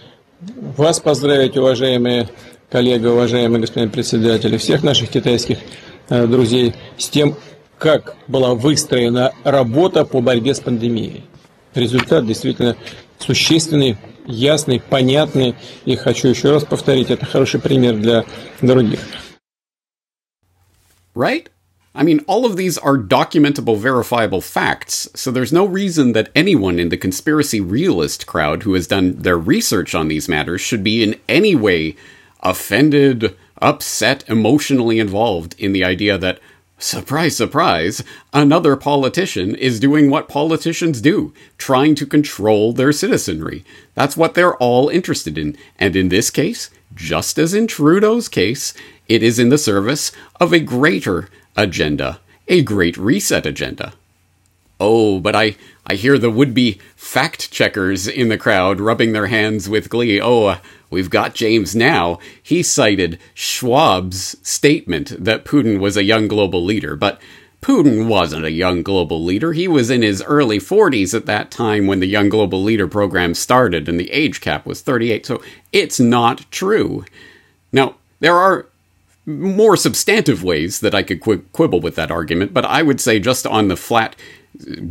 вас 0.77 0.99
поздравить, 0.99 1.58
уважаемые 1.58 2.30
коллеги, 2.69 3.06
уважаемый 3.06 3.60
господин 3.60 3.89
председатель, 3.89 4.58
всех 4.58 4.84
наших 4.84 5.10
китайских 5.10 5.60
э, 6.10 6.25
друзей 6.25 6.73
с 6.97 7.10
тем, 7.10 7.36
как 7.77 8.15
была 8.27 8.56
выстроена 8.56 9.34
работа 9.43 10.06
по 10.06 10.21
борьбе 10.21 10.54
с 10.54 10.60
пандемией. 10.60 11.23
Результат 11.73 12.25
действительно 12.25 12.75
существенный, 13.19 13.97
ясный, 14.25 14.80
понятный. 14.80 15.56
И 15.86 15.95
хочу 15.95 16.27
еще 16.27 16.51
раз 16.51 16.63
повторить, 16.63 17.10
это 17.10 17.25
хороший 17.25 17.60
пример 17.60 17.97
для 17.97 18.25
других. 18.62 18.99
Right? 21.15 21.47
I 21.93 22.04
mean, 22.04 22.21
all 22.25 22.45
of 22.45 22.56
these 22.56 22.77
are 22.77 22.97
documentable, 22.97 23.77
verifiable 23.77 24.39
facts, 24.39 25.10
so 25.13 25.30
there's 25.30 25.51
no 25.51 25.65
reason 25.65 26.13
that 26.13 26.30
anyone 26.34 26.80
in 26.80 26.88
the 26.88 26.95
conspiracy 26.95 27.60
realist 27.60 28.25
crowd 28.25 28.63
who 28.63 28.75
has 28.75 28.88
done 28.88 29.17
their 29.17 29.38
research 29.38 29.93
on 29.93 30.08
these 30.08 30.30
matters 30.30 30.62
should 30.62 30.86
be 30.86 31.04
in 31.04 31.19
any 31.27 31.54
way 31.54 31.97
offended, 32.39 33.36
upset, 33.62 34.23
emotionally 34.30 34.99
involved 34.99 35.54
in 35.58 35.73
the 35.73 35.84
idea 35.84 36.17
that 36.17 36.39
surprise, 36.80 37.36
surprise, 37.36 38.04
another 38.34 38.77
politician 38.77 39.54
is 39.56 39.80
doing 39.80 40.10
what 40.10 40.30
politicians 40.30 41.01
do, 41.01 41.34
trying 41.58 41.93
to 41.95 42.06
control 42.06 42.71
their 42.71 42.93
citizenry. 42.93 43.65
That's 43.95 44.15
what 44.15 44.34
they're 44.34 44.56
all 44.56 44.88
interested 44.88 45.38
in. 45.38 45.58
And 45.77 45.95
in 45.95 46.08
this 46.08 46.30
case, 46.30 46.69
just 46.95 47.38
as 47.38 47.54
in 47.54 47.67
Trudeau's 47.67 48.27
case, 48.27 48.73
it 49.12 49.21
is 49.21 49.38
in 49.38 49.50
the 49.50 49.58
service 49.58 50.13
of 50.39 50.54
a 50.54 50.60
greater 50.62 51.28
agenda, 51.58 52.21
a 52.47 52.62
great 52.62 52.95
reset 52.95 53.45
agenda. 53.45 53.91
Oh, 54.80 55.19
but 55.19 55.36
I, 55.36 55.58
I 55.86 55.95
hear 55.95 56.17
the 56.17 56.32
would 56.32 56.54
be 56.54 56.80
fact 56.95 57.52
checkers 57.52 58.08
in 58.08 58.30
the 58.30 58.38
crowd 58.38 58.80
rubbing 58.80 59.12
their 59.12 59.28
hands 59.28 59.67
with 59.67 59.89
glee. 59.89 60.21
Oh, 60.21 60.62
we've 60.89 61.10
got 61.10 61.36
James 61.36 61.76
now. 61.76 62.19
He 62.41 62.63
cited 62.63 63.19
Schwab's 63.34 64.38
statement 64.43 65.13
that 65.19 65.43
Putin 65.43 65.82
was 65.82 65.97
a 65.97 66.06
young 66.06 66.30
global 66.30 66.63
leader, 66.63 66.95
but 66.95 67.19
Putin 67.62 68.08
wasn't 68.08 68.45
a 68.45 68.52
young 68.52 68.82
global 68.82 69.21
leader. 69.21 69.52
He 69.52 69.67
was 69.67 69.89
in 69.89 70.04
his 70.04 70.24
early 70.24 70.58
40s 70.58 71.13
at 71.13 71.26
that 71.26 71.52
time 71.52 71.86
when 71.86 72.00
the 72.00 72.08
Young 72.08 72.30
Global 72.30 72.63
Leader 72.63 72.88
program 72.88 73.36
started 73.36 73.88
and 73.88 74.00
the 74.00 74.12
age 74.12 74.41
cap 74.41 74.65
was 74.65 74.82
38. 74.82 75.28
So 75.28 75.43
it's 75.71 76.00
not 76.00 76.50
true. 76.50 77.06
Now, 77.71 77.97
there 78.19 78.36
are 78.36 78.65
more 79.39 79.78
substantive 79.78 80.44
ways 80.44 80.80
that 80.80 80.96
I 80.96 81.04
could 81.04 81.22
quibble 81.22 81.82
with 81.82 81.96
that 81.96 82.12
argument, 82.12 82.54
but 82.54 82.65
I 82.65 82.82
would 82.82 83.02
say 83.02 83.20
just 83.20 83.48
on 83.48 83.67
the 83.67 83.76
flat 83.76 84.15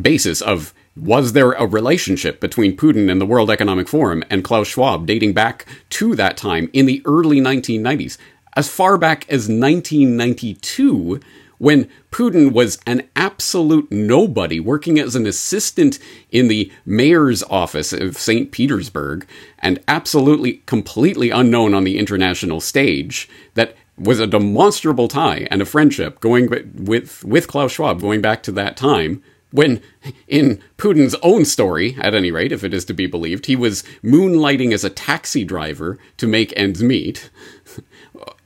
basis 0.00 0.40
of 0.40 0.74
was 0.96 1.32
there 1.32 1.52
a 1.52 1.66
relationship 1.66 2.40
between 2.40 2.76
Putin 2.76 3.10
and 3.10 3.20
the 3.20 3.26
World 3.26 3.50
Economic 3.50 3.88
Forum 3.88 4.24
and 4.28 4.44
Klaus 4.44 4.68
Schwab 4.68 5.06
dating 5.06 5.32
back 5.32 5.66
to 5.90 6.14
that 6.16 6.36
time 6.36 6.68
in 6.72 6.86
the 6.86 7.02
early 7.04 7.40
1990s? 7.40 8.18
As 8.56 8.68
far 8.68 8.98
back 8.98 9.24
as 9.28 9.48
1992, 9.48 11.20
when 11.58 11.88
Putin 12.10 12.52
was 12.52 12.78
an 12.86 13.06
absolute 13.14 13.90
nobody 13.92 14.58
working 14.58 14.98
as 14.98 15.14
an 15.14 15.26
assistant 15.26 15.98
in 16.30 16.48
the 16.48 16.72
mayor's 16.84 17.42
office 17.44 17.92
of 17.92 18.16
St. 18.16 18.50
Petersburg 18.50 19.26
and 19.58 19.78
absolutely 19.86 20.54
completely 20.66 21.30
unknown 21.30 21.74
on 21.74 21.84
the 21.84 21.98
international 21.98 22.60
stage, 22.60 23.28
that 23.54 23.76
was 24.00 24.18
a 24.18 24.26
demonstrable 24.26 25.08
tie 25.08 25.46
and 25.50 25.62
a 25.62 25.66
friendship 25.66 26.20
going 26.20 26.48
with 26.74 27.22
with 27.24 27.46
Klaus 27.46 27.72
Schwab 27.72 28.00
going 28.00 28.20
back 28.20 28.42
to 28.44 28.52
that 28.52 28.76
time 28.76 29.22
when, 29.52 29.82
in 30.28 30.62
Putin's 30.78 31.16
own 31.22 31.44
story, 31.44 31.96
at 32.00 32.14
any 32.14 32.30
rate, 32.30 32.52
if 32.52 32.62
it 32.62 32.72
is 32.72 32.84
to 32.86 32.94
be 32.94 33.06
believed, 33.06 33.46
he 33.46 33.56
was 33.56 33.82
moonlighting 34.02 34.72
as 34.72 34.84
a 34.84 34.90
taxi 34.90 35.44
driver 35.44 35.98
to 36.18 36.26
make 36.26 36.52
ends 36.56 36.82
meet. 36.82 37.30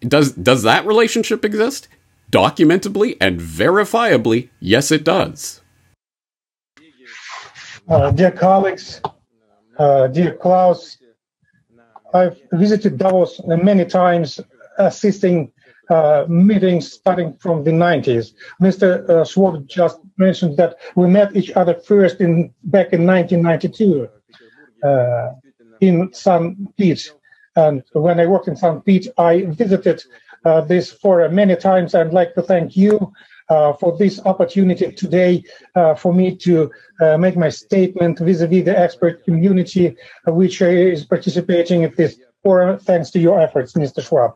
Does 0.01 0.33
does 0.33 0.63
that 0.63 0.87
relationship 0.87 1.45
exist? 1.45 1.89
Documentably 2.31 3.17
and 3.21 3.41
verifiably, 3.41 4.49
yes, 4.61 4.91
it 4.91 5.05
does. 5.05 5.61
Uh, 7.87 8.11
dear 8.11 8.31
colleagues, 8.31 9.03
uh, 9.79 10.07
dear 10.09 10.35
Klaus, 10.35 10.97
I've 12.15 12.41
visited 12.53 12.97
Davos 12.97 13.41
many 13.47 13.85
times, 13.85 14.41
assisting 14.79 15.53
uh, 15.91 16.25
meetings 16.29 16.93
starting 16.93 17.35
from 17.35 17.63
the 17.65 17.71
90s. 17.71 18.33
Mr. 18.61 19.09
Uh, 19.09 19.25
Schwab 19.25 19.67
just 19.67 19.99
mentioned 20.17 20.57
that 20.57 20.77
we 20.97 21.07
met 21.07 21.37
each 21.37 21.51
other 21.53 21.75
first 21.75 22.21
in 22.21 22.53
back 22.65 22.93
in 22.93 23.07
1992 23.07 24.09
uh, 24.83 25.33
in 25.81 26.13
St. 26.13 26.77
Pete. 26.77 27.13
And 27.57 27.83
when 27.93 28.19
I 28.19 28.27
worked 28.27 28.49
in 28.49 28.57
St. 28.57 28.85
Pete, 28.85 29.09
I 29.19 29.43
visited 29.43 30.03
uh, 30.45 30.63
this 30.63 30.91
forum 30.91 31.35
many 31.35 31.57
times. 31.57 31.95
I'd 31.95 32.13
like 32.13 32.35
to 32.35 32.43
thank 32.43 32.77
you 32.77 33.13
uh, 33.49 33.73
for 33.75 33.97
this 33.97 34.21
opportunity 34.25 34.91
today 34.93 35.43
uh, 35.75 35.95
for 35.95 36.13
me 36.15 36.35
to 36.35 36.71
uh, 37.01 37.17
make 37.19 37.37
my 37.37 37.49
statement 37.49 38.19
vis-a-vis 38.19 38.65
the 38.65 38.79
expert 38.79 39.25
community 39.25 39.95
uh, 40.27 40.33
which 40.33 40.61
is 40.63 41.05
participating 41.05 41.85
at 41.85 41.97
this 41.97 42.19
forum 42.43 42.79
thanks 42.79 43.11
to 43.11 43.19
your 43.19 43.41
efforts, 43.41 43.73
Mr. 43.75 44.03
Schwab. 44.03 44.33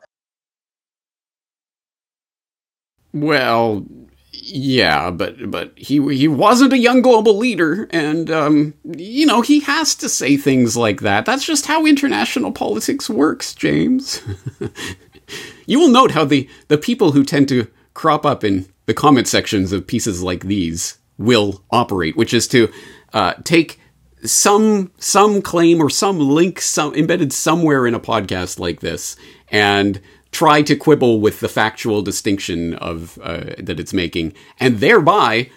Well, 3.13 3.87
yeah, 4.33 5.11
but 5.11 5.51
but 5.51 5.73
he 5.77 6.01
he 6.15 6.29
wasn't 6.29 6.73
a 6.73 6.79
young 6.79 7.03
global 7.03 7.37
leader, 7.37 7.89
and 7.91 8.31
um, 8.31 8.75
you 8.85 9.27
know 9.27 9.41
he 9.41 9.61
has 9.61 9.95
to 9.97 10.09
say 10.09 10.37
things 10.37 10.77
like 10.77 11.01
that. 11.01 11.27
That's 11.27 11.45
just 11.45 11.67
how 11.67 11.87
international 11.87 12.53
politics 12.53 13.09
works, 13.09 13.55
James. 13.55 14.23
you 15.67 15.81
will 15.81 15.91
note 15.91 16.13
how 16.13 16.25
the 16.25 16.49
the 16.69 16.79
people 16.79 17.13
who 17.13 17.25
tend 17.25 17.49
to 17.49 17.69
crop 17.95 18.25
up 18.25 18.45
in 18.45 18.67
the 18.87 18.95
comment 18.95 19.29
sections 19.29 19.73
of 19.73 19.87
pieces 19.87 20.23
like 20.23 20.45
these 20.45 20.99
will 21.19 21.65
operate, 21.71 22.17
which 22.17 22.33
is 22.33 22.47
to 22.49 22.71
uh, 23.13 23.35
take 23.45 23.81
some 24.25 24.91
some 24.99 25.43
claim 25.43 25.81
or 25.81 25.91
some 25.91 26.19
link 26.19 26.61
some 26.61 26.95
embedded 26.95 27.33
somewhere 27.33 27.87
in 27.87 27.95
a 27.95 28.01
podcast 28.01 28.59
like 28.59 28.81
this 28.81 29.17
and 29.51 30.01
try 30.33 30.63
to 30.63 30.77
quibble 30.77 31.21
with 31.21 31.41
the 31.41 31.49
factual 31.49 32.03
distinction 32.03 32.75
of 32.75 33.19
uh, 33.23 33.55
that 33.59 33.81
it's 33.81 33.93
making, 33.93 34.35
and 34.61 34.79
thereby, 34.79 35.51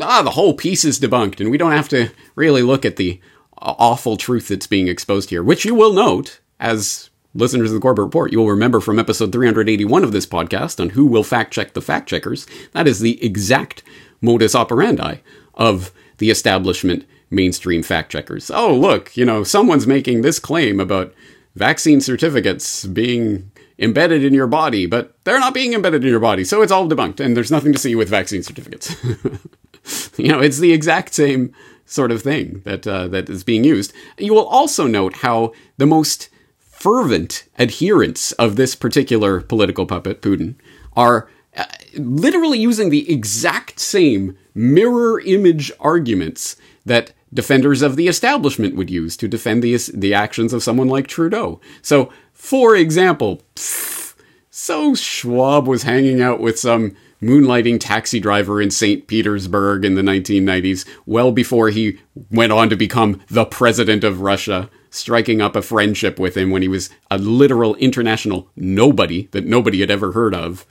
ah, 0.00 0.22
the 0.22 0.30
whole 0.30 0.54
piece 0.54 0.84
is 0.84 1.00
debunked, 1.00 1.40
and 1.40 1.50
we 1.50 1.58
don't 1.58 1.72
have 1.72 1.88
to 1.88 2.10
really 2.34 2.62
look 2.62 2.84
at 2.84 2.96
the 2.96 3.20
awful 3.58 4.16
truth 4.16 4.48
that's 4.48 4.66
being 4.66 4.88
exposed 4.88 5.30
here, 5.30 5.42
which 5.42 5.64
you 5.64 5.74
will 5.74 5.92
note 5.92 6.40
as 6.58 7.10
listeners 7.34 7.70
of 7.70 7.74
the 7.74 7.80
Corbett 7.80 8.04
Report. 8.04 8.32
You 8.32 8.38
will 8.38 8.50
remember 8.50 8.80
from 8.80 8.98
episode 8.98 9.32
381 9.32 10.02
of 10.02 10.12
this 10.12 10.26
podcast 10.26 10.80
on 10.80 10.90
who 10.90 11.06
will 11.06 11.22
fact 11.22 11.52
check 11.52 11.74
the 11.74 11.82
fact 11.82 12.08
checkers. 12.08 12.46
That 12.72 12.88
is 12.88 13.00
the 13.00 13.22
exact 13.24 13.82
modus 14.20 14.54
operandi 14.54 15.16
of 15.54 15.92
the 16.18 16.30
establishment 16.30 17.06
mainstream 17.30 17.82
fact 17.82 18.10
checkers. 18.10 18.50
Oh, 18.50 18.74
look, 18.74 19.16
you 19.16 19.24
know, 19.24 19.44
someone's 19.44 19.86
making 19.86 20.22
this 20.22 20.38
claim 20.38 20.80
about 20.80 21.14
vaccine 21.54 22.00
certificates 22.00 22.86
being 22.86 23.50
embedded 23.80 24.22
in 24.22 24.34
your 24.34 24.46
body, 24.46 24.86
but 24.86 25.16
they're 25.24 25.40
not 25.40 25.54
being 25.54 25.72
embedded 25.72 26.04
in 26.04 26.10
your 26.10 26.20
body, 26.20 26.44
so 26.44 26.62
it's 26.62 26.70
all 26.70 26.88
debunked, 26.88 27.18
and 27.18 27.36
there's 27.36 27.50
nothing 27.50 27.72
to 27.72 27.78
see 27.78 27.94
with 27.94 28.08
vaccine 28.08 28.42
certificates. 28.42 28.94
you 30.18 30.28
know, 30.28 30.40
it's 30.40 30.58
the 30.58 30.72
exact 30.72 31.14
same 31.14 31.52
sort 31.86 32.12
of 32.12 32.22
thing 32.22 32.60
that 32.64 32.86
uh, 32.86 33.08
that 33.08 33.28
is 33.28 33.42
being 33.42 33.64
used. 33.64 33.92
You 34.18 34.34
will 34.34 34.46
also 34.46 34.86
note 34.86 35.16
how 35.16 35.52
the 35.78 35.86
most 35.86 36.28
fervent 36.58 37.44
adherents 37.58 38.32
of 38.32 38.56
this 38.56 38.74
particular 38.74 39.40
political 39.40 39.86
puppet, 39.86 40.22
Putin, 40.22 40.54
are 40.94 41.28
uh, 41.56 41.64
literally 41.96 42.58
using 42.58 42.90
the 42.90 43.10
exact 43.10 43.80
same 43.80 44.36
mirror 44.54 45.20
image 45.20 45.72
arguments 45.80 46.56
that 46.84 47.12
defenders 47.32 47.82
of 47.82 47.96
the 47.96 48.08
establishment 48.08 48.76
would 48.76 48.90
use 48.90 49.16
to 49.16 49.28
defend 49.28 49.62
the 49.62 49.76
the 49.94 50.14
actions 50.14 50.52
of 50.52 50.62
someone 50.62 50.88
like 50.88 51.06
Trudeau. 51.06 51.60
So 51.82 52.12
for 52.40 52.74
example, 52.74 53.42
so 53.54 54.94
Schwab 54.94 55.68
was 55.68 55.82
hanging 55.82 56.22
out 56.22 56.40
with 56.40 56.58
some 56.58 56.96
moonlighting 57.22 57.78
taxi 57.78 58.18
driver 58.18 58.62
in 58.62 58.70
St. 58.70 59.06
Petersburg 59.06 59.84
in 59.84 59.94
the 59.94 60.00
1990s, 60.00 60.88
well 61.04 61.32
before 61.32 61.68
he 61.68 61.98
went 62.30 62.50
on 62.50 62.70
to 62.70 62.76
become 62.76 63.20
the 63.28 63.44
president 63.44 64.04
of 64.04 64.22
Russia, 64.22 64.70
striking 64.88 65.42
up 65.42 65.54
a 65.54 65.60
friendship 65.60 66.18
with 66.18 66.34
him 66.34 66.50
when 66.50 66.62
he 66.62 66.66
was 66.66 66.88
a 67.10 67.18
literal 67.18 67.76
international 67.76 68.48
nobody 68.56 69.28
that 69.32 69.44
nobody 69.44 69.80
had 69.80 69.90
ever 69.90 70.12
heard 70.12 70.34
of. 70.34 70.66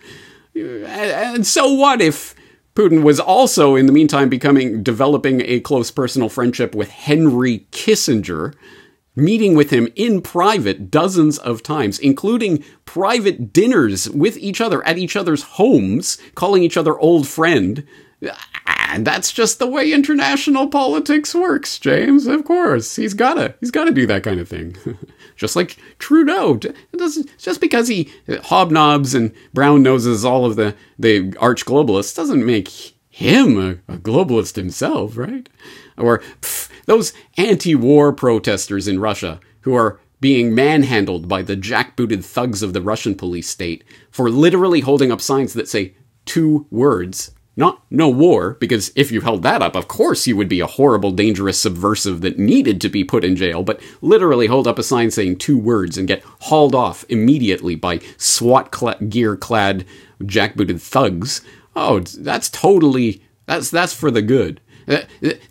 And 0.56 1.46
so 1.46 1.72
what 1.72 2.02
if 2.02 2.34
Putin 2.74 3.04
was 3.04 3.20
also 3.20 3.76
in 3.76 3.86
the 3.86 3.94
meantime 3.94 4.28
becoming 4.28 4.82
developing 4.82 5.42
a 5.46 5.60
close 5.60 5.92
personal 5.92 6.30
friendship 6.30 6.74
with 6.74 6.90
Henry 6.90 7.68
Kissinger, 7.72 8.56
meeting 9.20 9.56
with 9.56 9.70
him 9.70 9.88
in 9.96 10.22
private 10.22 10.90
dozens 10.90 11.38
of 11.38 11.64
times, 11.64 12.00
including 12.00 12.64
private 12.86 13.54
dinners 13.54 14.10
with 14.10 14.38
each 14.38 14.62
other 14.62 14.86
at 14.86 14.98
each 14.98 15.16
other's 15.16 15.44
homes, 15.44 16.18
calling 16.36 16.64
each 16.64 16.78
other 16.78 16.98
old 16.98 17.28
friend. 17.28 17.86
And 18.66 19.06
that's 19.06 19.32
just 19.32 19.60
the 19.60 19.68
way 19.68 19.92
international 19.92 20.68
politics 20.68 21.36
works, 21.36 21.78
James. 21.78 22.26
Of 22.26 22.44
course, 22.44 22.96
he's 22.96 23.14
gotta 23.14 23.56
he's 23.60 23.72
gotta 23.72 23.92
do 23.92 24.08
that 24.08 24.24
kind 24.24 24.40
of 24.40 24.50
thing. 24.50 24.76
just 25.36 25.56
like 25.56 25.78
Trudeau, 26.00 26.60
just 26.98 27.62
because 27.62 27.88
he 27.88 28.12
hobnobs 28.28 29.16
and 29.16 29.32
brown 29.54 29.84
noses 29.84 30.26
all 30.26 30.46
of 30.46 30.56
the 30.56 30.76
the 30.98 31.34
arch 31.40 31.66
globalists 31.66 32.16
doesn't 32.16 32.46
make 32.46 32.96
him 33.10 33.58
a, 33.58 33.94
a 33.94 33.98
globalist 33.98 34.56
himself, 34.56 35.18
right? 35.18 35.50
Or 35.98 36.20
pff, 36.42 36.69
those 36.90 37.14
anti 37.38 37.76
war 37.76 38.12
protesters 38.12 38.88
in 38.88 39.00
Russia 39.00 39.40
who 39.62 39.76
are 39.76 40.00
being 40.20 40.56
manhandled 40.56 41.28
by 41.28 41.44
the 41.44 41.56
jackbooted 41.56 42.26
thugs 42.26 42.64
of 42.64 42.74
the 42.74 42.82
Russian 42.82 43.14
police 43.14 43.48
state 43.48 43.84
for 44.10 44.30
literally 44.30 44.80
holding 44.82 45.12
up 45.12 45.22
signs 45.22 45.54
that 45.54 45.70
say 45.70 45.94
two 46.26 46.66
words. 46.72 47.32
Not 47.56 47.84
no 47.92 48.10
war, 48.10 48.56
because 48.60 48.92
if 48.96 49.12
you 49.12 49.22
held 49.22 49.44
that 49.44 49.62
up, 49.62 49.76
of 49.76 49.88
course 49.88 50.26
you 50.26 50.36
would 50.36 50.50
be 50.50 50.62
a 50.62 50.66
horrible, 50.66 51.12
dangerous 51.12 51.62
subversive 51.62 52.22
that 52.22 52.40
needed 52.40 52.82
to 52.82 52.90
be 52.90 53.04
put 53.04 53.24
in 53.24 53.36
jail, 53.36 53.64
but 53.64 53.82
literally 54.02 54.48
hold 54.48 54.66
up 54.66 54.80
a 54.80 54.84
sign 54.84 55.12
saying 55.12 55.38
two 55.38 55.58
words 55.60 55.98
and 55.98 56.08
get 56.08 56.24
hauled 56.24 56.74
off 56.74 57.06
immediately 57.08 57.76
by 57.76 58.00
SWAT 58.18 58.72
gear 59.10 59.36
clad 59.36 59.86
jackbooted 60.24 60.82
thugs 60.82 61.42
oh, 61.76 62.00
that's 62.00 62.50
totally 62.50 63.22
that's 63.46 63.70
that's 63.70 63.94
for 63.94 64.12
the 64.12 64.22
good. 64.22 64.62
Uh, 64.90 65.02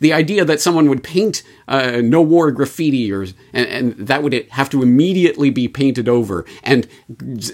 the 0.00 0.12
idea 0.12 0.44
that 0.44 0.60
someone 0.60 0.88
would 0.88 1.02
paint 1.02 1.42
uh, 1.68 2.00
no 2.02 2.22
war 2.22 2.50
graffiti 2.50 3.12
or 3.12 3.22
and, 3.52 3.66
and, 3.68 3.92
that 4.08 4.22
would 4.22 4.32
have 4.50 4.70
to 4.70 4.82
immediately 4.82 5.50
be 5.50 5.68
painted 5.68 6.08
over. 6.08 6.46
And 6.62 6.88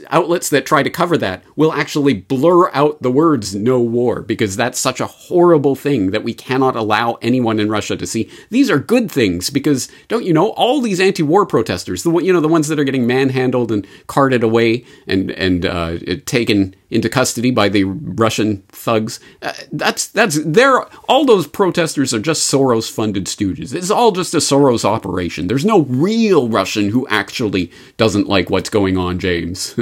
outlets 0.09 0.49
that 0.51 0.67
try 0.67 0.83
to 0.83 0.91
cover 0.91 1.19
that 1.19 1.43
will 1.57 1.73
actually 1.73 2.15
blur 2.15 2.71
out 2.73 3.03
the 3.03 3.11
words 3.11 3.55
no 3.55 3.81
war 3.81 4.23
because 4.23 4.57
that's 4.57 4.79
such 4.79 5.01
a 5.01 5.07
horrible 5.07 5.75
thing 5.75 6.13
that 6.13 6.23
we 6.23 6.33
cannot 6.33 6.77
allow 6.77 7.15
anyone 7.23 7.59
in 7.59 7.69
Russia 7.69 7.97
to 7.97 8.07
see. 8.07 8.31
These 8.51 8.71
are 8.71 8.79
good 8.79 9.11
things 9.11 9.51
because 9.51 9.89
don't 10.09 10.25
you 10.25 10.33
know 10.33 10.51
all 10.51 10.81
these 10.81 11.01
anti-war 11.01 11.47
protesters 11.47 12.03
the 12.05 12.13
you 12.19 12.33
know 12.33 12.41
the 12.41 12.49
ones 12.49 12.69
that 12.69 12.79
are 12.79 12.85
getting 12.85 13.07
manhandled 13.07 13.73
and 13.73 13.87
carted 14.07 14.43
away 14.43 14.85
and 15.07 15.31
and 15.33 15.67
uh, 15.67 15.99
taken 16.27 16.75
into 16.91 17.09
custody 17.09 17.51
by 17.51 17.69
the 17.69 17.85
Russian 17.85 18.63
thugs 18.69 19.19
uh, 19.43 19.53
that's 19.73 20.07
that's 20.09 20.39
they're 20.45 20.83
all 21.09 21.25
those 21.25 21.47
protesters 21.47 22.15
are 22.15 22.21
just 22.21 22.51
Soros 22.51 22.91
funded 22.91 23.27
stooges. 23.27 23.75
It's 23.75 23.91
all 23.91 24.04
all 24.05 24.13
just 24.13 24.35
a 24.35 24.39
Soros 24.39 24.85
operation. 24.85 25.47
There's 25.47 25.65
no 25.65 25.81
real 25.85 26.49
Russian 26.51 26.91
who 26.91 27.09
actually 27.09 27.73
doesn't 27.97 28.29
like 28.29 28.51
what's 28.51 28.69
going 28.69 28.99
on, 28.99 29.19
James. 29.19 29.75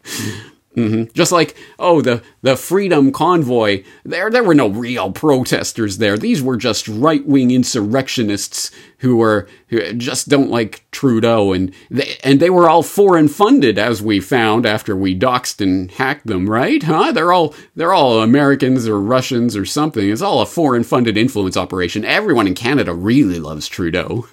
Mm-hmm. 0.76 1.12
Just 1.12 1.30
like, 1.30 1.56
oh, 1.78 2.00
the, 2.00 2.22
the 2.42 2.56
Freedom 2.56 3.12
Convoy, 3.12 3.84
there, 4.04 4.28
there 4.28 4.42
were 4.42 4.54
no 4.54 4.68
real 4.68 5.12
protesters 5.12 5.98
there. 5.98 6.18
These 6.18 6.42
were 6.42 6.56
just 6.56 6.88
right 6.88 7.24
wing 7.24 7.52
insurrectionists 7.52 8.72
who 8.98 9.16
were 9.16 9.46
who 9.68 9.92
just 9.92 10.28
don't 10.28 10.50
like 10.50 10.84
Trudeau, 10.90 11.52
and 11.52 11.72
they, 11.90 12.16
and 12.24 12.40
they 12.40 12.50
were 12.50 12.68
all 12.68 12.82
foreign 12.82 13.28
funded, 13.28 13.78
as 13.78 14.02
we 14.02 14.18
found 14.18 14.66
after 14.66 14.96
we 14.96 15.16
doxed 15.16 15.60
and 15.60 15.90
hacked 15.90 16.26
them, 16.26 16.48
right? 16.48 16.82
Huh? 16.82 17.12
They're 17.12 17.32
all 17.32 17.54
they're 17.76 17.92
all 17.92 18.20
Americans 18.22 18.88
or 18.88 19.00
Russians 19.00 19.56
or 19.56 19.64
something. 19.64 20.08
It's 20.08 20.22
all 20.22 20.40
a 20.40 20.46
foreign 20.46 20.84
funded 20.84 21.16
influence 21.16 21.56
operation. 21.56 22.04
Everyone 22.04 22.46
in 22.46 22.54
Canada 22.54 22.94
really 22.94 23.38
loves 23.38 23.68
Trudeau. 23.68 24.26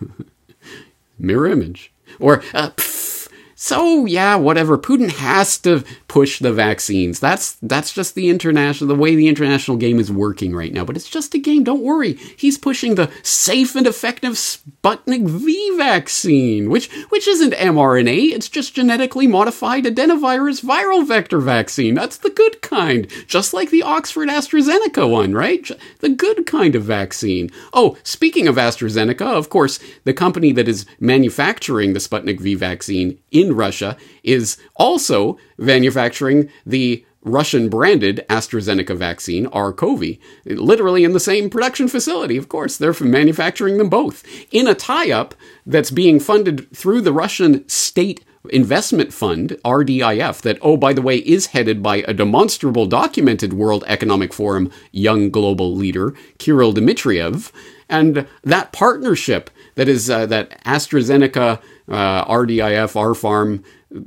Mirror 1.20 1.50
image. 1.50 1.94
Or, 2.20 2.44
uh, 2.54 2.72
pff, 2.72 3.21
so 3.64 4.08
yeah, 4.08 4.38
whatever. 4.38 4.76
Putin 4.76 5.12
has 5.12 5.60
to 5.60 5.84
push 6.08 6.40
the 6.40 6.52
vaccines. 6.52 7.20
That's 7.20 7.58
that's 7.62 7.94
just 7.94 8.16
the 8.16 8.28
international 8.28 8.88
the 8.88 9.00
way 9.00 9.14
the 9.14 9.28
international 9.28 9.78
game 9.78 10.00
is 10.00 10.12
working 10.12 10.56
right 10.56 10.74
now. 10.74 10.84
But 10.84 10.96
it's 10.96 11.08
just 11.08 11.36
a 11.36 11.38
game. 11.38 11.64
Don't 11.64 11.84
worry. 11.84 12.14
He's 12.14 12.58
pushing 12.58 12.96
the 12.96 13.12
safe 13.22 13.76
and 13.76 13.86
effective 13.86 14.34
Sputnik 14.34 15.30
V 15.30 15.78
vaccine, 15.78 16.72
which 16.72 16.92
which 17.10 17.28
isn't 17.28 17.54
mRNA. 17.54 18.32
It's 18.32 18.50
just 18.50 18.74
genetically 18.74 19.28
modified 19.28 19.84
adenovirus 19.84 20.66
viral 20.66 21.08
vector 21.08 21.40
vaccine. 21.40 21.94
That's 21.94 22.18
the 22.18 22.32
good 22.32 22.64
kind, 22.64 23.08
just 23.28 23.54
like 23.54 23.70
the 23.70 23.84
Oxford 23.84 24.28
AstraZeneca 24.28 25.08
one, 25.08 25.34
right? 25.34 25.70
The 26.00 26.10
good 26.10 26.48
kind 26.48 26.74
of 26.74 26.82
vaccine. 26.82 27.52
Oh, 27.74 27.96
speaking 28.02 28.48
of 28.48 28.56
AstraZeneca, 28.56 29.22
of 29.22 29.50
course, 29.52 29.80
the 30.04 30.14
company 30.14 30.52
that 30.54 30.68
is 30.68 30.88
manufacturing 31.00 31.94
the 31.94 32.00
Sputnik 32.00 32.40
V 32.40 32.56
vaccine 32.56 33.20
in 33.30 33.51
Russia 33.54 33.98
is 34.24 34.58
also 34.76 35.38
manufacturing 35.58 36.50
the 36.66 37.06
Russian 37.24 37.70
branded 37.70 38.26
AstraZeneca 38.30 38.98
vaccine, 38.98 39.46
R-CoV, 39.48 40.18
literally 40.46 41.04
in 41.04 41.14
the 41.14 41.20
same 41.20 41.50
production 41.50 41.88
facility, 41.88 42.36
of 42.36 42.50
course. 42.50 42.78
They're 42.78 42.96
manufacturing 43.00 43.78
them 43.78 43.90
both 43.90 44.24
in 44.52 44.68
a 44.68 44.74
tie 44.74 45.12
up 45.12 45.36
that's 45.66 45.92
being 45.92 46.20
funded 46.20 46.76
through 46.76 47.02
the 47.02 47.14
Russian 47.14 47.68
state 47.70 48.26
investment 48.50 49.14
fund, 49.14 49.50
RDIF, 49.64 50.42
that, 50.42 50.58
oh, 50.64 50.78
by 50.78 50.94
the 50.94 51.02
way, 51.02 51.18
is 51.18 51.48
headed 51.48 51.84
by 51.84 51.98
a 52.08 52.14
demonstrable, 52.14 52.88
documented 52.88 53.54
World 53.54 53.84
Economic 53.86 54.34
Forum 54.34 54.72
young 54.92 55.30
global 55.30 55.76
leader, 55.76 56.16
Kirill 56.40 56.74
Dmitriev. 56.74 57.52
And 57.88 58.26
that 58.44 58.72
partnership 58.72 59.52
that 59.76 59.88
is 59.88 60.10
uh, 60.10 60.26
that 60.28 60.64
AstraZeneca 60.64 61.62
uh, 61.88 62.26
RDIF, 62.26 62.96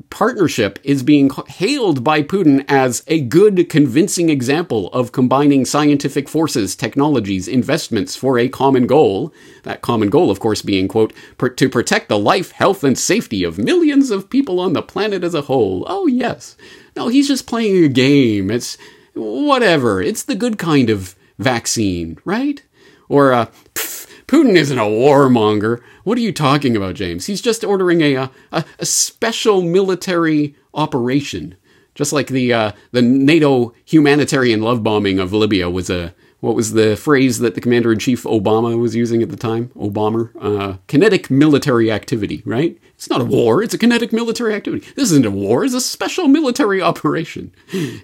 partnership 0.09 0.79
is 0.83 1.03
being 1.03 1.31
hailed 1.49 2.03
by 2.03 2.23
Putin 2.23 2.65
as 2.69 3.05
a 3.07 3.21
good, 3.21 3.69
convincing 3.69 4.31
example 4.31 4.89
of 4.89 5.13
combining 5.13 5.65
scientific 5.65 6.29
forces, 6.29 6.75
technologies, 6.75 7.47
investments 7.47 8.17
for 8.17 8.39
a 8.39 8.49
common 8.49 8.87
goal. 8.87 9.33
That 9.65 9.83
common 9.83 10.09
goal, 10.09 10.31
of 10.31 10.41
course, 10.41 10.63
being, 10.63 10.89
quote, 10.89 11.13
to 11.39 11.69
protect 11.69 12.09
the 12.09 12.19
life, 12.19 12.53
health, 12.53 12.83
and 12.83 12.99
safety 12.99 13.45
of 13.45 13.59
millions 13.59 14.11
of 14.11 14.31
people 14.31 14.59
on 14.59 14.73
the 14.73 14.83
planet 14.83 15.23
as 15.23 15.35
a 15.35 15.43
whole. 15.43 15.85
Oh, 15.87 16.07
yes. 16.07 16.57
No, 16.97 17.09
he's 17.09 17.29
just 17.29 17.47
playing 17.47 17.85
a 17.85 17.89
game. 17.89 18.51
It's 18.51 18.79
whatever. 19.15 20.01
It's 20.01 20.23
the 20.23 20.35
good 20.35 20.59
kind 20.59 20.89
of 20.89 21.15
vaccine, 21.39 22.19
right? 22.25 22.63
Or, 23.09 23.33
uh, 23.33 23.47
Putin 24.27 24.57
isn't 24.57 24.79
a 24.79 24.83
warmonger. 24.83 25.81
What 26.05 26.19
are 26.19 26.23
you 26.23 26.33
talking 26.33 26.77
about, 26.77 26.95
James? 26.95 27.27
He's 27.27 27.41
just 27.41 27.65
ordering 27.65 28.01
a 28.01 28.15
a, 28.53 28.65
a 28.79 28.87
special 28.87 29.63
military 29.63 30.55
operation, 30.73 31.57
just 31.95 32.13
like 32.13 32.29
the 32.29 32.53
uh, 32.53 32.73
the 32.93 33.03
NATO 33.03 33.75
humanitarian 33.85 34.63
love 34.63 34.83
bombing 34.83 35.19
of 35.19 35.33
Libya 35.33 35.69
was 35.69 35.91
a 35.91 36.15
what 36.41 36.55
was 36.55 36.75
the 36.75 36.95
phrase 36.95 37.39
that 37.39 37.55
the 37.55 37.61
commander 37.61 37.91
in 37.91 37.99
chief 37.99 38.25
Obama 38.25 38.79
was 38.79 38.95
using 38.95 39.23
at 39.23 39.31
the 39.31 39.37
time? 39.37 39.69
Obama, 39.77 40.31
uh, 40.39 40.77
kinetic 40.89 41.31
military 41.31 41.91
activity, 41.91 42.43
right? 42.45 42.79
It's 42.97 43.09
not 43.09 43.23
a 43.23 43.25
war; 43.25 43.63
it's 43.63 43.73
a 43.73 43.79
kinetic 43.79 44.13
military 44.13 44.55
activity. 44.55 44.87
This 44.95 45.11
isn't 45.11 45.25
a 45.27 45.31
war; 45.31 45.65
it's 45.65 45.75
a 45.75 45.81
special 45.81 46.29
military 46.29 46.83
operation. 46.83 47.53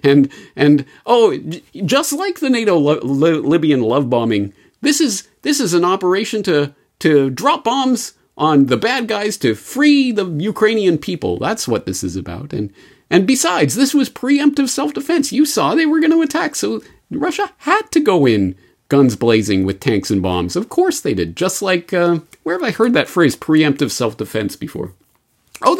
And 0.03 0.31
and 0.55 0.85
oh, 1.05 1.37
just 1.85 2.13
like 2.13 2.39
the 2.39 2.49
NATO 2.49 2.77
Libyan 2.77 3.81
love 3.81 4.09
bombing, 4.09 4.53
this 4.81 4.99
is 4.99 5.27
this 5.41 5.59
is 5.59 5.73
an 5.73 5.85
operation 5.85 6.43
to 6.43 6.73
to 6.99 7.29
drop 7.29 7.63
bombs 7.63 8.13
on 8.37 8.67
the 8.67 8.77
bad 8.77 9.07
guys 9.07 9.37
to 9.37 9.55
free 9.55 10.11
the 10.11 10.25
Ukrainian 10.25 10.97
people. 10.97 11.37
That's 11.39 11.67
what 11.67 11.85
this 11.85 12.03
is 12.03 12.15
about. 12.15 12.53
And 12.53 12.71
and 13.09 13.27
besides, 13.27 13.75
this 13.75 13.93
was 13.93 14.09
preemptive 14.09 14.69
self-defense. 14.69 15.33
You 15.33 15.45
saw 15.45 15.75
they 15.75 15.85
were 15.85 15.99
going 15.99 16.11
to 16.11 16.21
attack, 16.21 16.55
so 16.55 16.81
Russia 17.09 17.51
had 17.57 17.91
to 17.91 17.99
go 17.99 18.25
in 18.25 18.55
guns 18.87 19.15
blazing 19.15 19.65
with 19.65 19.79
tanks 19.79 20.09
and 20.11 20.21
bombs. 20.21 20.55
Of 20.55 20.69
course 20.69 21.01
they 21.01 21.13
did. 21.13 21.35
Just 21.35 21.61
like 21.61 21.93
uh, 21.93 22.19
where 22.43 22.57
have 22.57 22.63
I 22.63 22.71
heard 22.71 22.93
that 22.93 23.09
phrase 23.09 23.35
preemptive 23.35 23.91
self-defense 23.91 24.55
before? 24.55 24.93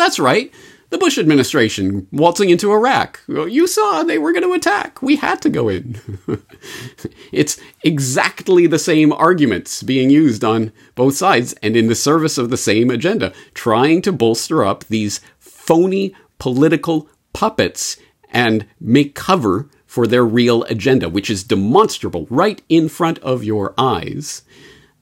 That's 0.01 0.17
right 0.17 0.51
the 0.91 0.97
Bush 0.97 1.17
administration 1.17 2.05
waltzing 2.11 2.49
into 2.49 2.71
Iraq. 2.71 3.21
You 3.27 3.65
saw 3.65 4.03
they 4.03 4.17
were 4.17 4.33
going 4.33 4.43
to 4.43 4.51
attack. 4.51 5.01
We 5.01 5.15
had 5.15 5.41
to 5.41 5.49
go 5.49 5.69
in. 5.69 5.97
it's 7.31 7.59
exactly 7.81 8.67
the 8.67 8.77
same 8.77 9.13
arguments 9.13 9.83
being 9.83 10.09
used 10.09 10.43
on 10.43 10.73
both 10.95 11.15
sides 11.15 11.53
and 11.63 11.77
in 11.77 11.87
the 11.87 11.95
service 11.95 12.37
of 12.37 12.49
the 12.49 12.57
same 12.57 12.89
agenda, 12.89 13.31
trying 13.53 14.01
to 14.01 14.11
bolster 14.11 14.65
up 14.65 14.83
these 14.85 15.21
phony 15.39 16.13
political 16.39 17.07
puppets 17.31 17.95
and 18.29 18.65
make 18.79 19.15
cover 19.15 19.69
for 19.85 20.05
their 20.05 20.25
real 20.25 20.63
agenda, 20.63 21.07
which 21.07 21.29
is 21.29 21.45
demonstrable 21.45 22.27
right 22.29 22.61
in 22.67 22.89
front 22.89 23.17
of 23.19 23.45
your 23.45 23.73
eyes. 23.77 24.41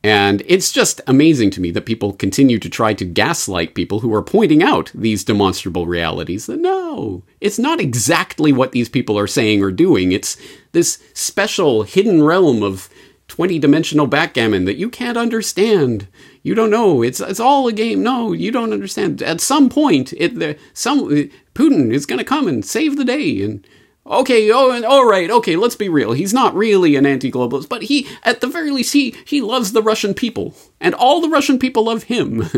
And 0.03 0.43
it's 0.45 0.71
just 0.71 1.01
amazing 1.07 1.49
to 1.51 1.62
me 1.62 1.71
that 1.71 1.85
people 1.85 2.13
continue 2.13 2.57
to 2.59 2.69
try 2.69 2.93
to 2.93 3.03
gaslight 3.03 3.75
people 3.75 3.99
who 3.99 4.13
are 4.13 4.23
pointing 4.23 4.63
out 4.63 4.91
these 4.95 5.25
demonstrable 5.25 5.88
realities 5.88 6.45
that 6.45 6.59
no, 6.59 7.23
it's 7.41 7.59
not 7.59 7.81
exactly 7.81 8.53
what 8.53 8.71
these 8.71 8.88
people 8.88 9.19
are 9.19 9.27
saying 9.27 9.62
or 9.62 9.71
doing. 9.71 10.13
It's 10.13 10.38
this 10.71 11.03
special 11.13 11.83
hidden 11.83 12.23
realm 12.23 12.63
of 12.63 12.89
20 13.27 13.59
dimensional 13.59 14.07
backgammon 14.07 14.65
that 14.65 14.77
you 14.77 14.89
can't 14.89 15.17
understand. 15.17 16.07
You 16.43 16.55
don't 16.55 16.71
know. 16.71 17.01
It's 17.01 17.19
it's 17.19 17.39
all 17.39 17.67
a 17.67 17.73
game. 17.73 18.01
No, 18.01 18.31
you 18.31 18.51
don't 18.51 18.73
understand. 18.73 19.21
At 19.21 19.41
some 19.41 19.69
point, 19.69 20.13
it 20.13 20.39
the, 20.39 20.57
some 20.73 21.09
Putin 21.53 21.93
is 21.93 22.05
going 22.05 22.19
to 22.19 22.25
come 22.25 22.47
and 22.47 22.63
save 22.63 22.95
the 22.95 23.05
day 23.05 23.41
and 23.41 23.67
Okay, 24.09 24.51
oh, 24.51 24.71
and 24.71 24.83
all 24.83 25.05
right, 25.05 25.29
okay, 25.29 25.55
let's 25.55 25.75
be 25.75 25.87
real. 25.87 26.13
He's 26.13 26.33
not 26.33 26.55
really 26.55 26.95
an 26.95 27.05
anti-globalist, 27.05 27.69
but 27.69 27.83
he, 27.83 28.07
at 28.23 28.41
the 28.41 28.47
very 28.47 28.71
least, 28.71 28.93
he 28.93 29.15
he 29.23 29.39
loves 29.39 29.71
the 29.71 29.83
Russian 29.83 30.15
people, 30.15 30.55
and 30.81 30.95
all 30.95 31.21
the 31.21 31.29
Russian 31.29 31.59
people 31.59 31.85
love 31.85 32.03
him. 32.03 32.49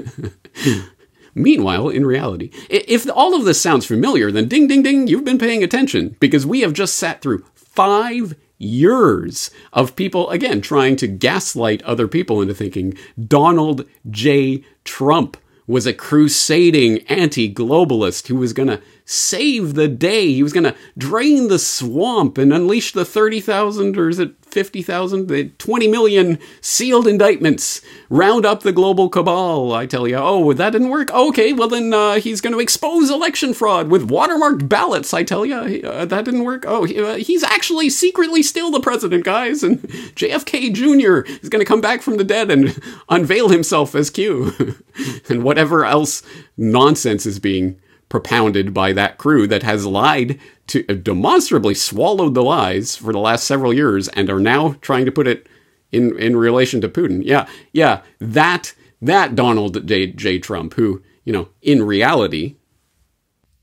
Meanwhile, 1.36 1.90
in 1.90 2.06
reality, 2.06 2.52
if 2.70 3.10
all 3.10 3.36
of 3.36 3.46
this 3.46 3.62
sounds 3.62 3.86
familiar, 3.86 4.32
then 4.32 4.48
ding, 4.48 4.68
ding, 4.68 4.84
ding, 4.84 5.08
you've 5.08 5.24
been 5.24 5.38
paying 5.38 5.64
attention 5.64 6.16
because 6.20 6.46
we 6.46 6.62
have 6.62 6.74
just 6.74 6.96
sat 6.98 7.22
through 7.22 7.46
five 7.54 8.36
years 8.58 9.50
of 9.74 9.96
people, 9.96 10.30
again, 10.30 10.62
trying 10.62 10.96
to 10.98 11.08
gaslight 11.08 11.82
other 11.84 12.08
people 12.08 12.42
into 12.42 12.54
thinking 12.54 12.94
Donald 13.28 13.86
J. 14.10 14.64
Trump 14.84 15.38
was 15.68 15.88
a 15.88 15.94
crusading 15.94 17.00
anti 17.08 17.52
globalist 17.54 18.28
who 18.28 18.36
was 18.36 18.54
going 18.54 18.68
to 18.68 18.82
save 19.12 19.74
the 19.74 19.90
day. 19.90 20.32
He 20.34 20.42
was 20.44 20.54
going 20.54 20.64
to 20.64 20.76
drain 20.98 21.50
the 21.50 21.60
swamp 21.60 22.38
and 22.38 22.54
unleash 22.54 22.94
the 22.94 23.04
30,000 23.04 23.98
or 23.98 24.08
is 24.08 24.20
it 24.20 24.36
50,000, 24.46 25.28
The 25.28 25.50
20 25.50 25.88
million 25.88 26.40
sealed 26.60 27.08
indictments. 27.08 27.82
Round 28.10 28.46
up 28.46 28.64
the 28.64 28.72
global 28.72 29.10
cabal, 29.10 29.74
I 29.74 29.86
tell 29.86 30.08
you. 30.08 30.16
Oh, 30.16 30.52
that 30.54 30.72
didn't 30.72 30.90
work? 30.90 31.12
Okay, 31.12 31.54
well 31.54 31.68
then 31.68 31.94
uh, 31.94 32.16
he's 32.16 32.42
going 32.42 32.54
to 32.54 32.60
expose 32.60 33.10
election 33.10 33.54
fraud 33.54 33.90
with 33.90 34.10
watermarked 34.10 34.68
ballots, 34.68 35.14
I 35.14 35.24
tell 35.24 35.46
you. 35.46 35.56
Uh, 35.56 36.06
that 36.06 36.26
didn't 36.26 36.44
work? 36.44 36.66
Oh, 36.68 36.84
he, 36.84 37.02
uh, 37.02 37.16
he's 37.16 37.44
actually 37.44 37.90
secretly 37.90 38.44
still 38.44 38.72
the 38.72 38.80
president, 38.80 39.24
guys. 39.24 39.64
And 39.64 39.80
JFK 40.16 40.74
Jr. 40.74 41.30
is 41.42 41.50
going 41.50 41.62
to 41.62 41.66
come 41.66 41.82
back 41.82 42.02
from 42.02 42.18
the 42.18 42.24
dead 42.24 42.52
and 42.52 42.78
unveil 43.10 43.50
himself 43.50 43.96
as 43.96 44.10
Q. 44.10 44.76
and 45.30 45.44
whatever 45.44 45.86
else 45.86 46.24
nonsense 46.58 47.26
is 47.26 47.40
being 47.40 47.80
propounded 48.12 48.74
by 48.74 48.92
that 48.92 49.18
crew 49.18 49.48
that 49.48 49.64
has 49.64 49.86
lied 49.86 50.38
to 50.68 50.86
uh, 50.88 50.94
demonstrably 50.94 51.74
swallowed 51.74 52.34
the 52.34 52.44
lies 52.44 52.98
for 52.98 53.14
the 53.14 53.20
last 53.20 53.46
several 53.46 53.74
years 53.74 54.10
and 54.10 54.30
are 54.30 54.40
now 54.40 54.76
trying 54.82 55.06
to 55.06 55.12
put 55.14 55.28
it 55.28 55.48
in 55.94 56.18
in 56.20 56.36
relation 56.36 56.82
to 56.82 56.90
Putin. 56.90 57.22
Yeah, 57.24 57.48
yeah, 57.72 58.02
that 58.20 58.76
that 59.02 59.34
Donald 59.34 59.88
J. 59.88 60.08
J. 60.08 60.40
Trump, 60.40 60.74
who 60.74 61.02
you 61.24 61.32
know, 61.32 61.48
in 61.62 61.84
reality, 61.84 62.58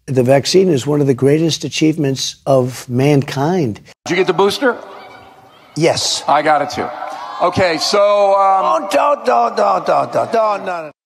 the 0.07 0.23
vaccine 0.23 0.69
is 0.69 0.87
one 0.87 1.03
of 1.03 1.07
the 1.07 1.15
greatest 1.15 1.63
achievements 1.63 2.37
of 2.47 2.89
mankind. 2.89 3.83
Did 4.07 4.11
you 4.11 4.17
get 4.17 4.27
the 4.27 4.33
booster? 4.33 4.83
Yes, 5.77 6.25
I 6.27 6.41
got 6.41 6.63
it 6.63 6.71
too. 6.71 6.89
Okay, 7.47 7.77
so 7.77 8.35
um, 8.35 8.89
don't 8.91 9.27
don't 9.27 9.57
don't 9.57 9.87
don't 9.87 9.87
don't 9.87 10.13
don't 10.13 10.33
don't. 10.33 10.67
don't. 10.67 10.98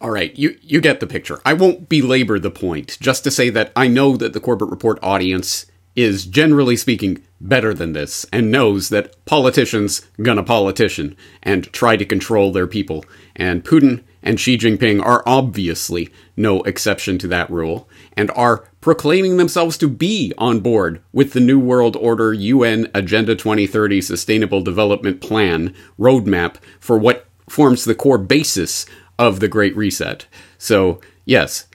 All 0.00 0.10
right, 0.10 0.34
you 0.38 0.56
you 0.62 0.80
get 0.80 1.00
the 1.00 1.06
picture. 1.06 1.40
I 1.44 1.52
won't 1.52 1.88
belabor 1.90 2.38
the 2.38 2.50
point, 2.50 2.96
just 3.00 3.22
to 3.24 3.30
say 3.30 3.50
that 3.50 3.70
I 3.76 3.86
know 3.86 4.16
that 4.16 4.32
the 4.32 4.40
Corbett 4.40 4.70
Report 4.70 4.98
audience 5.02 5.66
is 5.94 6.24
generally 6.24 6.76
speaking 6.76 7.22
better 7.38 7.74
than 7.74 7.92
this 7.92 8.24
and 8.32 8.50
knows 8.50 8.88
that 8.88 9.22
politicians 9.26 10.06
gonna 10.22 10.42
politician 10.42 11.16
and 11.42 11.70
try 11.72 11.96
to 11.96 12.06
control 12.06 12.50
their 12.50 12.66
people. 12.66 13.04
And 13.36 13.62
Putin 13.62 14.02
and 14.22 14.40
Xi 14.40 14.56
Jinping 14.56 15.04
are 15.04 15.22
obviously 15.26 16.08
no 16.36 16.62
exception 16.62 17.18
to 17.18 17.28
that 17.28 17.50
rule 17.50 17.88
and 18.16 18.30
are 18.30 18.68
proclaiming 18.80 19.36
themselves 19.36 19.76
to 19.78 19.88
be 19.88 20.32
on 20.38 20.60
board 20.60 21.02
with 21.12 21.32
the 21.32 21.40
New 21.40 21.58
World 21.58 21.96
Order 21.96 22.32
UN 22.32 22.88
Agenda 22.94 23.34
2030 23.34 24.00
Sustainable 24.00 24.62
Development 24.62 25.20
Plan 25.20 25.74
roadmap 25.98 26.56
for 26.78 26.96
what 26.96 27.26
forms 27.48 27.84
the 27.84 27.94
core 27.94 28.18
basis 28.18 28.86
of 29.20 29.38
the 29.38 29.48
Great 29.48 29.76
Reset. 29.76 30.26
So, 30.56 31.00
yes, 31.26 31.66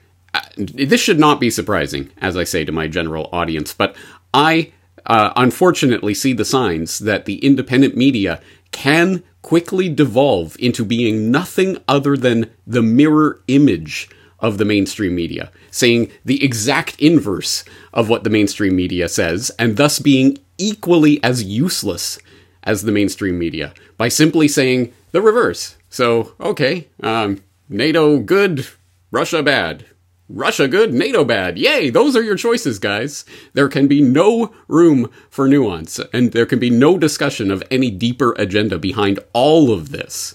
this 0.56 1.00
should 1.00 1.20
not 1.20 1.38
be 1.38 1.48
surprising, 1.48 2.10
as 2.18 2.36
I 2.36 2.42
say 2.42 2.64
to 2.64 2.72
my 2.72 2.88
general 2.88 3.30
audience, 3.32 3.72
but 3.72 3.96
I 4.34 4.72
uh, 5.06 5.32
unfortunately 5.36 6.12
see 6.12 6.32
the 6.32 6.44
signs 6.44 6.98
that 6.98 7.24
the 7.24 7.38
independent 7.38 7.96
media 7.96 8.40
can 8.72 9.22
quickly 9.42 9.88
devolve 9.88 10.56
into 10.58 10.84
being 10.84 11.30
nothing 11.30 11.78
other 11.86 12.16
than 12.16 12.50
the 12.66 12.82
mirror 12.82 13.40
image 13.46 14.10
of 14.40 14.58
the 14.58 14.64
mainstream 14.64 15.14
media, 15.14 15.52
saying 15.70 16.10
the 16.24 16.44
exact 16.44 17.00
inverse 17.00 17.64
of 17.94 18.08
what 18.08 18.24
the 18.24 18.30
mainstream 18.30 18.74
media 18.74 19.08
says, 19.08 19.52
and 19.56 19.76
thus 19.76 20.00
being 20.00 20.36
equally 20.58 21.22
as 21.22 21.44
useless 21.44 22.18
as 22.64 22.82
the 22.82 22.92
mainstream 22.92 23.38
media 23.38 23.72
by 23.96 24.08
simply 24.08 24.48
saying 24.48 24.92
the 25.12 25.22
reverse. 25.22 25.75
So, 25.96 26.34
okay, 26.38 26.88
um, 27.02 27.42
NATO 27.70 28.18
good, 28.18 28.66
Russia 29.10 29.42
bad. 29.42 29.86
Russia 30.28 30.68
good, 30.68 30.92
NATO 30.92 31.24
bad. 31.24 31.56
Yay, 31.56 31.88
those 31.88 32.14
are 32.14 32.22
your 32.22 32.36
choices, 32.36 32.78
guys. 32.78 33.24
There 33.54 33.70
can 33.70 33.88
be 33.88 34.02
no 34.02 34.52
room 34.68 35.10
for 35.30 35.48
nuance, 35.48 35.98
and 36.12 36.32
there 36.32 36.44
can 36.44 36.58
be 36.58 36.68
no 36.68 36.98
discussion 36.98 37.50
of 37.50 37.62
any 37.70 37.90
deeper 37.90 38.34
agenda 38.36 38.78
behind 38.78 39.20
all 39.32 39.72
of 39.72 39.88
this. 39.90 40.34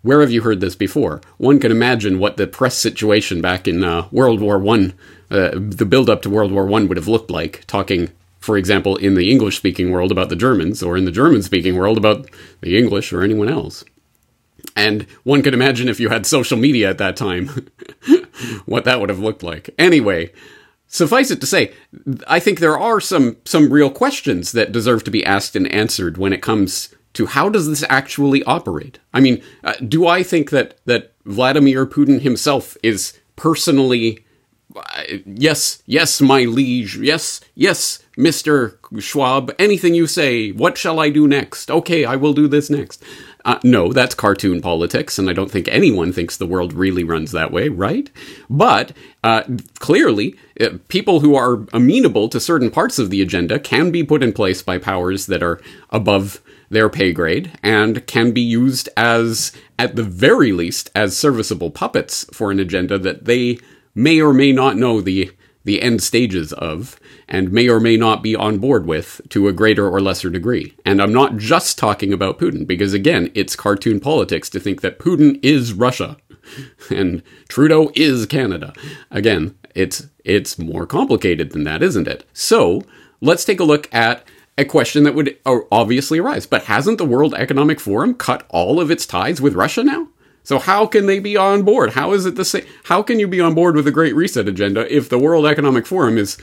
Where 0.00 0.22
have 0.22 0.30
you 0.30 0.40
heard 0.40 0.60
this 0.60 0.76
before? 0.76 1.20
One 1.36 1.60
can 1.60 1.72
imagine 1.72 2.18
what 2.18 2.38
the 2.38 2.46
press 2.46 2.78
situation 2.78 3.42
back 3.42 3.68
in 3.68 3.84
uh, 3.84 4.08
World 4.10 4.40
War 4.40 4.58
One, 4.58 4.94
uh, 5.30 5.50
the 5.52 5.84
build-up 5.84 6.22
to 6.22 6.30
World 6.30 6.52
War 6.52 6.64
One, 6.64 6.88
would 6.88 6.96
have 6.96 7.06
looked 7.06 7.30
like. 7.30 7.66
Talking, 7.66 8.12
for 8.38 8.56
example, 8.56 8.96
in 8.96 9.14
the 9.14 9.30
English-speaking 9.30 9.90
world 9.90 10.10
about 10.10 10.30
the 10.30 10.36
Germans, 10.36 10.82
or 10.82 10.96
in 10.96 11.04
the 11.04 11.12
German-speaking 11.12 11.76
world 11.76 11.98
about 11.98 12.30
the 12.62 12.78
English 12.78 13.12
or 13.12 13.22
anyone 13.22 13.50
else. 13.50 13.84
And 14.76 15.06
one 15.24 15.42
could 15.42 15.54
imagine 15.54 15.88
if 15.88 16.00
you 16.00 16.08
had 16.08 16.26
social 16.26 16.56
media 16.56 16.90
at 16.90 16.98
that 16.98 17.16
time, 17.16 17.68
what 18.66 18.84
that 18.84 19.00
would 19.00 19.08
have 19.08 19.18
looked 19.18 19.42
like. 19.42 19.70
Anyway, 19.78 20.32
suffice 20.86 21.30
it 21.30 21.40
to 21.40 21.46
say, 21.46 21.72
I 22.26 22.40
think 22.40 22.58
there 22.58 22.78
are 22.78 23.00
some 23.00 23.36
some 23.44 23.72
real 23.72 23.90
questions 23.90 24.52
that 24.52 24.72
deserve 24.72 25.04
to 25.04 25.10
be 25.10 25.24
asked 25.24 25.56
and 25.56 25.70
answered 25.72 26.18
when 26.18 26.32
it 26.32 26.42
comes 26.42 26.94
to 27.14 27.26
how 27.26 27.48
does 27.48 27.68
this 27.68 27.84
actually 27.88 28.42
operate. 28.44 28.98
I 29.12 29.20
mean, 29.20 29.42
uh, 29.64 29.74
do 29.86 30.06
I 30.06 30.22
think 30.22 30.50
that 30.50 30.78
that 30.86 31.12
Vladimir 31.24 31.86
Putin 31.86 32.20
himself 32.20 32.76
is 32.82 33.18
personally 33.36 34.24
uh, 34.76 35.02
yes, 35.26 35.82
yes, 35.86 36.20
my 36.20 36.44
liege. 36.44 36.96
Yes, 36.96 37.40
yes, 37.54 38.02
Mr. 38.16 38.76
Schwab. 39.00 39.52
Anything 39.58 39.94
you 39.94 40.06
say. 40.06 40.52
What 40.52 40.78
shall 40.78 41.00
I 41.00 41.10
do 41.10 41.26
next? 41.26 41.70
Okay, 41.70 42.04
I 42.04 42.16
will 42.16 42.32
do 42.32 42.46
this 42.46 42.70
next. 42.70 43.02
Uh, 43.44 43.58
no, 43.64 43.92
that's 43.92 44.14
cartoon 44.14 44.60
politics, 44.60 45.18
and 45.18 45.30
I 45.30 45.32
don't 45.32 45.50
think 45.50 45.66
anyone 45.68 46.12
thinks 46.12 46.36
the 46.36 46.46
world 46.46 46.72
really 46.72 47.04
runs 47.04 47.32
that 47.32 47.50
way, 47.50 47.68
right? 47.68 48.10
But 48.50 48.92
uh, 49.24 49.44
clearly, 49.78 50.36
uh, 50.60 50.70
people 50.88 51.20
who 51.20 51.34
are 51.34 51.66
amenable 51.72 52.28
to 52.28 52.40
certain 52.40 52.70
parts 52.70 52.98
of 52.98 53.10
the 53.10 53.22
agenda 53.22 53.58
can 53.58 53.90
be 53.90 54.04
put 54.04 54.22
in 54.22 54.32
place 54.32 54.62
by 54.62 54.78
powers 54.78 55.26
that 55.26 55.42
are 55.42 55.60
above 55.88 56.42
their 56.68 56.88
pay 56.88 57.12
grade 57.12 57.50
and 57.62 58.06
can 58.06 58.32
be 58.32 58.40
used 58.40 58.88
as, 58.96 59.52
at 59.78 59.96
the 59.96 60.04
very 60.04 60.52
least, 60.52 60.90
as 60.94 61.16
serviceable 61.16 61.70
puppets 61.70 62.26
for 62.32 62.50
an 62.50 62.60
agenda 62.60 62.98
that 62.98 63.24
they 63.24 63.58
may 63.94 64.20
or 64.20 64.32
may 64.32 64.52
not 64.52 64.76
know 64.76 65.00
the 65.00 65.32
the 65.64 65.82
end 65.82 66.02
stages 66.02 66.52
of 66.54 66.98
and 67.28 67.52
may 67.52 67.68
or 67.68 67.80
may 67.80 67.96
not 67.96 68.22
be 68.22 68.34
on 68.34 68.58
board 68.58 68.86
with 68.86 69.20
to 69.28 69.48
a 69.48 69.52
greater 69.52 69.88
or 69.88 70.00
lesser 70.00 70.30
degree. 70.30 70.74
And 70.84 71.00
I'm 71.00 71.12
not 71.12 71.36
just 71.36 71.78
talking 71.78 72.12
about 72.12 72.38
Putin, 72.38 72.66
because 72.66 72.94
again, 72.94 73.30
it's 73.34 73.56
cartoon 73.56 74.00
politics 74.00 74.48
to 74.50 74.60
think 74.60 74.80
that 74.80 74.98
Putin 74.98 75.38
is 75.42 75.72
Russia 75.72 76.16
and 76.90 77.22
Trudeau 77.48 77.90
is 77.94 78.26
Canada. 78.26 78.72
Again, 79.10 79.54
it's 79.74 80.08
it's 80.24 80.58
more 80.58 80.86
complicated 80.86 81.52
than 81.52 81.64
that, 81.64 81.82
isn't 81.82 82.08
it? 82.08 82.24
So, 82.32 82.82
let's 83.20 83.44
take 83.44 83.60
a 83.60 83.64
look 83.64 83.92
at 83.94 84.24
a 84.58 84.64
question 84.64 85.04
that 85.04 85.14
would 85.14 85.38
uh, 85.46 85.60
obviously 85.70 86.18
arise. 86.18 86.46
But 86.46 86.64
hasn't 86.64 86.98
the 86.98 87.04
World 87.04 87.34
Economic 87.34 87.80
Forum 87.80 88.14
cut 88.14 88.44
all 88.50 88.80
of 88.80 88.90
its 88.90 89.06
ties 89.06 89.40
with 89.40 89.54
Russia 89.54 89.84
now? 89.84 90.08
So 90.42 90.58
how 90.58 90.86
can 90.86 91.06
they 91.06 91.20
be 91.20 91.36
on 91.36 91.62
board? 91.62 91.92
How 91.92 92.12
is 92.12 92.26
it 92.26 92.36
the 92.36 92.44
same? 92.44 92.64
How 92.84 93.02
can 93.02 93.18
you 93.18 93.28
be 93.28 93.40
on 93.40 93.54
board 93.54 93.76
with 93.76 93.84
the 93.84 93.90
Great 93.90 94.14
Reset 94.14 94.48
agenda 94.48 94.92
if 94.94 95.08
the 95.08 95.18
World 95.18 95.46
Economic 95.46 95.86
Forum 95.86 96.18
is 96.18 96.38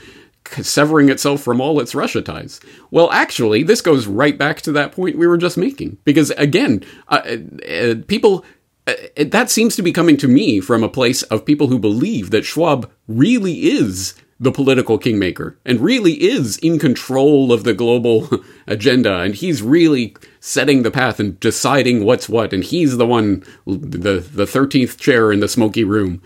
severing 0.60 1.08
itself 1.08 1.42
from 1.42 1.60
all 1.60 1.80
its 1.80 1.94
Russia 1.94 2.22
ties? 2.22 2.60
Well, 2.90 3.10
actually, 3.10 3.62
this 3.62 3.80
goes 3.80 4.06
right 4.06 4.38
back 4.38 4.60
to 4.62 4.72
that 4.72 4.92
point 4.92 5.18
we 5.18 5.26
were 5.26 5.38
just 5.38 5.58
making. 5.58 5.98
Because 6.04 6.30
again, 6.32 6.84
uh, 7.08 7.36
uh, 7.68 7.94
people. 8.06 8.44
Uh, 8.86 8.94
that 9.26 9.50
seems 9.50 9.76
to 9.76 9.82
be 9.82 9.92
coming 9.92 10.16
to 10.16 10.26
me 10.26 10.60
from 10.60 10.82
a 10.82 10.88
place 10.88 11.22
of 11.24 11.44
people 11.44 11.66
who 11.66 11.78
believe 11.78 12.30
that 12.30 12.46
Schwab 12.46 12.90
really 13.06 13.64
is 13.64 14.14
the 14.40 14.52
political 14.52 14.98
kingmaker 14.98 15.58
and 15.64 15.80
really 15.80 16.12
is 16.22 16.58
in 16.58 16.78
control 16.78 17.52
of 17.52 17.64
the 17.64 17.74
global 17.74 18.28
agenda 18.66 19.18
and 19.20 19.34
he's 19.34 19.62
really 19.62 20.14
setting 20.40 20.82
the 20.82 20.90
path 20.90 21.18
and 21.18 21.38
deciding 21.40 22.04
what's 22.04 22.28
what 22.28 22.52
and 22.52 22.64
he's 22.64 22.96
the 22.96 23.06
one 23.06 23.42
the 23.66 24.20
the 24.20 24.44
13th 24.44 24.98
chair 24.98 25.32
in 25.32 25.40
the 25.40 25.48
smoky 25.48 25.84
room. 25.84 26.22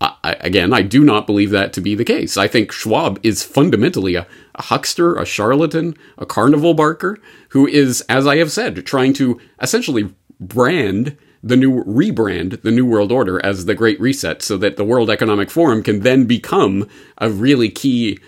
I, 0.00 0.36
again 0.40 0.72
i 0.72 0.82
do 0.82 1.04
not 1.04 1.28
believe 1.28 1.50
that 1.50 1.72
to 1.74 1.80
be 1.80 1.94
the 1.94 2.04
case. 2.04 2.36
I 2.36 2.48
think 2.48 2.72
schwab 2.72 3.20
is 3.22 3.44
fundamentally 3.44 4.16
a, 4.16 4.26
a 4.56 4.62
huckster 4.62 5.14
a 5.14 5.24
charlatan 5.24 5.96
a 6.18 6.26
carnival 6.26 6.74
barker 6.74 7.18
who 7.50 7.68
is 7.68 8.00
as 8.08 8.26
i 8.26 8.38
have 8.38 8.50
said 8.50 8.84
trying 8.84 9.12
to 9.12 9.40
essentially 9.60 10.12
brand 10.40 11.16
the 11.42 11.56
new 11.56 11.84
rebrand 11.84 12.62
the 12.62 12.70
New 12.70 12.86
World 12.86 13.10
Order 13.10 13.44
as 13.44 13.64
the 13.64 13.74
Great 13.74 14.00
Reset 14.00 14.42
so 14.42 14.56
that 14.58 14.76
the 14.76 14.84
World 14.84 15.10
Economic 15.10 15.50
Forum 15.50 15.82
can 15.82 16.00
then 16.00 16.24
become 16.24 16.88
a 17.18 17.30
really 17.30 17.68
key 17.68 18.18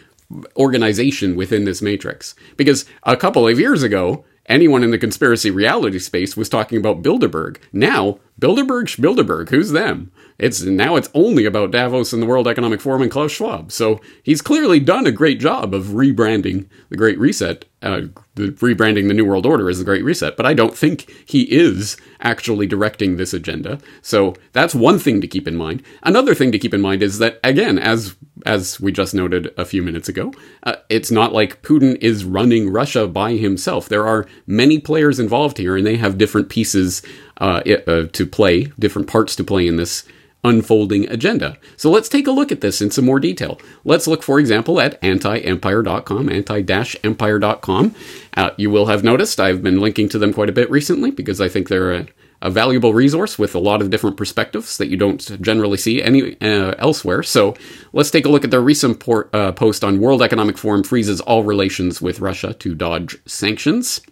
organization 0.57 1.37
within 1.37 1.65
this 1.65 1.83
matrix. 1.83 2.35
Because 2.57 2.87
a 3.05 3.17
couple 3.17 3.47
of 3.47 3.59
years 3.59 3.83
ago, 3.83 4.25
anyone 4.47 4.83
in 4.83 4.91
the 4.91 4.99
conspiracy 4.99 5.51
reality 5.51 5.99
space 5.99 6.37
was 6.37 6.49
talking 6.49 6.79
about 6.79 7.03
Bilderberg. 7.03 7.59
Now, 7.73 8.19
Bilderberg, 8.41 8.87
Bilderberg, 9.01 9.51
who's 9.51 9.71
them? 9.71 10.11
It's 10.39 10.63
now 10.63 10.97
it's 10.97 11.11
only 11.15 11.45
about 11.45 11.71
Davos 11.71 12.13
and 12.13 12.21
the 12.21 12.27
World 12.27 12.49
Economic 12.49 12.81
Forum 12.81 13.03
and 13.03 13.11
Klaus 13.11 13.31
Schwab. 13.31 13.71
So 13.71 14.01
he's 14.23 14.43
clearly 14.43 14.81
done 14.81 15.07
a 15.07 15.13
great 15.13 15.39
job 15.39 15.73
of 15.73 15.87
rebranding 15.89 16.67
the 16.89 16.97
Great 16.97 17.19
Reset, 17.21 17.65
uh, 17.83 18.03
the, 18.35 18.49
rebranding 18.49 19.07
the 19.07 19.15
New 19.15 19.25
World 19.25 19.47
Order 19.47 19.71
as 19.71 19.79
the 19.79 19.85
Great 19.85 20.03
Reset. 20.03 20.37
But 20.37 20.47
I 20.47 20.55
don't 20.55 20.77
think 20.77 21.09
he 21.25 21.43
is 21.43 21.97
actually 22.21 22.67
directing 22.67 23.17
this 23.17 23.33
agenda. 23.33 23.79
So 24.03 24.35
that's 24.53 24.75
one 24.75 24.99
thing 24.99 25.21
to 25.21 25.29
keep 25.29 25.47
in 25.47 25.55
mind. 25.55 25.85
Another 26.03 26.35
thing 26.35 26.51
to 26.51 26.59
keep 26.59 26.75
in 26.75 26.81
mind 26.81 27.03
is 27.03 27.19
that 27.19 27.39
again, 27.45 27.79
as 27.79 28.17
as 28.45 28.81
we 28.81 28.93
just 28.93 29.15
noted 29.15 29.55
a 29.57 29.65
few 29.65 29.83
minutes 29.83 30.09
ago, 30.09 30.33
uh, 30.65 30.75
it's 30.91 31.11
not 31.11 31.33
like 31.33 31.63
Putin 31.63 31.97
is 32.03 32.25
running 32.25 32.71
Russia 32.71 33.07
by 33.07 33.35
himself. 33.35 33.89
There 33.89 34.07
are 34.07 34.27
many 34.47 34.79
players 34.79 35.19
involved 35.21 35.57
here, 35.59 35.77
and 35.77 35.87
they 35.87 35.97
have 35.97 36.19
different 36.19 36.49
pieces 36.49 37.03
uh, 37.39 37.63
uh, 37.87 38.07
to 38.13 38.27
play, 38.27 38.65
different 38.79 39.09
parts 39.09 39.37
to 39.37 39.45
play 39.45 39.67
in 39.67 39.77
this 39.77 40.05
unfolding 40.45 41.09
agenda. 41.09 41.57
So 41.77 41.91
let's 41.91 42.09
take 42.09 42.27
a 42.27 42.31
look 42.31 42.53
at 42.53 42.61
this 42.61 42.83
in 42.83 42.91
some 42.91 43.07
more 43.07 43.19
detail. 43.19 43.59
Let's 43.85 44.07
look, 44.07 44.23
for 44.23 44.39
example, 44.39 44.81
at 44.81 45.03
anti-empire.com, 45.03 46.29
anti-empire.com. 46.29 47.95
Uh, 48.37 48.51
you 48.57 48.71
will 48.71 48.87
have 48.87 49.03
noticed 49.03 49.41
I've 49.41 49.63
been 49.63 49.81
linking 49.81 50.09
to 50.11 50.19
them 50.19 50.35
quite 50.35 50.51
a 50.51 50.53
bit 50.53 50.71
recently 50.71 51.11
because 51.11 51.41
I 51.41 51.49
think 51.49 51.69
they're 51.69 51.93
a, 51.93 52.07
a 52.43 52.51
valuable 52.51 52.93
resource 52.93 53.39
with 53.39 53.55
a 53.55 53.59
lot 53.59 53.81
of 53.81 53.89
different 53.89 54.19
perspectives 54.19 54.77
that 54.77 54.89
you 54.89 54.99
don't 54.99 55.41
generally 55.41 55.79
see 55.79 56.03
any 56.03 56.37
uh, 56.43 56.75
elsewhere. 56.79 57.23
So 57.23 57.55
let's 57.95 58.11
take 58.11 58.27
a 58.27 58.29
look 58.29 58.45
at 58.45 58.51
their 58.51 58.61
recent 58.61 59.01
port, 59.01 59.35
uh, 59.35 59.53
post 59.53 59.83
on 59.83 59.99
World 59.99 60.23
Economic 60.23 60.59
Forum 60.59 60.85
freezes 60.85 61.23
all 61.23 61.43
relations 61.43 62.03
with 62.03 62.21
Russia 62.21 62.53
to 62.53 62.75
dodge 62.75 63.17
sanctions 63.27 64.03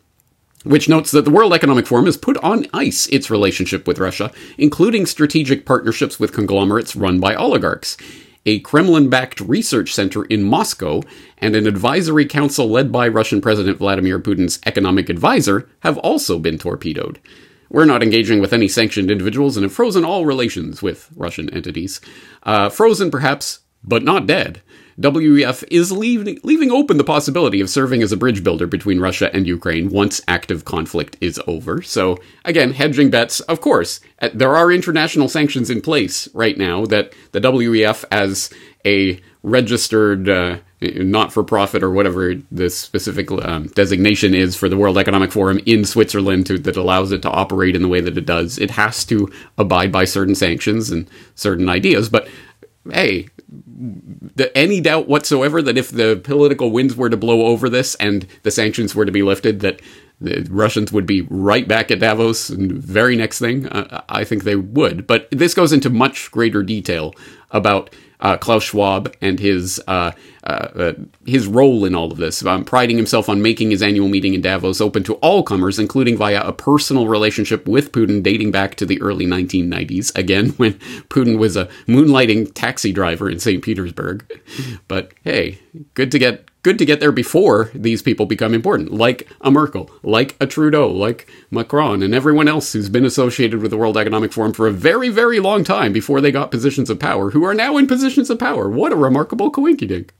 which 0.64 0.88
notes 0.88 1.10
that 1.10 1.24
the 1.24 1.30
World 1.30 1.52
Economic 1.52 1.86
Forum 1.86 2.06
has 2.06 2.16
put 2.16 2.36
on 2.38 2.66
ice 2.72 3.06
its 3.08 3.30
relationship 3.30 3.86
with 3.86 3.98
Russia, 3.98 4.32
including 4.58 5.06
strategic 5.06 5.66
partnerships 5.66 6.20
with 6.20 6.32
conglomerates 6.32 6.96
run 6.96 7.20
by 7.20 7.34
oligarchs. 7.34 7.96
A 8.44 8.58
Kremlin 8.60 9.08
backed 9.08 9.40
research 9.40 9.94
center 9.94 10.24
in 10.24 10.42
Moscow 10.42 11.02
and 11.38 11.54
an 11.54 11.66
advisory 11.66 12.26
council 12.26 12.68
led 12.68 12.90
by 12.90 13.06
Russian 13.06 13.40
President 13.40 13.78
Vladimir 13.78 14.18
Putin's 14.18 14.58
economic 14.66 15.08
advisor 15.08 15.68
have 15.80 15.96
also 15.98 16.38
been 16.38 16.58
torpedoed. 16.58 17.20
We're 17.70 17.84
not 17.84 18.02
engaging 18.02 18.40
with 18.40 18.52
any 18.52 18.68
sanctioned 18.68 19.10
individuals 19.10 19.56
and 19.56 19.64
have 19.64 19.72
frozen 19.72 20.04
all 20.04 20.26
relations 20.26 20.82
with 20.82 21.08
Russian 21.16 21.48
entities. 21.50 22.00
Uh, 22.42 22.68
frozen, 22.68 23.10
perhaps, 23.10 23.60
but 23.84 24.02
not 24.02 24.26
dead. 24.26 24.60
WEF 25.00 25.64
is 25.70 25.92
leaving, 25.92 26.38
leaving 26.42 26.70
open 26.70 26.96
the 26.96 27.04
possibility 27.04 27.60
of 27.60 27.70
serving 27.70 28.02
as 28.02 28.12
a 28.12 28.16
bridge 28.16 28.44
builder 28.44 28.66
between 28.66 29.00
Russia 29.00 29.30
and 29.34 29.46
Ukraine 29.46 29.90
once 29.90 30.20
active 30.28 30.64
conflict 30.64 31.16
is 31.20 31.40
over. 31.46 31.82
So, 31.82 32.18
again, 32.44 32.72
hedging 32.72 33.10
bets, 33.10 33.40
of 33.40 33.60
course. 33.60 34.00
Uh, 34.20 34.30
there 34.34 34.54
are 34.56 34.70
international 34.70 35.28
sanctions 35.28 35.70
in 35.70 35.80
place 35.80 36.28
right 36.34 36.56
now 36.56 36.86
that 36.86 37.12
the 37.32 37.40
WEF, 37.40 38.04
as 38.10 38.50
a 38.84 39.20
registered 39.42 40.28
uh, 40.28 40.58
not 40.80 41.32
for 41.32 41.42
profit 41.42 41.82
or 41.82 41.90
whatever 41.90 42.34
the 42.50 42.70
specific 42.70 43.30
um, 43.30 43.66
designation 43.68 44.34
is 44.34 44.56
for 44.56 44.68
the 44.68 44.76
World 44.76 44.98
Economic 44.98 45.32
Forum 45.32 45.60
in 45.66 45.84
Switzerland 45.84 46.46
to, 46.46 46.58
that 46.58 46.76
allows 46.76 47.12
it 47.12 47.22
to 47.22 47.30
operate 47.30 47.76
in 47.76 47.82
the 47.82 47.88
way 47.88 48.00
that 48.00 48.18
it 48.18 48.26
does, 48.26 48.58
it 48.58 48.70
has 48.72 49.04
to 49.06 49.30
abide 49.58 49.92
by 49.92 50.04
certain 50.04 50.34
sanctions 50.34 50.90
and 50.90 51.08
certain 51.34 51.68
ideas. 51.68 52.08
But 52.08 52.28
hey, 52.90 53.28
any 54.54 54.80
doubt 54.80 55.08
whatsoever 55.08 55.62
that 55.62 55.78
if 55.78 55.90
the 55.90 56.20
political 56.22 56.70
winds 56.70 56.96
were 56.96 57.10
to 57.10 57.16
blow 57.16 57.46
over 57.46 57.68
this 57.68 57.94
and 57.96 58.26
the 58.42 58.50
sanctions 58.50 58.94
were 58.94 59.04
to 59.04 59.12
be 59.12 59.22
lifted, 59.22 59.60
that 59.60 59.80
the 60.20 60.46
Russians 60.50 60.92
would 60.92 61.06
be 61.06 61.22
right 61.22 61.66
back 61.66 61.90
at 61.90 61.98
Davos 61.98 62.48
and 62.48 62.72
very 62.72 63.16
next 63.16 63.38
thing? 63.38 63.66
Uh, 63.66 64.02
I 64.08 64.24
think 64.24 64.44
they 64.44 64.56
would. 64.56 65.06
But 65.06 65.28
this 65.30 65.54
goes 65.54 65.72
into 65.72 65.90
much 65.90 66.30
greater 66.30 66.62
detail 66.62 67.14
about 67.50 67.94
uh, 68.20 68.36
Klaus 68.36 68.62
Schwab 68.62 69.14
and 69.20 69.40
his 69.40 69.82
uh, 69.88 70.12
uh, 70.44 70.68
uh, 70.74 70.92
his 71.24 71.46
role 71.46 71.84
in 71.84 71.94
all 71.94 72.10
of 72.10 72.18
this, 72.18 72.44
um, 72.44 72.64
priding 72.64 72.96
himself 72.96 73.28
on 73.28 73.40
making 73.42 73.70
his 73.70 73.82
annual 73.82 74.08
meeting 74.08 74.34
in 74.34 74.40
Davos 74.40 74.80
open 74.80 75.04
to 75.04 75.14
all 75.14 75.42
comers, 75.42 75.78
including 75.78 76.16
via 76.16 76.42
a 76.42 76.52
personal 76.52 77.06
relationship 77.06 77.66
with 77.68 77.92
Putin 77.92 78.22
dating 78.22 78.50
back 78.50 78.74
to 78.76 78.86
the 78.86 79.00
early 79.00 79.26
1990s. 79.26 80.16
Again, 80.16 80.48
when 80.56 80.74
Putin 81.08 81.38
was 81.38 81.56
a 81.56 81.66
moonlighting 81.86 82.52
taxi 82.54 82.92
driver 82.92 83.30
in 83.30 83.38
St. 83.38 83.62
Petersburg. 83.62 84.26
But 84.88 85.12
hey, 85.22 85.58
good 85.94 86.10
to 86.10 86.18
get 86.18 86.48
good 86.62 86.78
to 86.78 86.84
get 86.84 87.00
there 87.00 87.12
before 87.12 87.70
these 87.74 88.02
people 88.02 88.24
become 88.26 88.54
important, 88.54 88.92
like 88.92 89.28
a 89.40 89.50
Merkel, 89.50 89.90
like 90.02 90.36
a 90.40 90.46
Trudeau, 90.46 90.88
like 90.88 91.28
Macron, 91.50 92.02
and 92.02 92.14
everyone 92.14 92.48
else 92.48 92.72
who's 92.72 92.88
been 92.88 93.04
associated 93.04 93.60
with 93.60 93.70
the 93.70 93.76
World 93.76 93.96
Economic 93.96 94.32
Forum 94.32 94.52
for 94.52 94.66
a 94.66 94.72
very, 94.72 95.08
very 95.08 95.40
long 95.40 95.64
time 95.64 95.92
before 95.92 96.20
they 96.20 96.30
got 96.30 96.50
positions 96.50 96.88
of 96.88 96.98
power, 97.00 97.30
who 97.30 97.44
are 97.44 97.54
now 97.54 97.76
in 97.76 97.86
positions 97.86 98.30
of 98.30 98.38
power. 98.38 98.68
What 98.68 98.92
a 98.92 98.96
remarkable 98.96 99.50
coinkydink. 99.50 100.10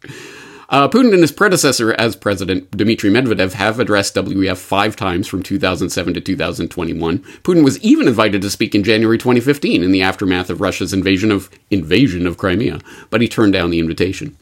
Uh, 0.73 0.89
Putin 0.89 1.13
and 1.13 1.21
his 1.21 1.33
predecessor 1.33 1.93
as 1.93 2.17
president, 2.17 2.71
Dmitry 2.71 3.11
Medvedev, 3.11 3.53
have 3.53 3.79
addressed 3.79 4.15
WEF 4.15 4.57
five 4.57 4.97
times 4.97 5.29
from 5.29 5.43
2007 5.43 6.15
to 6.15 6.21
2021. 6.21 7.19
Putin 7.19 7.63
was 7.63 7.79
even 7.81 8.09
invited 8.09 8.41
to 8.41 8.51
speak 8.51 8.75
in 8.75 8.83
January 8.83 9.19
2015 9.19 9.83
in 9.83 9.93
the 9.93 10.01
aftermath 10.01 10.49
of 10.49 10.63
Russia's 10.63 10.95
invasion 10.95 11.31
of 11.31 11.51
invasion 11.71 12.27
of 12.27 12.39
Crimea, 12.39 12.81
but 13.11 13.21
he 13.21 13.29
turned 13.29 13.53
down 13.53 13.69
the 13.69 13.81
invitation. 13.81 14.35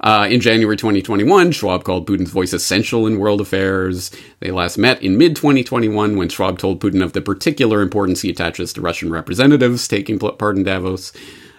Uh, 0.00 0.26
in 0.30 0.40
January 0.40 0.76
2021, 0.76 1.52
Schwab 1.52 1.84
called 1.84 2.06
Putin's 2.06 2.30
voice 2.30 2.52
essential 2.52 3.06
in 3.06 3.18
world 3.18 3.40
affairs. 3.40 4.10
They 4.40 4.50
last 4.50 4.76
met 4.76 5.02
in 5.02 5.16
mid 5.16 5.34
2021 5.36 6.16
when 6.16 6.28
Schwab 6.28 6.58
told 6.58 6.80
Putin 6.80 7.02
of 7.02 7.14
the 7.14 7.22
particular 7.22 7.80
importance 7.80 8.20
he 8.20 8.28
attaches 8.28 8.74
to 8.74 8.82
Russian 8.82 9.10
representatives 9.10 9.88
taking 9.88 10.18
part 10.18 10.56
in 10.56 10.64
Davos. 10.64 11.12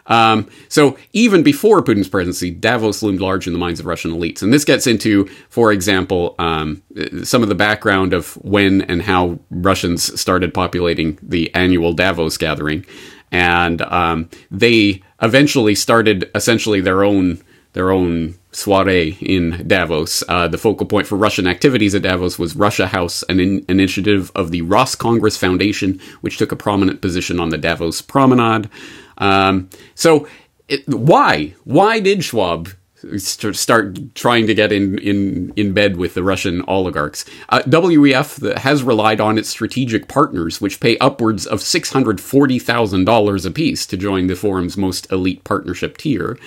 Um, 0.07 0.49
so 0.67 0.97
even 1.13 1.43
before 1.43 1.81
Putin's 1.81 2.09
presidency, 2.09 2.51
Davos 2.51 3.01
loomed 3.01 3.21
large 3.21 3.47
in 3.47 3.53
the 3.53 3.59
minds 3.59 3.79
of 3.79 3.85
Russian 3.85 4.11
elites. 4.11 4.41
And 4.41 4.53
this 4.53 4.65
gets 4.65 4.87
into, 4.87 5.25
for 5.49 5.71
example, 5.71 6.35
um, 6.39 6.83
some 7.23 7.43
of 7.43 7.49
the 7.49 7.55
background 7.55 8.13
of 8.13 8.33
when 8.43 8.81
and 8.83 9.01
how 9.01 9.39
Russians 9.49 10.19
started 10.19 10.53
populating 10.53 11.17
the 11.21 11.53
annual 11.55 11.93
Davos 11.93 12.37
gathering. 12.37 12.85
And 13.31 13.81
um, 13.83 14.29
they 14.51 15.01
eventually 15.21 15.73
started 15.73 16.29
essentially 16.35 16.81
their 16.81 17.03
own 17.03 17.41
their 17.73 17.89
own 17.89 18.35
soiree 18.51 19.17
in 19.19 19.67
Davos. 19.67 20.23
Uh, 20.29 20.47
the 20.47 20.59
focal 20.59 20.85
point 20.85 21.07
for 21.07 21.15
Russian 21.15 21.47
activities 21.47 21.95
at 21.95 22.03
Davos 22.03 22.37
was 22.37 22.55
Russia 22.55 22.85
House, 22.85 23.23
an 23.29 23.39
in- 23.39 23.65
initiative 23.67 24.31
of 24.35 24.51
the 24.51 24.61
Roscongress 24.61 25.37
Foundation, 25.37 25.99
which 26.21 26.37
took 26.37 26.51
a 26.51 26.55
prominent 26.55 27.01
position 27.01 27.39
on 27.39 27.49
the 27.49 27.57
Davos 27.57 28.01
Promenade. 28.01 28.69
Um, 29.17 29.69
so, 29.95 30.27
it, 30.67 30.87
why? 30.87 31.53
Why 31.63 31.99
did 31.99 32.23
Schwab 32.23 32.69
start 33.17 34.15
trying 34.15 34.47
to 34.47 34.55
get 34.55 34.71
in, 34.71 34.97
in, 34.99 35.51
in 35.55 35.73
bed 35.73 35.97
with 35.97 36.13
the 36.13 36.23
Russian 36.23 36.61
oligarchs. 36.67 37.25
Uh, 37.49 37.61
WEF 37.65 38.57
has 38.57 38.83
relied 38.83 39.19
on 39.19 39.37
its 39.37 39.49
strategic 39.49 40.07
partners, 40.07 40.61
which 40.61 40.79
pay 40.79 40.97
upwards 40.99 41.45
of 41.45 41.59
$640,000 41.59 43.45
apiece 43.45 43.85
to 43.85 43.97
join 43.97 44.27
the 44.27 44.35
forum's 44.35 44.77
most 44.77 45.11
elite 45.11 45.43
partnership 45.43 45.97
tier. 45.97 46.37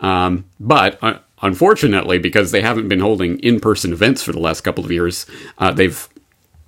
Um, 0.00 0.44
but 0.60 1.02
uh, 1.02 1.18
unfortunately, 1.40 2.18
because 2.18 2.50
they 2.50 2.60
haven't 2.60 2.88
been 2.88 3.00
holding 3.00 3.38
in-person 3.38 3.92
events 3.92 4.22
for 4.22 4.32
the 4.32 4.40
last 4.40 4.62
couple 4.62 4.84
of 4.84 4.90
years, 4.90 5.26
uh, 5.58 5.72
they've 5.72 6.08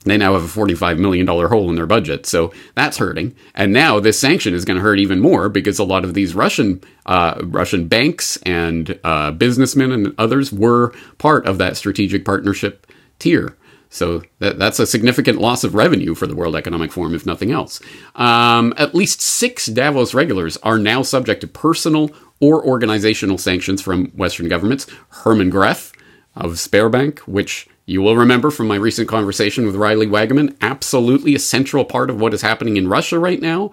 they 0.05 0.17
now 0.17 0.35
have 0.35 0.45
a 0.45 0.61
$45 0.61 0.99
million 0.99 1.27
hole 1.27 1.69
in 1.69 1.77
their 1.77 1.87
budget. 1.87 2.27
So 2.27 2.53
that's 2.75 2.99
hurting. 2.99 3.35
And 3.55 3.73
now 3.73 4.01
this 4.01 4.19
sanction 4.19 4.55
is 4.55 4.65
going 4.65 4.77
to 4.77 4.83
hurt 4.83 4.99
even 4.99 5.21
more 5.21 5.49
because 5.49 5.79
a 5.79 5.85
lot 5.85 6.05
of 6.05 6.15
these 6.15 6.35
Russian, 6.35 6.83
uh, 7.07 7.41
Russian 7.43 7.89
banks 7.89 8.37
and 8.45 8.99
uh, 9.03 9.31
businessmen 9.33 9.93
and 9.93 10.15
others 10.19 10.53
were 10.53 10.93
part 11.19 11.47
of 11.47 11.59
that 11.59 11.77
strategic 11.77 12.25
partnership 12.25 12.87
tier. 13.19 13.57
So 13.89 14.23
that, 14.41 14.59
that's 14.59 14.81
a 14.81 14.87
significant 14.87 15.41
loss 15.41 15.63
of 15.63 15.75
revenue 15.75 16.15
for 16.15 16.27
the 16.27 16.35
World 16.35 16.57
Economic 16.57 16.91
Forum, 16.91 17.15
if 17.15 17.25
nothing 17.25 17.53
else. 17.53 17.81
Um, 18.17 18.75
at 18.77 18.95
least 18.95 19.21
six 19.21 19.67
Davos 19.67 20.15
regulars 20.15 20.57
are 20.59 20.79
now 20.79 21.03
subject 21.03 21.41
to 21.43 21.47
personal 21.47 22.11
or 22.41 22.65
organizational 22.67 23.39
sanctions 23.39 23.81
from 23.81 24.07
Western 24.09 24.49
governments. 24.49 24.89
Herman 25.11 25.51
Gref 25.51 25.93
of 26.35 26.53
Sberbank, 26.53 27.21
which 27.21 27.69
you 27.87 28.01
will 28.01 28.17
remember 28.17 28.51
from 28.51 28.67
my 28.67 28.77
recent 28.77 29.09
conversation 29.09 29.67
with 29.67 29.77
Riley 29.77 30.07
Waggaman, 30.07 30.57
absolutely 30.63 31.35
a 31.35 31.39
central 31.39 31.85
part 31.85 32.09
of 32.09 32.19
what 32.19 32.33
is 32.33 32.41
happening 32.41 32.77
in 32.79 32.89
Russia 32.89 33.19
right 33.19 33.41
now 33.41 33.71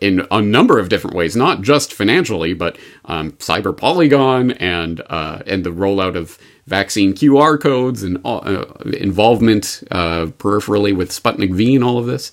in 0.00 0.26
a 0.30 0.42
number 0.42 0.78
of 0.78 0.88
different 0.88 1.16
ways, 1.16 1.36
not 1.36 1.62
just 1.62 1.92
financially, 1.92 2.54
but 2.54 2.76
um, 3.04 3.32
cyber 3.32 3.76
polygon 3.76 4.52
and 4.52 5.00
uh, 5.08 5.42
and 5.46 5.64
the 5.64 5.70
rollout 5.70 6.16
of 6.16 6.38
vaccine 6.66 7.12
QR 7.12 7.60
codes 7.60 8.02
and 8.02 8.18
uh, 8.24 8.64
involvement 8.98 9.82
uh, 9.90 10.26
peripherally 10.38 10.96
with 10.96 11.10
Sputnik 11.10 11.54
V 11.54 11.74
and 11.76 11.84
all 11.84 11.98
of 11.98 12.06
this. 12.06 12.32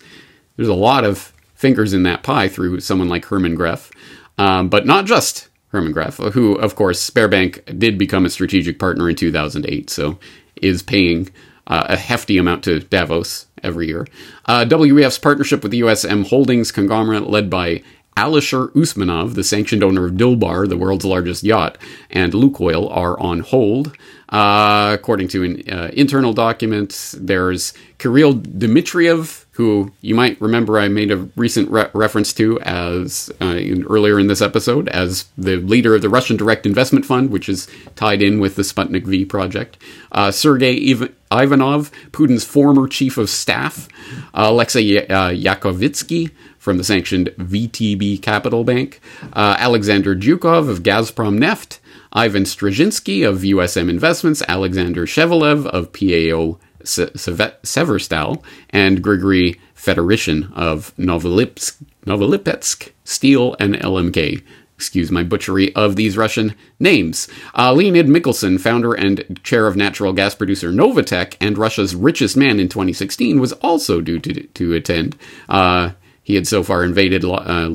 There's 0.55 0.67
a 0.67 0.73
lot 0.73 1.03
of 1.03 1.34
fingers 1.53 1.93
in 1.93 2.03
that 2.03 2.23
pie 2.23 2.47
through 2.47 2.79
someone 2.79 3.09
like 3.09 3.25
Herman 3.25 3.55
Gref, 3.55 3.91
Um, 4.38 4.67
but 4.69 4.86
not 4.88 5.05
just 5.05 5.49
Herman 5.71 5.93
Gref, 5.93 6.34
who, 6.34 6.55
of 6.55 6.75
course, 6.75 7.07
Sberbank 7.07 7.77
did 7.79 7.97
become 7.97 8.25
a 8.25 8.29
strategic 8.29 8.79
partner 8.79 9.09
in 9.09 9.15
2008, 9.15 9.89
so 9.89 10.17
is 10.62 10.84
paying 10.84 11.30
uh, 11.68 11.86
a 11.89 11.97
hefty 11.97 12.38
amount 12.38 12.64
to 12.64 12.80
Davos 12.80 13.47
every 13.64 13.88
year. 13.88 14.07
Uh, 14.45 14.66
WEF's 14.66 15.20
partnership 15.20 15.64
with 15.64 15.72
the 15.72 15.82
USM 15.82 16.28
Holdings 16.28 16.72
conglomerate 16.72 17.30
led 17.30 17.49
by 17.49 17.84
Alisher 18.18 18.72
Usmanov, 18.74 19.36
the 19.36 19.43
sanctioned 19.43 19.84
owner 19.84 20.05
of 20.05 20.14
Dilbar, 20.14 20.68
the 20.68 20.78
world's 20.78 21.05
largest 21.05 21.43
yacht, 21.43 21.78
and 22.09 22.34
Lukoil 22.34 22.89
are 22.95 23.20
on 23.20 23.39
hold. 23.39 23.95
Uh, 24.30 24.91
according 24.93 25.28
to 25.30 25.43
an 25.43 25.70
uh, 25.70 25.89
internal 25.93 26.34
document, 26.34 27.16
there's 27.18 27.74
Kirill 27.99 28.34
Dmitriev, 28.34 29.41
who 29.56 29.91
you 29.99 30.16
might 30.16 30.39
remember 30.39 30.80
I 30.80 30.88
made 30.88 31.12
a 31.12 31.30
recent 31.36 31.70
re- 31.70 31.89
reference 31.93 32.32
to 32.34 32.60
as 32.62 33.30
uh, 33.41 33.45
in, 33.45 33.84
earlier 33.84 34.18
in 34.18 34.28
this 34.28 34.41
episode 34.41 34.88
as 34.89 35.26
the 35.38 35.58
leader 35.58 35.95
of 35.95 36.02
the 36.02 36.10
Russian 36.10 36.38
Direct 36.38 36.66
Investment 36.66 37.06
Fund, 37.06 37.32
which 37.32 37.49
is 37.49 37.68
tied 37.95 38.22
in 38.22 38.39
with 38.39 38.56
the 38.56 38.62
Sputnik 38.62 39.06
V 39.06 39.26
project. 39.26 39.78
Uh, 40.12 40.32
Sergei 40.32 40.76
Iv- 40.76 41.14
Ivanov, 41.32 41.91
Putin's 42.12 42.45
former 42.45 42.88
chief 42.88 43.18
of 43.18 43.30
staff. 43.30 43.89
Uh, 44.34 44.47
Alexei 44.49 45.06
uh, 45.08 45.32
Yakovitsky 45.32 46.32
from 46.58 46.78
the 46.78 46.84
sanctioned 46.84 47.28
VTB 47.38 48.22
Capital 48.22 48.64
Bank. 48.64 49.02
Uh, 49.34 49.56
Alexander 49.60 50.16
Zhukov 50.16 50.70
of 50.70 50.84
Gazprom 50.84 51.39
Neft. 51.39 51.80
Ivan 52.14 52.43
Streshinsky 52.43 53.26
of 53.26 53.39
USM 53.39 53.89
Investments, 53.89 54.43
Alexander 54.45 55.06
Shevelev 55.06 55.66
of 55.68 55.93
PAO 55.93 56.60
Severstal, 56.84 58.43
and 58.69 59.01
Grigory 59.01 59.59
Fedorishin 59.75 60.51
of 60.53 60.95
Novolipsk, 60.97 61.84
Novolipetsk 62.05 62.91
Steel 63.03 63.55
and 63.59 63.75
LMK. 63.75 64.43
Excuse 64.75 65.11
my 65.11 65.21
butchery 65.21 65.75
of 65.75 65.95
these 65.95 66.17
Russian 66.17 66.55
names. 66.79 67.27
Uh, 67.55 67.71
Leonid 67.71 68.07
Mikhelson, 68.07 68.57
founder 68.57 68.93
and 68.93 69.39
chair 69.43 69.67
of 69.67 69.75
natural 69.75 70.11
gas 70.11 70.34
producer 70.34 70.71
Novatek 70.71 71.36
and 71.39 71.57
Russia's 71.57 71.95
richest 71.95 72.36
man 72.36 72.59
in 72.59 72.67
2016, 72.67 73.39
was 73.39 73.53
also 73.53 74.01
due 74.01 74.19
to, 74.19 74.41
to 74.47 74.73
attend. 74.73 75.15
Uh, 75.47 75.91
he 76.23 76.34
had 76.34 76.47
so 76.47 76.63
far 76.63 76.84
invaded, 76.84 77.23
uh, 77.23 77.69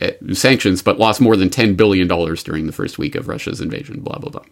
uh, 0.00 0.10
sanctions, 0.32 0.82
but 0.82 0.98
lost 0.98 1.20
more 1.20 1.36
than 1.36 1.50
$10 1.50 1.76
billion 1.76 2.08
during 2.08 2.66
the 2.66 2.72
first 2.72 2.98
week 2.98 3.14
of 3.14 3.28
Russia's 3.28 3.60
invasion, 3.60 4.00
blah, 4.00 4.18
blah, 4.18 4.30
blah. 4.30 4.44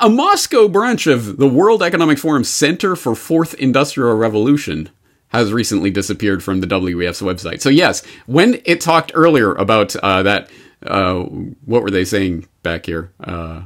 A 0.00 0.08
Moscow 0.08 0.68
branch 0.68 1.08
of 1.08 1.38
the 1.38 1.48
World 1.48 1.82
Economic 1.82 2.18
Forum 2.18 2.44
Center 2.44 2.94
for 2.94 3.16
Fourth 3.16 3.54
Industrial 3.54 4.14
Revolution 4.14 4.90
has 5.30 5.52
recently 5.52 5.90
disappeared 5.90 6.42
from 6.42 6.60
the 6.60 6.68
WEF's 6.68 7.20
website. 7.20 7.60
So, 7.60 7.68
yes, 7.68 8.04
when 8.26 8.62
it 8.64 8.80
talked 8.80 9.10
earlier 9.14 9.54
about 9.54 9.96
uh, 9.96 10.22
that, 10.22 10.50
uh, 10.86 11.22
what 11.64 11.82
were 11.82 11.90
they 11.90 12.04
saying 12.04 12.46
back 12.62 12.86
here? 12.86 13.12
Uh, 13.18 13.62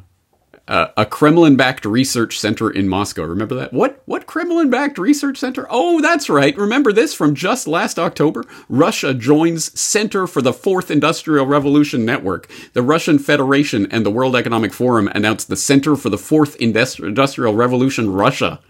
uh, 0.69 0.89
a 0.97 1.05
Kremlin-backed 1.05 1.85
research 1.85 2.39
center 2.39 2.71
in 2.71 2.89
Moscow. 2.89 3.25
Remember 3.25 3.55
that? 3.57 3.73
What 3.73 4.01
what 4.07 4.27
Kremlin-backed 4.27 4.99
research 4.99 5.39
center? 5.39 5.67
Oh, 5.69 6.01
that's 6.01 6.31
right. 6.31 6.57
Remember 6.57 6.93
this 6.93 7.15
from 7.15 7.35
just 7.35 7.67
last 7.67 7.99
October? 7.99 8.45
Russia 8.69 9.13
joins 9.13 9.79
Center 9.79 10.27
for 10.27 10.41
the 10.41 10.53
Fourth 10.53 10.91
Industrial 10.91 11.47
Revolution 11.47 12.05
Network. 12.05 12.51
The 12.75 12.83
Russian 12.83 13.19
Federation 13.19 13.91
and 13.91 14.07
the 14.07 14.11
World 14.11 14.37
Economic 14.37 14.73
Forum 14.73 15.09
announced 15.09 15.49
the 15.49 15.57
Center 15.57 15.97
for 15.97 16.11
the 16.11 16.19
Fourth 16.19 16.57
Industrial 16.57 17.55
Revolution 17.55 18.13
Russia. 18.13 18.61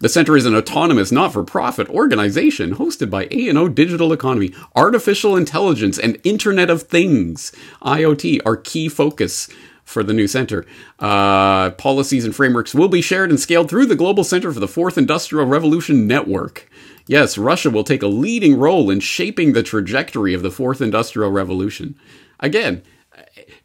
The 0.00 0.08
center 0.08 0.36
is 0.36 0.44
an 0.44 0.54
autonomous, 0.54 1.10
not-for-profit 1.10 1.88
organization 1.88 2.74
hosted 2.74 3.08
by 3.10 3.26
ANO 3.30 3.68
Digital 3.68 4.12
Economy. 4.12 4.52
Artificial 4.74 5.36
intelligence 5.36 5.98
and 5.98 6.20
Internet 6.24 6.68
of 6.68 6.82
Things, 6.82 7.52
IoT, 7.80 8.40
are 8.44 8.56
key 8.56 8.88
focus 8.88 9.48
for 9.84 10.02
the 10.02 10.12
new 10.12 10.26
center. 10.26 10.64
Uh, 10.98 11.70
policies 11.72 12.24
and 12.24 12.34
frameworks 12.34 12.74
will 12.74 12.88
be 12.88 13.00
shared 13.00 13.30
and 13.30 13.38
scaled 13.38 13.68
through 13.68 13.86
the 13.86 13.96
Global 13.96 14.24
Center 14.24 14.52
for 14.52 14.60
the 14.60 14.68
Fourth 14.68 14.98
Industrial 14.98 15.46
Revolution 15.46 16.06
Network. 16.06 16.68
Yes, 17.06 17.36
Russia 17.36 17.70
will 17.70 17.84
take 17.84 18.02
a 18.02 18.06
leading 18.08 18.58
role 18.58 18.90
in 18.90 19.00
shaping 19.00 19.52
the 19.52 19.62
trajectory 19.62 20.32
of 20.32 20.42
the 20.42 20.50
Fourth 20.50 20.80
Industrial 20.80 21.30
Revolution. 21.30 21.96
Again, 22.40 22.82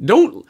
don't 0.04 0.46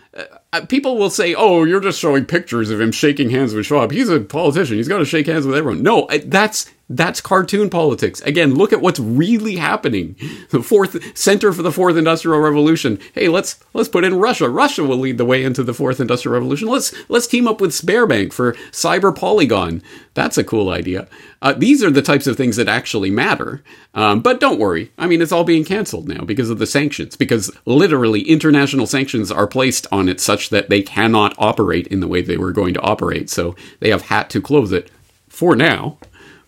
uh, 0.52 0.66
people 0.66 0.98
will 0.98 1.10
say, 1.10 1.34
"Oh, 1.36 1.64
you're 1.64 1.80
just 1.80 2.00
showing 2.00 2.26
pictures 2.26 2.70
of 2.70 2.82
him 2.82 2.92
shaking 2.92 3.30
hands 3.30 3.54
with 3.54 3.66
Schwab. 3.66 3.92
He's 3.92 4.10
a 4.10 4.20
politician. 4.20 4.78
He's 4.78 4.88
got 4.88 5.00
to 5.00 5.06
shake 5.06 5.28
hands 5.28 5.46
with 5.46 5.56
everyone." 5.56 5.84
No, 5.84 6.08
that's 6.26 6.70
that's 6.90 7.22
cartoon 7.22 7.70
politics. 7.70 8.20
Again, 8.22 8.56
look 8.56 8.74
at 8.74 8.82
what's 8.82 9.00
really 9.00 9.58
happening. 9.58 10.16
The 10.50 10.64
fourth 10.64 11.16
center 11.18 11.54
for 11.54 11.62
the 11.62 11.72
fourth 11.72 11.96
industrial 11.96 12.40
revolution. 12.40 13.00
Hey, 13.14 13.30
let's 13.30 13.60
let's 13.74 13.90
put 13.90 14.04
in 14.04 14.16
Russia. 14.16 14.50
Russia 14.50 14.84
will 14.84 14.98
lead 14.98 15.20
the 15.20 15.26
way 15.26 15.44
into 15.44 15.64
the 15.64 15.74
fourth 15.74 16.00
industrial 16.00 16.34
revolution. 16.34 16.68
Let's 16.68 16.94
let's 17.08 17.28
team 17.28 17.48
up 17.48 17.62
with 17.62 17.72
Sberbank 17.72 18.34
for 18.34 18.54
cyber 18.72 19.16
polygon. 19.16 19.84
That's 20.16 20.38
a 20.38 20.44
cool 20.44 20.70
idea. 20.70 21.08
Uh, 21.42 21.54
these 21.54 21.84
are 21.84 21.92
the 21.92 22.02
types 22.02 22.28
of 22.28 22.36
things 22.36 22.56
that 22.56 22.68
actually 22.68 23.12
matter. 23.12 23.64
Um, 23.94 24.22
but 24.22 24.40
don't 24.40 24.60
worry. 24.60 24.92
I 24.98 25.08
mean, 25.08 25.22
it's 25.22 25.32
all 25.32 25.44
being 25.44 25.64
canceled 25.64 26.08
now 26.08 26.24
because 26.26 26.50
of 26.50 26.58
the 26.58 26.68
sanctions. 26.68 27.16
Because 27.16 27.52
literally, 27.66 28.22
international 28.22 28.88
sanctions 28.88 29.32
are 29.32 29.48
placed 29.48 29.86
on 29.92 30.10
it 30.10 30.20
such 30.20 30.50
that 30.50 30.70
they 30.70 30.82
cannot 30.82 31.36
operate 31.38 31.88
in 31.88 32.00
the 32.00 32.08
way 32.08 32.22
they 32.22 32.38
were 32.38 32.52
going 32.52 32.74
to 32.74 32.82
operate. 32.82 33.30
So 33.30 33.56
they 33.80 33.92
have 33.92 34.04
had 34.04 34.30
to 34.32 34.42
close 34.42 34.72
it 34.72 34.90
for 35.30 35.56
now. 35.56 36.00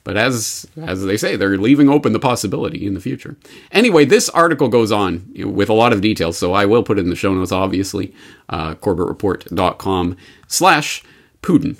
But 0.03 0.17
as 0.17 0.67
as 0.77 1.03
they 1.03 1.17
say, 1.17 1.35
they're 1.35 1.57
leaving 1.57 1.89
open 1.89 2.13
the 2.13 2.19
possibility 2.19 2.85
in 2.85 2.95
the 2.95 2.99
future. 2.99 3.35
Anyway, 3.71 4.05
this 4.05 4.29
article 4.29 4.67
goes 4.67 4.91
on 4.91 5.31
with 5.35 5.69
a 5.69 5.73
lot 5.73 5.93
of 5.93 6.01
details, 6.01 6.37
so 6.37 6.53
I 6.53 6.65
will 6.65 6.83
put 6.83 6.97
it 6.97 7.03
in 7.03 7.09
the 7.09 7.15
show 7.15 7.33
notes, 7.33 7.51
obviously, 7.51 8.13
uh, 8.49 8.75
corbettreport.com 8.75 10.17
slash 10.47 11.03
Putin, 11.41 11.79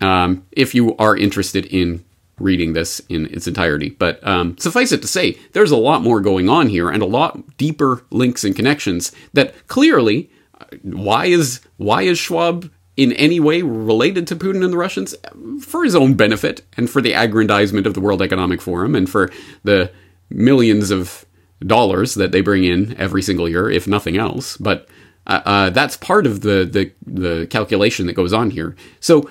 um, 0.00 0.46
if 0.52 0.74
you 0.74 0.96
are 0.96 1.16
interested 1.16 1.66
in 1.66 2.04
reading 2.38 2.72
this 2.72 3.00
in 3.08 3.26
its 3.26 3.46
entirety. 3.46 3.90
But 3.90 4.26
um, 4.26 4.58
suffice 4.58 4.92
it 4.92 5.02
to 5.02 5.08
say, 5.08 5.38
there's 5.52 5.70
a 5.70 5.76
lot 5.76 6.02
more 6.02 6.20
going 6.20 6.48
on 6.48 6.68
here 6.68 6.90
and 6.90 7.02
a 7.02 7.06
lot 7.06 7.56
deeper 7.56 8.04
links 8.10 8.44
and 8.44 8.56
connections 8.56 9.12
that 9.32 9.68
clearly, 9.68 10.30
uh, 10.60 10.64
why 10.82 11.26
is 11.26 11.60
why 11.76 12.02
is 12.02 12.18
Schwab 12.18 12.70
in 12.96 13.12
any 13.14 13.40
way 13.40 13.62
related 13.62 14.26
to 14.28 14.36
Putin 14.36 14.62
and 14.62 14.72
the 14.72 14.78
Russians 14.78 15.14
for 15.60 15.84
his 15.84 15.94
own 15.94 16.14
benefit 16.14 16.62
and 16.76 16.88
for 16.88 17.00
the 17.02 17.12
aggrandizement 17.12 17.86
of 17.86 17.94
the 17.94 18.00
World 18.00 18.22
Economic 18.22 18.60
Forum 18.60 18.94
and 18.94 19.08
for 19.08 19.30
the 19.64 19.90
millions 20.30 20.90
of 20.90 21.24
dollars 21.66 22.14
that 22.14 22.32
they 22.32 22.40
bring 22.40 22.64
in 22.64 22.96
every 22.96 23.22
single 23.22 23.48
year, 23.48 23.70
if 23.70 23.86
nothing 23.86 24.16
else. 24.16 24.56
But 24.56 24.88
uh, 25.26 25.40
uh, 25.44 25.70
that's 25.70 25.96
part 25.96 26.26
of 26.26 26.42
the, 26.42 26.64
the, 26.64 26.92
the 27.06 27.46
calculation 27.46 28.06
that 28.06 28.12
goes 28.12 28.32
on 28.32 28.50
here. 28.50 28.76
So 29.00 29.28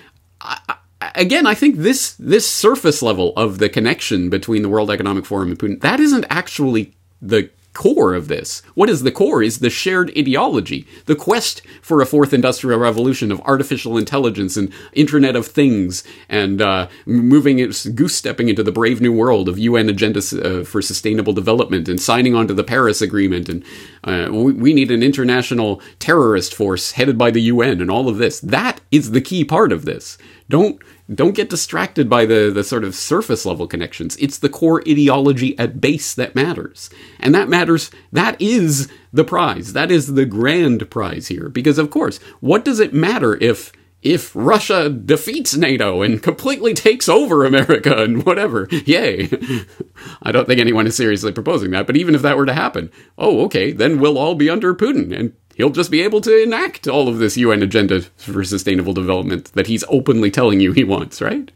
again, 1.15 1.45
I 1.45 1.53
think 1.53 1.77
this 1.77 2.13
this 2.13 2.49
surface 2.49 3.01
level 3.01 3.33
of 3.35 3.59
the 3.59 3.69
connection 3.69 4.29
between 4.29 4.61
the 4.61 4.69
World 4.69 4.91
Economic 4.91 5.25
Forum 5.25 5.49
and 5.49 5.59
Putin 5.59 5.81
that 5.81 5.99
isn't 5.99 6.25
actually 6.29 6.93
the 7.21 7.49
core 7.73 8.13
of 8.13 8.27
this. 8.27 8.61
What 8.75 8.89
is 8.89 9.03
the 9.03 9.11
core 9.11 9.41
is 9.43 9.59
the 9.59 9.69
shared 9.69 10.11
ideology, 10.17 10.87
the 11.05 11.15
quest 11.15 11.61
for 11.81 12.01
a 12.01 12.05
fourth 12.05 12.33
industrial 12.33 12.79
revolution 12.79 13.31
of 13.31 13.41
artificial 13.41 13.97
intelligence 13.97 14.55
and 14.55 14.71
Internet 14.93 15.35
of 15.35 15.47
Things, 15.47 16.03
and 16.29 16.61
uh, 16.61 16.87
moving 17.05 17.57
goose 17.57 18.15
stepping 18.15 18.49
into 18.49 18.63
the 18.63 18.71
brave 18.71 19.01
new 19.01 19.11
world 19.11 19.49
of 19.49 19.59
UN 19.59 19.89
agenda 19.89 20.19
uh, 20.19 20.63
for 20.63 20.81
sustainable 20.81 21.33
development 21.33 21.89
and 21.89 21.99
signing 21.99 22.35
on 22.35 22.47
to 22.47 22.53
the 22.53 22.63
Paris 22.63 23.01
Agreement. 23.01 23.49
And 23.49 23.63
uh, 24.03 24.29
we, 24.31 24.53
we 24.53 24.73
need 24.73 24.91
an 24.91 25.03
international 25.03 25.81
terrorist 25.99 26.53
force 26.53 26.91
headed 26.91 27.17
by 27.17 27.31
the 27.31 27.41
UN 27.41 27.81
and 27.81 27.89
all 27.89 28.07
of 28.07 28.17
this. 28.17 28.39
That 28.39 28.81
is 28.91 29.11
the 29.11 29.21
key 29.21 29.43
part 29.43 29.71
of 29.71 29.85
this. 29.85 30.17
Don't 30.49 30.79
don't 31.13 31.35
get 31.35 31.49
distracted 31.49 32.09
by 32.09 32.25
the, 32.25 32.51
the 32.53 32.63
sort 32.63 32.83
of 32.83 32.95
surface 32.95 33.45
level 33.45 33.67
connections. 33.67 34.15
It's 34.17 34.37
the 34.37 34.49
core 34.49 34.81
ideology 34.87 35.57
at 35.59 35.81
base 35.81 36.13
that 36.15 36.35
matters. 36.35 36.89
And 37.19 37.35
that 37.35 37.49
matters, 37.49 37.91
that 38.11 38.41
is 38.41 38.89
the 39.11 39.25
prize. 39.25 39.73
That 39.73 39.91
is 39.91 40.13
the 40.13 40.25
grand 40.25 40.89
prize 40.89 41.27
here. 41.27 41.49
Because, 41.49 41.77
of 41.77 41.89
course, 41.89 42.17
what 42.39 42.63
does 42.63 42.79
it 42.79 42.93
matter 42.93 43.37
if 43.41 43.71
if 44.03 44.35
Russia 44.35 44.89
defeats 44.89 45.55
NATO 45.55 46.01
and 46.01 46.21
completely 46.21 46.73
takes 46.73 47.07
over 47.07 47.45
America 47.45 48.03
and 48.03 48.25
whatever, 48.25 48.67
yay. 48.69 49.29
I 50.21 50.31
don't 50.31 50.45
think 50.45 50.59
anyone 50.59 50.85
is 50.85 50.95
seriously 50.95 51.31
proposing 51.31 51.71
that, 51.71 51.87
but 51.87 51.95
even 51.95 52.13
if 52.13 52.21
that 52.21 52.37
were 52.37 52.45
to 52.45 52.53
happen, 52.53 52.91
oh, 53.17 53.45
okay, 53.45 53.71
then 53.71 53.99
we'll 53.99 54.17
all 54.17 54.35
be 54.35 54.49
under 54.49 54.75
Putin 54.75 55.17
and 55.17 55.33
he'll 55.55 55.69
just 55.69 55.91
be 55.91 56.01
able 56.01 56.21
to 56.21 56.43
enact 56.43 56.87
all 56.87 57.07
of 57.07 57.19
this 57.19 57.37
UN 57.37 57.61
agenda 57.61 58.01
for 58.17 58.43
sustainable 58.43 58.93
development 58.93 59.51
that 59.53 59.67
he's 59.67 59.83
openly 59.87 60.31
telling 60.31 60.59
you 60.59 60.71
he 60.71 60.83
wants, 60.83 61.21
right? 61.21 61.51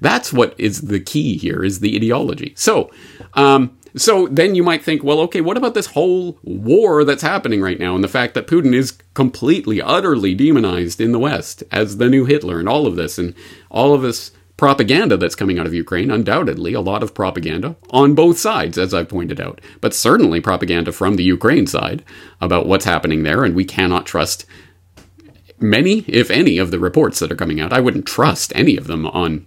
That's 0.00 0.32
what 0.32 0.54
is 0.58 0.82
the 0.82 1.00
key 1.00 1.36
here 1.36 1.64
is 1.64 1.80
the 1.80 1.96
ideology. 1.96 2.52
So, 2.56 2.90
um, 3.34 3.76
so 3.96 4.28
then 4.28 4.54
you 4.54 4.62
might 4.62 4.84
think, 4.84 5.02
well, 5.02 5.20
okay, 5.20 5.40
what 5.40 5.56
about 5.56 5.74
this 5.74 5.86
whole 5.86 6.38
war 6.42 7.04
that's 7.04 7.22
happening 7.22 7.60
right 7.60 7.78
now 7.78 7.94
and 7.94 8.04
the 8.04 8.08
fact 8.08 8.34
that 8.34 8.46
Putin 8.46 8.74
is 8.74 8.96
completely, 9.14 9.82
utterly 9.82 10.34
demonized 10.34 11.00
in 11.00 11.12
the 11.12 11.18
West 11.18 11.64
as 11.72 11.96
the 11.96 12.08
new 12.08 12.24
Hitler 12.24 12.60
and 12.60 12.68
all 12.68 12.86
of 12.86 12.96
this 12.96 13.18
and 13.18 13.34
all 13.68 13.92
of 13.92 14.02
this 14.02 14.30
propaganda 14.60 15.16
that's 15.16 15.34
coming 15.34 15.58
out 15.58 15.64
of 15.64 15.72
Ukraine, 15.72 16.10
undoubtedly, 16.10 16.74
a 16.74 16.82
lot 16.82 17.02
of 17.02 17.14
propaganda 17.14 17.76
on 17.88 18.14
both 18.14 18.38
sides, 18.38 18.76
as 18.76 18.92
I've 18.92 19.08
pointed 19.08 19.40
out, 19.40 19.58
but 19.80 19.94
certainly 19.94 20.38
propaganda 20.38 20.92
from 20.92 21.16
the 21.16 21.24
Ukraine 21.24 21.66
side 21.66 22.04
about 22.42 22.66
what's 22.66 22.84
happening 22.84 23.22
there, 23.22 23.42
and 23.42 23.54
we 23.54 23.64
cannot 23.64 24.04
trust 24.04 24.44
many, 25.58 26.00
if 26.00 26.30
any, 26.30 26.58
of 26.58 26.70
the 26.70 26.78
reports 26.78 27.20
that 27.20 27.32
are 27.32 27.36
coming 27.36 27.58
out. 27.58 27.72
I 27.72 27.80
wouldn't 27.80 28.04
trust 28.04 28.52
any 28.54 28.76
of 28.76 28.86
them 28.86 29.06
on 29.06 29.46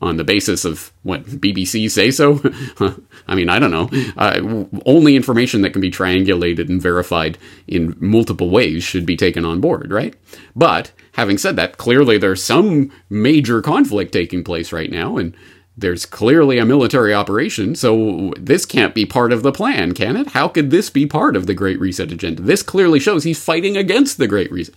on 0.00 0.16
the 0.16 0.24
basis 0.24 0.64
of 0.64 0.92
what 1.02 1.24
BBC 1.24 1.90
say 1.90 2.10
so. 2.10 2.40
I 3.28 3.34
mean, 3.34 3.48
I 3.48 3.58
don't 3.58 3.70
know. 3.70 3.90
Uh, 4.16 4.64
only 4.86 5.16
information 5.16 5.62
that 5.62 5.72
can 5.72 5.80
be 5.80 5.90
triangulated 5.90 6.68
and 6.68 6.80
verified 6.80 7.38
in 7.66 7.96
multiple 8.00 8.50
ways 8.50 8.84
should 8.84 9.06
be 9.06 9.16
taken 9.16 9.44
on 9.44 9.60
board, 9.60 9.90
right? 9.90 10.14
But 10.54 10.92
having 11.12 11.38
said 11.38 11.56
that, 11.56 11.76
clearly 11.78 12.18
there's 12.18 12.42
some 12.42 12.92
major 13.10 13.60
conflict 13.62 14.12
taking 14.12 14.44
place 14.44 14.72
right 14.72 14.90
now, 14.90 15.16
and 15.16 15.36
there's 15.76 16.06
clearly 16.06 16.58
a 16.58 16.66
military 16.66 17.14
operation, 17.14 17.74
so 17.76 18.32
this 18.36 18.66
can't 18.66 18.94
be 18.94 19.06
part 19.06 19.32
of 19.32 19.42
the 19.42 19.52
plan, 19.52 19.94
can 19.94 20.16
it? 20.16 20.28
How 20.28 20.48
could 20.48 20.70
this 20.70 20.90
be 20.90 21.06
part 21.06 21.36
of 21.36 21.46
the 21.46 21.54
Great 21.54 21.78
Reset 21.78 22.10
agenda? 22.10 22.42
This 22.42 22.62
clearly 22.62 22.98
shows 22.98 23.22
he's 23.22 23.42
fighting 23.42 23.76
against 23.76 24.18
the 24.18 24.26
Great 24.26 24.50
Reset. 24.50 24.74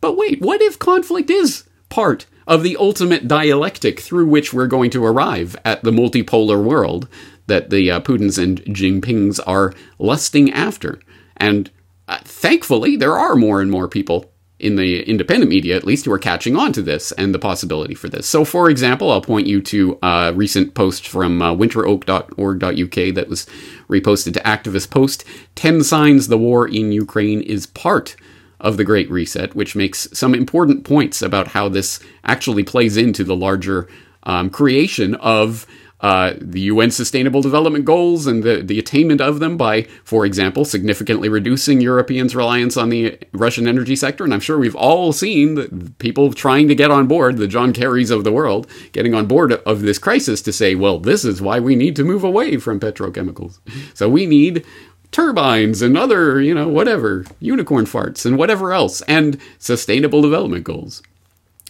But 0.00 0.16
wait, 0.16 0.40
what 0.40 0.60
if 0.60 0.78
conflict 0.78 1.30
is 1.30 1.64
part 1.88 2.26
of 2.46 2.62
the 2.62 2.76
ultimate 2.76 3.28
dialectic 3.28 4.00
through 4.00 4.26
which 4.26 4.52
we're 4.52 4.66
going 4.66 4.90
to 4.90 5.04
arrive 5.04 5.56
at 5.64 5.82
the 5.82 5.90
multipolar 5.90 6.62
world 6.62 7.08
that 7.46 7.70
the 7.70 7.90
uh, 7.90 8.00
Putins 8.00 8.42
and 8.42 8.62
Jinpings 8.64 9.40
are 9.46 9.72
lusting 9.98 10.52
after? 10.52 11.00
And 11.36 11.70
uh, 12.08 12.18
thankfully, 12.24 12.96
there 12.96 13.18
are 13.18 13.36
more 13.36 13.60
and 13.60 13.70
more 13.70 13.88
people 13.88 14.32
in 14.62 14.76
the 14.76 15.02
independent 15.02 15.50
media, 15.50 15.76
at 15.76 15.84
least, 15.84 16.04
who 16.04 16.12
are 16.12 16.18
catching 16.18 16.56
on 16.56 16.72
to 16.72 16.82
this 16.82 17.10
and 17.12 17.34
the 17.34 17.38
possibility 17.38 17.94
for 17.94 18.08
this. 18.08 18.28
So, 18.28 18.44
for 18.44 18.70
example, 18.70 19.10
I'll 19.10 19.20
point 19.20 19.48
you 19.48 19.60
to 19.62 19.98
a 20.02 20.32
recent 20.32 20.74
post 20.74 21.06
from 21.06 21.42
uh, 21.42 21.52
winteroak.org.uk 21.52 23.14
that 23.14 23.28
was 23.28 23.46
reposted 23.88 24.34
to 24.34 24.40
Activist 24.40 24.90
Post 24.90 25.24
10 25.56 25.82
Signs 25.82 26.28
the 26.28 26.38
War 26.38 26.66
in 26.66 26.92
Ukraine 26.92 27.40
is 27.40 27.66
Part 27.66 28.14
of 28.62 28.78
the 28.78 28.84
Great 28.84 29.10
Reset, 29.10 29.54
which 29.54 29.76
makes 29.76 30.08
some 30.12 30.34
important 30.34 30.84
points 30.84 31.20
about 31.20 31.48
how 31.48 31.68
this 31.68 32.00
actually 32.24 32.62
plays 32.64 32.96
into 32.96 33.24
the 33.24 33.36
larger 33.36 33.88
um, 34.22 34.48
creation 34.48 35.14
of 35.16 35.66
uh, 36.02 36.34
the 36.40 36.62
UN 36.62 36.90
Sustainable 36.90 37.42
Development 37.42 37.84
Goals 37.84 38.26
and 38.26 38.42
the, 38.42 38.56
the 38.60 38.78
attainment 38.78 39.20
of 39.20 39.38
them 39.38 39.56
by, 39.56 39.82
for 40.02 40.26
example, 40.26 40.64
significantly 40.64 41.28
reducing 41.28 41.80
Europeans' 41.80 42.34
reliance 42.34 42.76
on 42.76 42.88
the 42.88 43.16
Russian 43.32 43.68
energy 43.68 43.94
sector. 43.94 44.24
And 44.24 44.34
I'm 44.34 44.40
sure 44.40 44.58
we've 44.58 44.74
all 44.74 45.12
seen 45.12 45.94
people 45.98 46.32
trying 46.32 46.66
to 46.66 46.74
get 46.74 46.90
on 46.90 47.06
board, 47.06 47.36
the 47.36 47.46
John 47.46 47.72
Kerrys 47.72 48.10
of 48.10 48.24
the 48.24 48.32
world, 48.32 48.66
getting 48.90 49.14
on 49.14 49.26
board 49.26 49.52
of 49.52 49.82
this 49.82 49.98
crisis 49.98 50.42
to 50.42 50.52
say, 50.52 50.74
well, 50.74 50.98
this 50.98 51.24
is 51.24 51.40
why 51.40 51.60
we 51.60 51.76
need 51.76 51.94
to 51.94 52.04
move 52.04 52.24
away 52.24 52.56
from 52.56 52.80
petrochemicals. 52.80 53.60
So 53.94 54.08
we 54.08 54.26
need 54.26 54.64
turbines 55.12 55.82
and 55.82 55.96
other, 55.96 56.40
you 56.40 56.54
know, 56.54 56.68
whatever, 56.68 57.24
unicorn 57.38 57.84
farts 57.84 58.26
and 58.26 58.36
whatever 58.36 58.72
else, 58.72 59.00
and 59.02 59.38
sustainable 59.58 60.22
development 60.22 60.64
goals. 60.64 61.02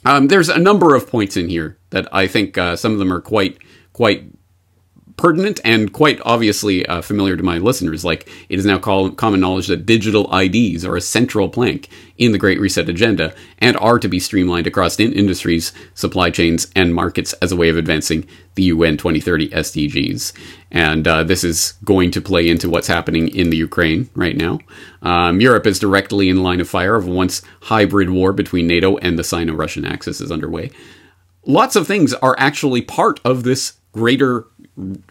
Um, 0.04 0.28
there's 0.28 0.48
a 0.48 0.58
number 0.58 0.94
of 0.94 1.08
points 1.08 1.36
in 1.36 1.48
here 1.48 1.76
that 1.90 2.08
I 2.12 2.26
think 2.26 2.56
uh, 2.56 2.76
some 2.76 2.92
of 2.92 2.98
them 2.98 3.12
are 3.12 3.20
quite 3.20 3.58
quite 3.92 4.24
pertinent 5.22 5.60
and 5.64 5.92
quite 5.92 6.20
obviously 6.24 6.84
uh, 6.86 7.00
familiar 7.00 7.36
to 7.36 7.44
my 7.44 7.58
listeners. 7.58 8.04
Like 8.04 8.28
it 8.48 8.58
is 8.58 8.66
now 8.66 8.80
call- 8.80 9.12
common 9.12 9.38
knowledge 9.38 9.68
that 9.68 9.86
digital 9.86 10.28
IDs 10.36 10.84
are 10.84 10.96
a 10.96 11.00
central 11.00 11.48
plank 11.48 11.88
in 12.18 12.32
the 12.32 12.38
Great 12.38 12.58
Reset 12.58 12.88
agenda 12.88 13.32
and 13.58 13.76
are 13.76 14.00
to 14.00 14.08
be 14.08 14.18
streamlined 14.18 14.66
across 14.66 14.98
in- 14.98 15.12
industries, 15.12 15.72
supply 15.94 16.30
chains, 16.30 16.66
and 16.74 16.92
markets 16.92 17.34
as 17.34 17.52
a 17.52 17.56
way 17.56 17.68
of 17.68 17.76
advancing 17.76 18.26
the 18.56 18.64
UN 18.64 18.96
2030 18.96 19.50
SDGs. 19.50 20.32
And 20.72 21.06
uh, 21.06 21.22
this 21.22 21.44
is 21.44 21.74
going 21.84 22.10
to 22.10 22.20
play 22.20 22.48
into 22.48 22.68
what's 22.68 22.88
happening 22.88 23.28
in 23.28 23.50
the 23.50 23.56
Ukraine 23.56 24.10
right 24.16 24.36
now. 24.36 24.58
Um, 25.02 25.40
Europe 25.40 25.68
is 25.68 25.78
directly 25.78 26.30
in 26.30 26.42
line 26.42 26.60
of 26.60 26.68
fire 26.68 26.96
of 26.96 27.06
once 27.06 27.42
hybrid 27.60 28.10
war 28.10 28.32
between 28.32 28.66
NATO 28.66 28.96
and 28.96 29.16
the 29.16 29.24
Sino-Russian 29.24 29.84
axis 29.84 30.20
is 30.20 30.32
underway. 30.32 30.72
Lots 31.46 31.76
of 31.76 31.86
things 31.86 32.12
are 32.12 32.34
actually 32.38 32.82
part 32.82 33.20
of 33.24 33.44
this 33.44 33.74
greater 33.92 34.46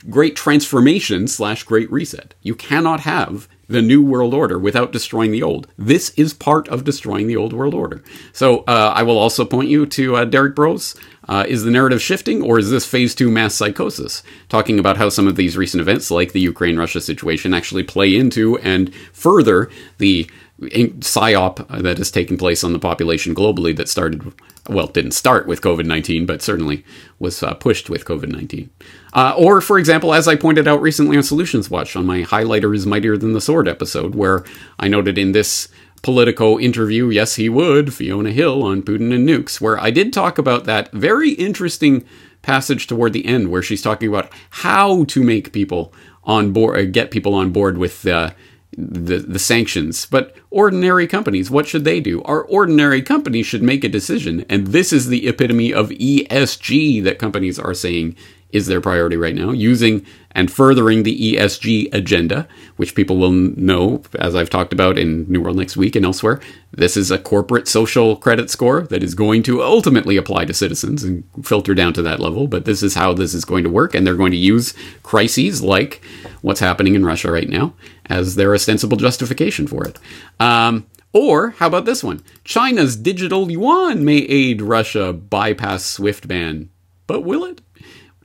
great 0.09 0.36
transformation 0.36 1.28
slash 1.28 1.64
great 1.64 1.91
reset. 1.91 2.34
You 2.41 2.55
cannot 2.55 3.01
have 3.01 3.47
the 3.68 3.82
new 3.82 4.03
world 4.03 4.34
order 4.34 4.59
without 4.59 4.91
destroying 4.91 5.32
the 5.32 5.43
old. 5.43 5.68
This 5.78 6.09
is 6.12 6.34
part 6.34 6.68
of 6.68 6.84
destroying 6.84 7.28
the 7.28 7.38
old 7.38 7.53
world 7.53 7.74
order. 7.74 8.03
So 8.34 8.59
uh, 8.68 8.93
I 8.95 9.03
will 9.03 9.18
also 9.18 9.45
point 9.45 9.70
you 9.70 9.86
to 9.86 10.16
uh, 10.18 10.26
Derrick 10.26 10.55
Broze. 10.55 10.99
Uh, 11.30 11.45
is 11.47 11.64
the 11.64 11.72
narrative 11.72 12.01
shifting, 12.01 12.41
or 12.41 12.59
is 12.59 12.70
this 12.70 12.86
phase 12.86 13.16
two 13.16 13.32
mass 13.32 13.53
psychosis? 13.53 14.24
Talking 14.49 14.80
about 14.80 14.97
how 14.97 15.07
some 15.07 15.28
of 15.28 15.38
these 15.38 15.55
recent 15.55 15.80
events, 15.80 16.12
like 16.12 16.34
the 16.34 16.41
Ukraine 16.41 16.78
Russia 16.78 16.99
situation, 16.99 17.53
actually 17.53 17.84
play 17.84 18.16
into 18.16 18.57
and 18.57 18.93
further 19.14 19.70
the 19.99 20.30
psyop 20.62 21.68
that 21.82 21.97
has 21.97 22.12
taken 22.12 22.38
place 22.38 22.64
on 22.64 22.74
the 22.74 22.80
population 22.80 23.34
globally 23.34 23.76
that 23.76 23.89
started, 23.89 24.34
well, 24.70 24.88
didn't 24.88 25.12
start 25.12 25.47
with 25.47 25.62
COVID 25.62 25.86
19, 25.86 26.26
but 26.26 26.41
certainly 26.41 26.86
was 27.20 27.41
uh, 27.41 27.53
pushed 27.53 27.89
with 27.89 28.05
COVID 28.05 28.30
19. 28.30 28.70
Uh, 29.14 29.34
or, 29.38 29.59
for 29.59 29.80
example, 29.80 30.14
as 30.14 30.28
I 30.28 30.36
pointed 30.36 30.68
out 30.68 30.82
recently 30.82 31.18
on 31.18 31.24
Solutions 31.24 31.70
Watch 31.70 31.95
on 31.95 32.05
my 32.05 32.22
Highlighter 32.22 32.76
is 32.76 32.86
Mightier 32.86 33.18
Than 33.18 33.34
the 33.34 33.41
Sword 33.41 33.68
episode, 33.68 34.16
where 34.16 34.45
I 34.80 34.88
noted 34.88 35.18
in 35.18 35.32
this 35.32 35.68
Politico 36.03 36.57
interview, 36.57 37.09
yes, 37.09 37.36
he 37.36 37.47
would, 37.47 37.93
Fiona 37.93 38.32
Hill 38.32 38.64
on 38.64 38.82
Putin 38.82 39.14
and 39.14 39.28
nukes, 39.28 39.62
where 39.62 39.80
I 39.80 39.91
did 39.91 40.12
talk 40.12 40.39
about 40.39 40.64
that 40.66 40.91
very 40.91 41.32
interesting 41.34 42.03
passage 42.41 42.88
toward 42.88 43.14
the 43.14 43.26
end 43.26 43.51
where 43.51 43.62
she's 43.62 43.84
talking 43.84 44.09
about 44.09 44.32
how 44.49 45.03
to 45.05 45.24
make 45.24 45.53
people 45.53 45.93
on 46.24 46.53
board, 46.53 46.80
uh, 46.80 46.86
get 46.86 47.12
people 47.12 47.36
on 47.36 47.51
board 47.51 47.78
with 47.78 48.07
uh, 48.07 48.32
the, 48.78 49.17
the 49.17 49.39
sanctions. 49.39 50.05
But 50.05 50.36
ordinary 50.49 51.07
companies, 51.07 51.51
what 51.51 51.67
should 51.67 51.84
they 51.84 51.99
do? 51.99 52.22
Our 52.24 52.43
ordinary 52.43 53.01
companies 53.01 53.45
should 53.45 53.63
make 53.63 53.84
a 53.84 53.89
decision. 53.89 54.45
And 54.49 54.67
this 54.67 54.93
is 54.93 55.07
the 55.07 55.28
epitome 55.28 55.74
of 55.74 55.89
ESG 55.89 57.03
that 57.03 57.19
companies 57.19 57.59
are 57.59 57.74
saying 57.74 58.15
is 58.51 58.67
their 58.67 58.82
priority 58.82 59.15
right 59.15 59.36
now, 59.36 59.51
using 59.51 60.05
and 60.32 60.51
furthering 60.51 61.03
the 61.03 61.36
ESG 61.36 61.93
agenda, 61.93 62.47
which 62.78 62.95
people 62.95 63.17
will 63.17 63.32
know, 63.32 64.01
as 64.19 64.36
I've 64.36 64.49
talked 64.49 64.74
about 64.74 64.97
in 64.97 65.26
New 65.30 65.41
World 65.41 65.57
Next 65.57 65.76
Week 65.76 65.95
and 65.95 66.05
elsewhere. 66.05 66.39
This 66.72 66.95
is 66.95 67.11
a 67.11 67.17
corporate 67.17 67.67
social 67.67 68.15
credit 68.15 68.49
score 68.49 68.82
that 68.84 69.03
is 69.03 69.13
going 69.13 69.43
to 69.43 69.61
ultimately 69.61 70.17
apply 70.17 70.45
to 70.45 70.53
citizens 70.53 71.03
and 71.03 71.24
filter 71.43 71.74
down 71.74 71.93
to 71.93 72.01
that 72.01 72.19
level. 72.19 72.47
But 72.47 72.65
this 72.65 72.82
is 72.82 72.95
how 72.95 73.13
this 73.13 73.34
is 73.34 73.45
going 73.45 73.63
to 73.63 73.69
work, 73.69 73.93
and 73.93 74.05
they're 74.05 74.15
going 74.15 74.32
to 74.32 74.38
use 74.38 74.74
crises 75.03 75.61
like 75.61 76.01
what's 76.41 76.59
happening 76.59 76.95
in 76.95 77.05
Russia 77.05 77.32
right 77.32 77.49
now 77.49 77.74
as 78.12 78.36
their 78.36 78.53
ostensible 78.53 78.97
justification 78.97 79.68
for 79.68 79.88
it. 79.88 79.97
Um, 80.39 80.86
or 81.14 81.51
how 81.51 81.68
about 81.68 81.86
this 81.86 82.03
one? 82.03 82.24
China's 82.43 82.95
digital 82.95 83.49
yuan 83.49 84.03
may 84.05 84.18
aid 84.18 84.62
Russia 84.62 85.14
bypass 85.14 85.86
SWIFT 85.86 86.28
ban. 86.28 86.70
But 87.07 87.22
will 87.22 87.45
it? 87.45 87.62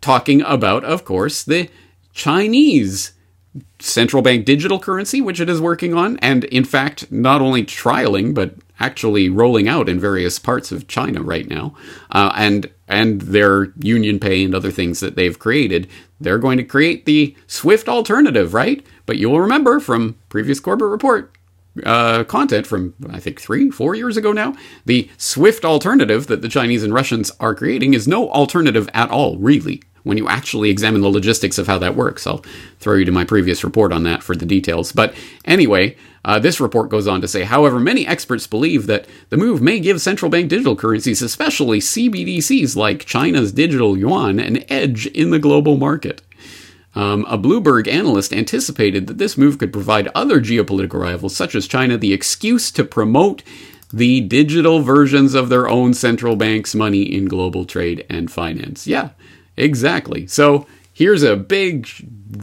Talking 0.00 0.42
about, 0.42 0.84
of 0.84 1.04
course, 1.04 1.42
the 1.42 1.68
Chinese 2.12 3.12
central 3.78 4.22
bank 4.22 4.44
digital 4.44 4.78
currency, 4.78 5.20
which 5.20 5.40
it 5.40 5.48
is 5.48 5.60
working 5.60 5.94
on, 5.94 6.18
and 6.18 6.44
in 6.44 6.64
fact, 6.64 7.10
not 7.10 7.40
only 7.40 7.64
trialing, 7.64 8.34
but 8.34 8.54
actually 8.78 9.28
rolling 9.28 9.68
out 9.68 9.88
in 9.88 9.98
various 9.98 10.38
parts 10.38 10.72
of 10.72 10.88
China 10.88 11.22
right 11.22 11.48
now, 11.48 11.74
uh, 12.10 12.32
and 12.36 12.70
and 12.88 13.22
their 13.22 13.72
Union 13.80 14.20
Pay 14.20 14.44
and 14.44 14.54
other 14.54 14.70
things 14.70 15.00
that 15.00 15.16
they've 15.16 15.38
created, 15.38 15.88
they're 16.20 16.38
going 16.38 16.56
to 16.58 16.64
create 16.64 17.04
the 17.04 17.36
Swift 17.46 17.88
alternative, 17.88 18.54
right? 18.54 18.84
But 19.06 19.18
you'll 19.18 19.40
remember 19.40 19.80
from 19.80 20.16
previous 20.28 20.60
Corbett 20.60 20.88
report 20.88 21.36
uh, 21.84 22.24
content 22.24 22.66
from 22.66 22.94
I 23.10 23.20
think 23.20 23.40
three, 23.40 23.70
four 23.70 23.94
years 23.94 24.16
ago 24.16 24.32
now. 24.32 24.54
The 24.84 25.10
Swift 25.16 25.64
alternative 25.64 26.26
that 26.28 26.42
the 26.42 26.48
Chinese 26.48 26.82
and 26.82 26.94
Russians 26.94 27.30
are 27.40 27.54
creating 27.54 27.94
is 27.94 28.08
no 28.08 28.30
alternative 28.30 28.88
at 28.94 29.10
all, 29.10 29.36
really 29.36 29.82
when 30.06 30.16
you 30.16 30.28
actually 30.28 30.70
examine 30.70 31.00
the 31.00 31.08
logistics 31.08 31.58
of 31.58 31.66
how 31.66 31.78
that 31.78 31.96
works. 31.96 32.26
I'll 32.26 32.44
throw 32.78 32.94
you 32.94 33.04
to 33.04 33.12
my 33.12 33.24
previous 33.24 33.64
report 33.64 33.92
on 33.92 34.04
that 34.04 34.22
for 34.22 34.36
the 34.36 34.46
details. 34.46 34.92
But 34.92 35.14
anyway, 35.44 35.96
uh, 36.24 36.38
this 36.38 36.60
report 36.60 36.90
goes 36.90 37.08
on 37.08 37.20
to 37.20 37.28
say, 37.28 37.42
however, 37.42 37.80
many 37.80 38.06
experts 38.06 38.46
believe 38.46 38.86
that 38.86 39.06
the 39.30 39.36
move 39.36 39.60
may 39.60 39.80
give 39.80 40.00
central 40.00 40.30
bank 40.30 40.48
digital 40.48 40.76
currencies, 40.76 41.22
especially 41.22 41.80
CBDCs 41.80 42.76
like 42.76 43.04
China's 43.04 43.50
digital 43.50 43.98
yuan, 43.98 44.38
an 44.38 44.64
edge 44.70 45.06
in 45.06 45.30
the 45.30 45.40
global 45.40 45.76
market. 45.76 46.22
Um, 46.94 47.26
a 47.28 47.36
Bloomberg 47.36 47.88
analyst 47.88 48.32
anticipated 48.32 49.08
that 49.08 49.18
this 49.18 49.36
move 49.36 49.58
could 49.58 49.72
provide 49.72 50.08
other 50.14 50.40
geopolitical 50.40 51.00
rivals, 51.00 51.36
such 51.36 51.54
as 51.56 51.66
China, 51.66 51.98
the 51.98 52.12
excuse 52.12 52.70
to 52.70 52.84
promote 52.84 53.42
the 53.92 54.20
digital 54.20 54.80
versions 54.80 55.34
of 55.34 55.48
their 55.48 55.68
own 55.68 55.94
central 55.94 56.36
bank's 56.36 56.74
money 56.74 57.02
in 57.02 57.26
global 57.26 57.64
trade 57.64 58.06
and 58.08 58.30
finance. 58.30 58.86
Yeah, 58.86 59.10
Exactly. 59.56 60.26
So 60.26 60.66
here's 60.92 61.22
a 61.22 61.36
big, 61.36 61.86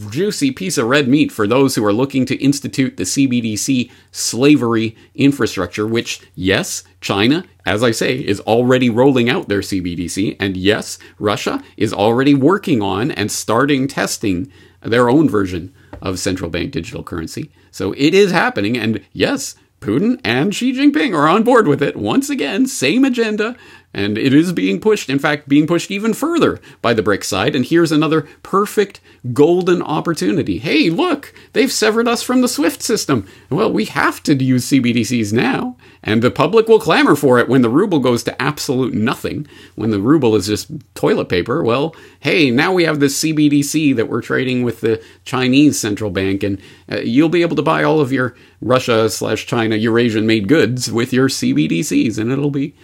juicy 0.10 0.52
piece 0.52 0.78
of 0.78 0.88
red 0.88 1.08
meat 1.08 1.32
for 1.32 1.48
those 1.48 1.76
who 1.76 1.86
are 1.86 1.94
looking 1.94 2.26
to 2.28 2.44
institute 2.44 2.98
the 2.98 3.04
CBDC 3.04 3.92
slavery 4.12 4.96
infrastructure, 5.16 5.88
which, 5.88 6.22
yes, 6.36 6.84
China, 7.02 7.46
as 7.66 7.84
I 7.84 7.92
say, 7.92 8.18
is 8.18 8.40
already 8.42 8.90
rolling 8.90 9.30
out 9.30 9.48
their 9.48 9.62
CBDC. 9.62 10.38
And 10.40 10.56
yes, 10.56 11.00
Russia 11.20 11.64
is 11.78 11.94
already 11.94 12.34
working 12.34 12.82
on 12.82 13.12
and 13.12 13.32
starting 13.32 13.88
testing 13.88 14.52
their 14.82 15.10
own 15.10 15.30
version 15.30 15.74
of 16.02 16.20
central 16.20 16.50
bank 16.50 16.72
digital 16.72 17.04
currency. 17.04 17.52
So 17.72 17.94
it 17.94 18.14
is 18.14 18.32
happening. 18.32 18.78
And 18.78 19.04
yes, 19.14 19.56
Putin 19.80 20.20
and 20.24 20.56
Xi 20.56 20.74
Jinping 20.74 21.14
are 21.14 21.28
on 21.28 21.44
board 21.44 21.68
with 21.68 21.82
it. 21.82 21.96
Once 21.98 22.30
again, 22.30 22.68
same 22.68 23.04
agenda, 23.04 23.58
And 23.94 24.18
it 24.18 24.34
is 24.34 24.52
being 24.54 24.80
pushed, 24.80 25.10
in 25.10 25.20
fact, 25.20 25.48
being 25.48 25.68
pushed 25.68 25.92
even 25.92 26.14
further 26.14 26.60
by 26.82 26.94
the 26.94 27.04
BRICS 27.04 27.26
side. 27.26 27.56
And 27.56 27.66
here's 27.66 27.92
another 27.92 28.24
perfect 28.42 29.00
golden 29.34 29.82
opportunity. 29.82 30.58
Hey, 30.58 30.90
look, 30.90 31.34
they've 31.54 31.72
severed 31.72 32.08
us 32.08 32.24
from 32.24 32.42
the 32.42 32.48
SWIFT 32.48 32.82
system. 32.82 33.28
Well, 33.50 33.72
we 33.72 33.86
have 33.86 34.24
to 34.24 34.36
use 34.36 34.70
CBDCs 34.70 35.32
now. 35.32 35.78
And 36.04 36.22
the 36.22 36.32
public 36.32 36.68
will 36.68 36.80
clamor 36.80 37.16
for 37.16 37.40
it 37.40 37.48
when 37.48 37.62
the 37.62 37.70
ruble 37.70 38.00
goes 38.00 38.24
to 38.24 38.42
absolute 38.42 38.94
nothing, 38.94 39.48
when 39.76 39.92
the 39.92 40.02
ruble 40.02 40.36
is 40.36 40.48
just 40.48 40.70
toilet 40.96 41.30
paper. 41.30 41.64
Well, 41.64 41.96
hey, 42.20 42.52
now 42.52 42.74
we 42.74 42.84
have 42.84 43.00
this 43.00 43.22
CBDC 43.22 43.96
that 43.96 44.10
we're 44.10 44.22
trading 44.22 44.64
with 44.64 44.82
the 44.82 45.02
Chinese 45.24 45.80
central 45.80 46.10
bank, 46.10 46.44
and 46.44 46.60
uh, 46.92 46.98
you'll 46.98 47.30
be 47.30 47.42
able 47.42 47.56
to 47.56 47.62
buy 47.62 47.84
all 47.84 48.02
of 48.02 48.12
your 48.12 48.36
Russia 48.62 49.10
slash 49.10 49.46
China 49.46 49.76
Eurasian 49.76 50.28
made 50.28 50.50
goods 50.50 50.92
with 50.92 51.14
your 51.14 51.30
CBDCs, 51.30 52.18
and 52.18 52.32
it'll 52.32 52.52
be 52.52 52.76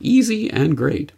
easy 0.00 0.50
and 0.50 0.76
great. 0.76 1.12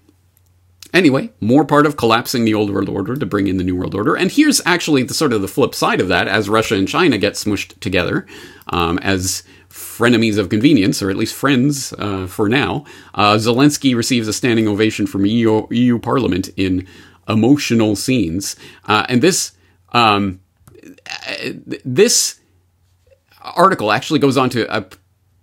Anyway, 0.92 1.30
more 1.40 1.64
part 1.64 1.86
of 1.86 1.96
collapsing 1.96 2.44
the 2.44 2.54
old 2.54 2.70
world 2.70 2.88
order 2.88 3.14
to 3.14 3.26
bring 3.26 3.46
in 3.46 3.58
the 3.58 3.64
new 3.64 3.76
world 3.76 3.94
order. 3.94 4.16
And 4.16 4.30
here's 4.30 4.60
actually 4.66 5.04
the 5.04 5.14
sort 5.14 5.32
of 5.32 5.40
the 5.40 5.48
flip 5.48 5.74
side 5.74 6.00
of 6.00 6.08
that 6.08 6.26
as 6.26 6.48
Russia 6.48 6.74
and 6.74 6.88
China 6.88 7.16
get 7.16 7.34
smushed 7.34 7.78
together 7.78 8.26
um, 8.68 8.98
as 8.98 9.44
frenemies 9.68 10.36
of 10.36 10.48
convenience, 10.48 11.00
or 11.00 11.08
at 11.08 11.16
least 11.16 11.34
friends 11.34 11.92
uh, 11.98 12.26
for 12.26 12.48
now. 12.48 12.84
Uh, 13.14 13.34
Zelensky 13.34 13.94
receives 13.94 14.26
a 14.26 14.32
standing 14.32 14.66
ovation 14.66 15.06
from 15.06 15.24
EU, 15.24 15.66
EU 15.70 15.98
Parliament 16.00 16.48
in 16.56 16.86
emotional 17.28 17.94
scenes. 17.94 18.56
Uh, 18.86 19.06
and 19.08 19.22
this, 19.22 19.52
um, 19.92 20.40
this 21.84 22.40
article 23.40 23.92
actually 23.92 24.18
goes 24.18 24.36
on 24.36 24.50
to 24.50 24.68
uh, 24.68 24.82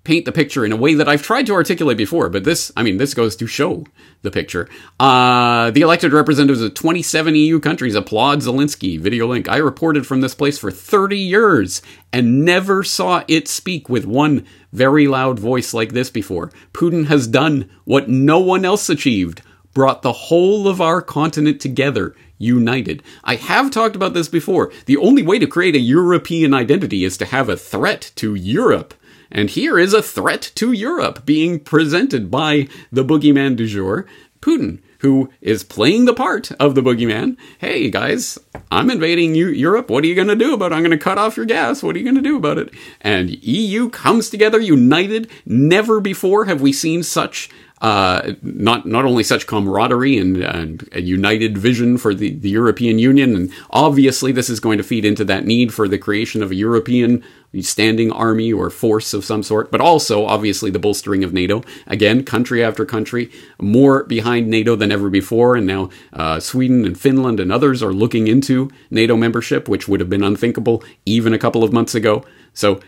paint 0.08 0.24
the 0.24 0.32
picture 0.32 0.66
in 0.66 0.72
a 0.72 0.78
way 0.78 0.93
that 0.93 1.10
I've 1.10 1.22
tried 1.22 1.45
to 1.47 1.53
articulate 1.53 1.97
before, 1.97 2.30
but 2.30 2.45
this, 2.45 2.72
I 2.78 2.82
mean, 2.82 2.95
this 2.95 3.14
goes 3.14 3.36
to 3.36 3.45
show 3.45 3.84
the 4.22 4.32
picture. 4.32 4.70
Uh, 5.01 5.70
the 5.72 5.82
elected 5.82 6.14
representatives 6.14 6.62
of 6.62 6.74
27 6.74 7.36
EU 7.36 7.60
countries 7.60 7.93
applaud 7.93 8.39
Zelensky. 8.39 8.97
Video 8.97 9.28
link. 9.28 9.49
I 9.49 9.58
reported 9.58 10.08
from 10.08 10.22
this 10.22 10.34
place 10.34 10.58
for 10.58 10.72
30 10.72 11.18
years 11.18 11.82
and 12.14 12.45
never 12.45 12.86
saw 12.86 13.26
it 13.28 13.49
speak 13.49 13.89
with 13.89 14.05
one 14.05 14.45
very 14.72 15.10
loud 15.10 15.39
voice 15.39 15.74
like 15.74 15.91
this 15.91 16.10
before. 16.10 16.51
Putin 16.72 17.08
has 17.08 17.28
done 17.28 17.70
what 17.84 18.08
no 18.08 18.39
one 18.39 18.64
else 18.64 18.89
achieved 18.89 19.41
brought 19.74 20.03
the 20.03 20.14
whole 20.14 20.70
of 20.70 20.80
our 20.80 21.01
continent 21.01 21.60
together, 21.60 22.16
united. 22.38 23.03
I 23.26 23.36
have 23.36 23.72
talked 23.72 23.95
about 23.97 24.14
this 24.14 24.30
before. 24.30 24.72
The 24.86 24.97
only 24.97 25.22
way 25.22 25.38
to 25.38 25.45
create 25.47 25.76
a 25.76 25.80
European 25.80 26.53
identity 26.53 27.03
is 27.03 27.18
to 27.18 27.26
have 27.26 27.49
a 27.49 27.58
threat 27.58 28.12
to 28.16 28.36
Europe. 28.36 28.93
And 29.32 29.49
here 29.49 29.78
is 29.78 29.93
a 29.93 30.01
threat 30.01 30.51
to 30.55 30.71
Europe 30.71 31.25
being 31.25 31.59
presented 31.59 32.32
by 32.32 32.67
the 32.91 33.03
boogeyman 33.03 33.55
du 33.55 33.67
jour, 33.67 34.05
Putin, 34.41 34.80
who 34.99 35.30
is 35.41 35.63
playing 35.63 36.05
the 36.05 36.13
part 36.13 36.51
of 36.53 36.75
the 36.75 36.82
boogeyman. 36.82 37.38
Hey 37.59 37.89
guys, 37.89 38.38
I'm 38.71 38.89
invading 38.89 39.36
you, 39.36 39.47
Europe. 39.47 39.89
What 39.89 40.03
are 40.03 40.07
you 40.07 40.15
going 40.15 40.28
to 40.28 40.36
do 40.36 40.53
about 40.53 40.71
it? 40.71 40.75
I'm 40.75 40.82
going 40.82 40.91
to 40.91 40.97
cut 40.97 41.17
off 41.17 41.38
your 41.38 41.45
gas. 41.45 41.84
What 41.84 41.95
are 41.95 41.99
you 41.99 42.05
going 42.05 42.15
to 42.15 42.21
do 42.21 42.38
about 42.38 42.57
it? 42.57 42.73
And 43.01 43.30
EU 43.43 43.89
comes 43.89 44.30
together 44.30 44.59
united. 44.59 45.30
Never 45.45 45.99
before 45.99 46.45
have 46.45 46.61
we 46.61 46.73
seen 46.73 47.03
such 47.03 47.49
uh, 47.82 48.34
not 48.41 48.88
not 48.88 49.05
only 49.05 49.23
such 49.23 49.45
camaraderie 49.45 50.17
and, 50.17 50.38
and, 50.38 50.89
a 50.93 51.01
united 51.01 51.57
vision 51.59 51.97
for 51.97 52.15
the, 52.15 52.34
the 52.34 52.49
European 52.49 52.97
Union, 52.97 53.36
and 53.36 53.53
obviously 53.69 54.32
this 54.32 54.49
is 54.49 54.59
going 54.59 54.80
to 54.80 54.84
feed 54.84 55.05
into 55.05 55.23
that 55.23 55.45
need 55.45 55.71
for 55.71 55.88
the 55.88 55.99
creation 55.99 56.41
of 56.41 56.49
a 56.49 56.55
European 56.55 57.23
standing 57.62 58.12
army 58.12 58.52
or 58.52 58.70
force 58.70 59.14
of 59.14 59.26
some 59.26 59.43
sort, 59.43 59.72
but 59.72 59.82
also 59.82 60.26
obviously 60.26 60.70
the 60.70 60.80
bolstering 60.80 61.24
of 61.24 61.34
NATO. 61.34 61.64
Again, 61.88 62.24
country 62.24 62.64
after 62.64 62.86
country, 62.86 63.32
more 63.60 64.04
behind 64.04 64.48
NATO 64.48 64.76
than 64.76 64.91
ever 64.91 65.10
before, 65.10 65.56
and 65.56 65.66
now 65.66 65.89
uh, 66.14 66.39
Sweden 66.39 66.86
and 66.86 67.00
Finland 67.00 67.39
and 67.39 67.52
others 67.52 67.82
are 67.82 67.93
looking 67.93 68.28
into 68.28 68.70
NATO 68.91 69.16
membership, 69.16 69.68
which 69.68 69.88
would 69.88 70.00
have 70.00 70.10
been 70.10 70.24
unthinkable 70.24 70.84
even 71.06 71.34
a 71.34 71.39
couple 71.39 71.64
of 71.64 71.74
months 71.74 71.95
ago. 71.95 72.24
So, 72.58 72.80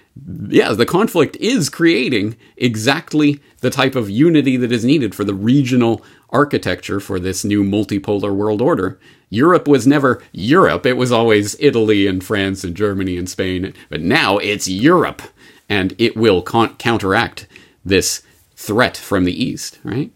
yeah, 0.47 0.73
the 0.73 0.87
conflict 0.87 1.35
is 1.35 1.69
creating 1.69 2.37
exactly 2.57 3.39
the 3.59 3.69
type 3.69 3.93
of 3.93 4.09
unity 4.09 4.57
that 4.57 4.71
is 4.71 4.83
needed 4.83 5.13
for 5.13 5.23
the 5.23 5.35
regional 5.35 6.03
architecture 6.31 6.99
for 6.99 7.19
this 7.19 7.45
new 7.45 7.63
multipolar 7.63 8.33
world 8.33 8.63
order. 8.63 8.99
Europe 9.29 9.67
was 9.67 9.85
never 9.85 10.23
Europe, 10.31 10.87
it 10.87 10.97
was 10.97 11.11
always 11.11 11.55
Italy 11.59 12.07
and 12.07 12.23
France 12.23 12.63
and 12.63 12.75
Germany 12.75 13.15
and 13.15 13.29
Spain, 13.29 13.75
but 13.89 14.01
now 14.01 14.39
it's 14.39 14.67
Europe, 14.67 15.21
and 15.69 15.93
it 15.99 16.17
will 16.17 16.41
con- 16.41 16.75
counteract 16.77 17.45
this 17.85 18.23
threat 18.55 18.97
from 18.97 19.23
the 19.23 19.43
East, 19.43 19.77
right? 19.83 20.11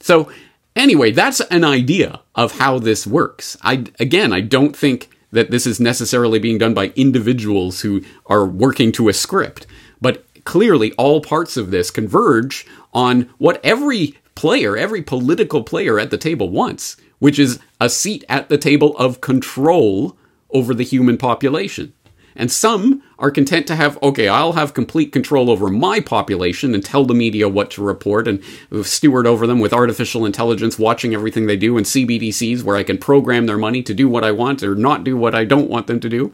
So, 0.00 0.30
anyway, 0.76 1.10
that's 1.10 1.40
an 1.40 1.64
idea 1.64 2.20
of 2.36 2.60
how 2.60 2.78
this 2.78 3.08
works. 3.08 3.56
I 3.60 3.86
again, 3.98 4.32
I 4.32 4.40
don't 4.40 4.76
think 4.76 5.10
that 5.30 5.50
this 5.50 5.66
is 5.66 5.80
necessarily 5.80 6.38
being 6.38 6.58
done 6.58 6.74
by 6.74 6.92
individuals 6.96 7.80
who 7.82 8.02
are 8.26 8.46
working 8.46 8.92
to 8.92 9.08
a 9.08 9.12
script. 9.12 9.66
But 10.00 10.24
clearly, 10.44 10.92
all 10.92 11.20
parts 11.20 11.56
of 11.56 11.70
this 11.70 11.90
converge 11.90 12.66
on 12.94 13.28
what 13.38 13.60
every 13.64 14.18
player, 14.34 14.76
every 14.76 15.02
political 15.02 15.62
player 15.62 15.98
at 15.98 16.10
the 16.10 16.18
table 16.18 16.48
wants, 16.48 16.96
which 17.18 17.38
is 17.38 17.58
a 17.80 17.88
seat 17.88 18.24
at 18.28 18.48
the 18.48 18.58
table 18.58 18.96
of 18.96 19.20
control 19.20 20.16
over 20.50 20.72
the 20.72 20.84
human 20.84 21.18
population. 21.18 21.92
And 22.38 22.52
some 22.52 23.02
are 23.18 23.32
content 23.32 23.66
to 23.66 23.74
have, 23.74 24.00
okay, 24.00 24.28
I'll 24.28 24.52
have 24.52 24.72
complete 24.72 25.10
control 25.10 25.50
over 25.50 25.68
my 25.68 25.98
population 25.98 26.72
and 26.72 26.84
tell 26.84 27.04
the 27.04 27.12
media 27.12 27.48
what 27.48 27.72
to 27.72 27.82
report 27.82 28.28
and 28.28 28.40
steward 28.86 29.26
over 29.26 29.44
them 29.44 29.58
with 29.58 29.72
artificial 29.72 30.24
intelligence 30.24 30.78
watching 30.78 31.14
everything 31.14 31.46
they 31.46 31.56
do 31.56 31.76
and 31.76 31.84
CBDCs 31.84 32.62
where 32.62 32.76
I 32.76 32.84
can 32.84 32.96
program 32.96 33.46
their 33.46 33.58
money 33.58 33.82
to 33.82 33.92
do 33.92 34.08
what 34.08 34.22
I 34.22 34.30
want 34.30 34.62
or 34.62 34.76
not 34.76 35.02
do 35.02 35.16
what 35.16 35.34
I 35.34 35.44
don't 35.44 35.68
want 35.68 35.88
them 35.88 35.98
to 35.98 36.08
do. 36.08 36.32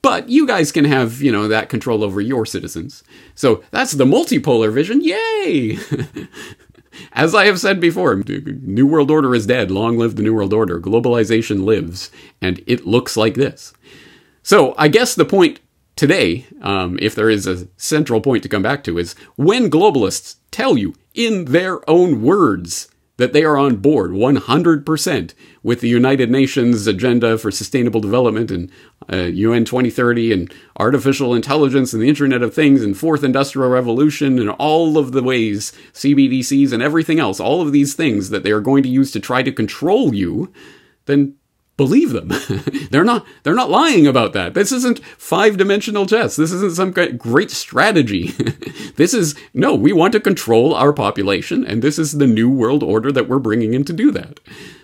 But 0.00 0.28
you 0.28 0.46
guys 0.46 0.70
can 0.70 0.84
have, 0.84 1.20
you 1.20 1.32
know, 1.32 1.48
that 1.48 1.68
control 1.68 2.04
over 2.04 2.20
your 2.20 2.46
citizens. 2.46 3.02
So 3.34 3.64
that's 3.72 3.92
the 3.92 4.04
multipolar 4.04 4.72
vision. 4.72 5.00
Yay! 5.02 5.76
As 7.12 7.34
I 7.34 7.46
have 7.46 7.58
said 7.58 7.80
before, 7.80 8.14
New 8.14 8.86
World 8.86 9.10
Order 9.10 9.34
is 9.34 9.46
dead. 9.46 9.72
Long 9.72 9.98
live 9.98 10.14
the 10.14 10.22
New 10.22 10.34
World 10.34 10.54
Order. 10.54 10.80
Globalization 10.80 11.64
lives. 11.64 12.10
And 12.40 12.62
it 12.66 12.86
looks 12.86 13.16
like 13.16 13.34
this. 13.34 13.74
So 14.42 14.74
I 14.78 14.88
guess 14.88 15.14
the 15.14 15.24
point 15.24 15.60
today, 15.96 16.46
um, 16.62 16.98
if 17.00 17.14
there 17.14 17.30
is 17.30 17.46
a 17.46 17.68
central 17.76 18.20
point 18.20 18.42
to 18.42 18.48
come 18.48 18.62
back 18.62 18.82
to, 18.84 18.98
is 18.98 19.14
when 19.36 19.70
globalists 19.70 20.36
tell 20.50 20.76
you 20.76 20.94
in 21.14 21.46
their 21.46 21.88
own 21.88 22.22
words 22.22 22.88
that 23.20 23.34
they 23.34 23.44
are 23.44 23.58
on 23.58 23.76
board 23.76 24.12
100% 24.12 25.34
with 25.62 25.82
the 25.82 25.88
United 25.90 26.30
Nations 26.30 26.86
agenda 26.86 27.36
for 27.36 27.50
sustainable 27.50 28.00
development 28.00 28.50
and 28.50 28.70
uh, 29.12 29.24
UN 29.26 29.66
2030 29.66 30.32
and 30.32 30.54
artificial 30.78 31.34
intelligence 31.34 31.92
and 31.92 32.02
the 32.02 32.08
Internet 32.08 32.40
of 32.40 32.54
Things 32.54 32.82
and 32.82 32.96
fourth 32.96 33.22
industrial 33.22 33.68
revolution 33.68 34.38
and 34.38 34.48
all 34.52 34.96
of 34.96 35.12
the 35.12 35.22
ways 35.22 35.74
CBDCs 35.92 36.72
and 36.72 36.82
everything 36.82 37.20
else, 37.20 37.40
all 37.40 37.60
of 37.60 37.72
these 37.72 37.92
things 37.92 38.30
that 38.30 38.42
they 38.42 38.52
are 38.52 38.60
going 38.62 38.82
to 38.84 38.88
use 38.88 39.12
to 39.12 39.20
try 39.20 39.42
to 39.42 39.52
control 39.52 40.14
you, 40.14 40.50
then 41.04 41.34
believe 41.80 42.10
them. 42.10 42.28
they're 42.90 43.04
not 43.04 43.24
they're 43.42 43.54
not 43.54 43.70
lying 43.70 44.06
about 44.06 44.34
that. 44.34 44.52
This 44.52 44.70
isn't 44.70 45.02
five-dimensional 45.16 46.04
chess. 46.04 46.36
This 46.36 46.52
isn't 46.52 46.74
some 46.74 46.90
great 46.90 47.50
strategy. 47.50 48.26
this 48.96 49.14
is 49.14 49.34
no, 49.54 49.74
we 49.74 49.90
want 49.90 50.12
to 50.12 50.20
control 50.20 50.74
our 50.74 50.92
population 50.92 51.64
and 51.64 51.80
this 51.80 51.98
is 51.98 52.18
the 52.18 52.26
new 52.26 52.50
world 52.50 52.82
order 52.82 53.10
that 53.10 53.28
we're 53.28 53.38
bringing 53.38 53.72
in 53.72 53.84
to 53.84 53.94
do 53.94 54.10
that. 54.10 54.40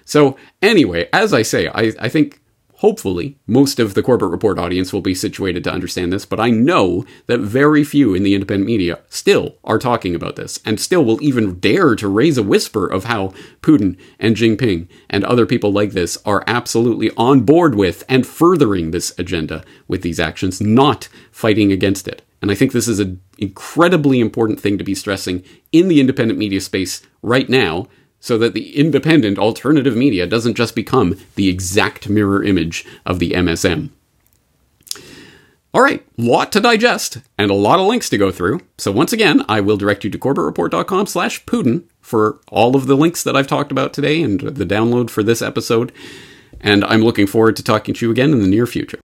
So, 0.06 0.38
anyway, 0.62 1.10
as 1.12 1.34
I 1.34 1.42
say, 1.42 1.68
I 1.68 1.92
I 2.00 2.08
think 2.08 2.40
Hopefully, 2.86 3.36
most 3.48 3.80
of 3.80 3.94
the 3.94 4.02
Corbett 4.04 4.30
Report 4.30 4.60
audience 4.60 4.92
will 4.92 5.00
be 5.00 5.12
situated 5.12 5.64
to 5.64 5.72
understand 5.72 6.12
this, 6.12 6.24
but 6.24 6.38
I 6.38 6.50
know 6.50 7.04
that 7.26 7.40
very 7.40 7.82
few 7.82 8.14
in 8.14 8.22
the 8.22 8.32
independent 8.32 8.68
media 8.68 9.00
still 9.08 9.56
are 9.64 9.80
talking 9.80 10.14
about 10.14 10.36
this, 10.36 10.60
and 10.64 10.78
still 10.78 11.04
will 11.04 11.20
even 11.20 11.58
dare 11.58 11.96
to 11.96 12.06
raise 12.06 12.38
a 12.38 12.44
whisper 12.44 12.86
of 12.86 13.06
how 13.06 13.34
Putin 13.60 13.98
and 14.20 14.36
Jinping 14.36 14.86
and 15.10 15.24
other 15.24 15.46
people 15.46 15.72
like 15.72 15.94
this 15.94 16.16
are 16.24 16.44
absolutely 16.46 17.10
on 17.16 17.40
board 17.40 17.74
with 17.74 18.04
and 18.08 18.24
furthering 18.24 18.92
this 18.92 19.12
agenda 19.18 19.64
with 19.88 20.02
these 20.02 20.20
actions, 20.20 20.60
not 20.60 21.08
fighting 21.32 21.72
against 21.72 22.06
it. 22.06 22.22
And 22.40 22.52
I 22.52 22.54
think 22.54 22.70
this 22.70 22.86
is 22.86 23.00
an 23.00 23.20
incredibly 23.36 24.20
important 24.20 24.60
thing 24.60 24.78
to 24.78 24.84
be 24.84 24.94
stressing 24.94 25.42
in 25.72 25.88
the 25.88 25.98
independent 25.98 26.38
media 26.38 26.60
space 26.60 27.02
right 27.20 27.48
now 27.48 27.88
so 28.26 28.36
that 28.36 28.54
the 28.54 28.76
independent 28.76 29.38
alternative 29.38 29.96
media 29.96 30.26
doesn't 30.26 30.56
just 30.56 30.74
become 30.74 31.16
the 31.36 31.48
exact 31.48 32.08
mirror 32.08 32.42
image 32.42 32.84
of 33.04 33.20
the 33.20 33.30
MSM. 33.30 33.90
All 35.72 35.80
right, 35.80 36.04
lot 36.16 36.50
to 36.50 36.60
digest 36.60 37.18
and 37.38 37.52
a 37.52 37.54
lot 37.54 37.78
of 37.78 37.86
links 37.86 38.10
to 38.10 38.18
go 38.18 38.32
through. 38.32 38.62
So 38.78 38.90
once 38.90 39.12
again, 39.12 39.44
I 39.48 39.60
will 39.60 39.76
direct 39.76 40.02
you 40.02 40.10
to 40.10 40.18
corbettreport.com 40.18 41.06
slash 41.06 41.44
Putin 41.44 41.84
for 42.00 42.40
all 42.48 42.74
of 42.74 42.88
the 42.88 42.96
links 42.96 43.22
that 43.22 43.36
I've 43.36 43.46
talked 43.46 43.70
about 43.70 43.92
today 43.92 44.20
and 44.20 44.40
the 44.40 44.66
download 44.66 45.08
for 45.08 45.22
this 45.22 45.40
episode. 45.40 45.92
And 46.60 46.84
I'm 46.84 47.02
looking 47.02 47.28
forward 47.28 47.54
to 47.56 47.62
talking 47.62 47.94
to 47.94 48.06
you 48.06 48.10
again 48.10 48.32
in 48.32 48.40
the 48.40 48.48
near 48.48 48.66
future. 48.66 48.98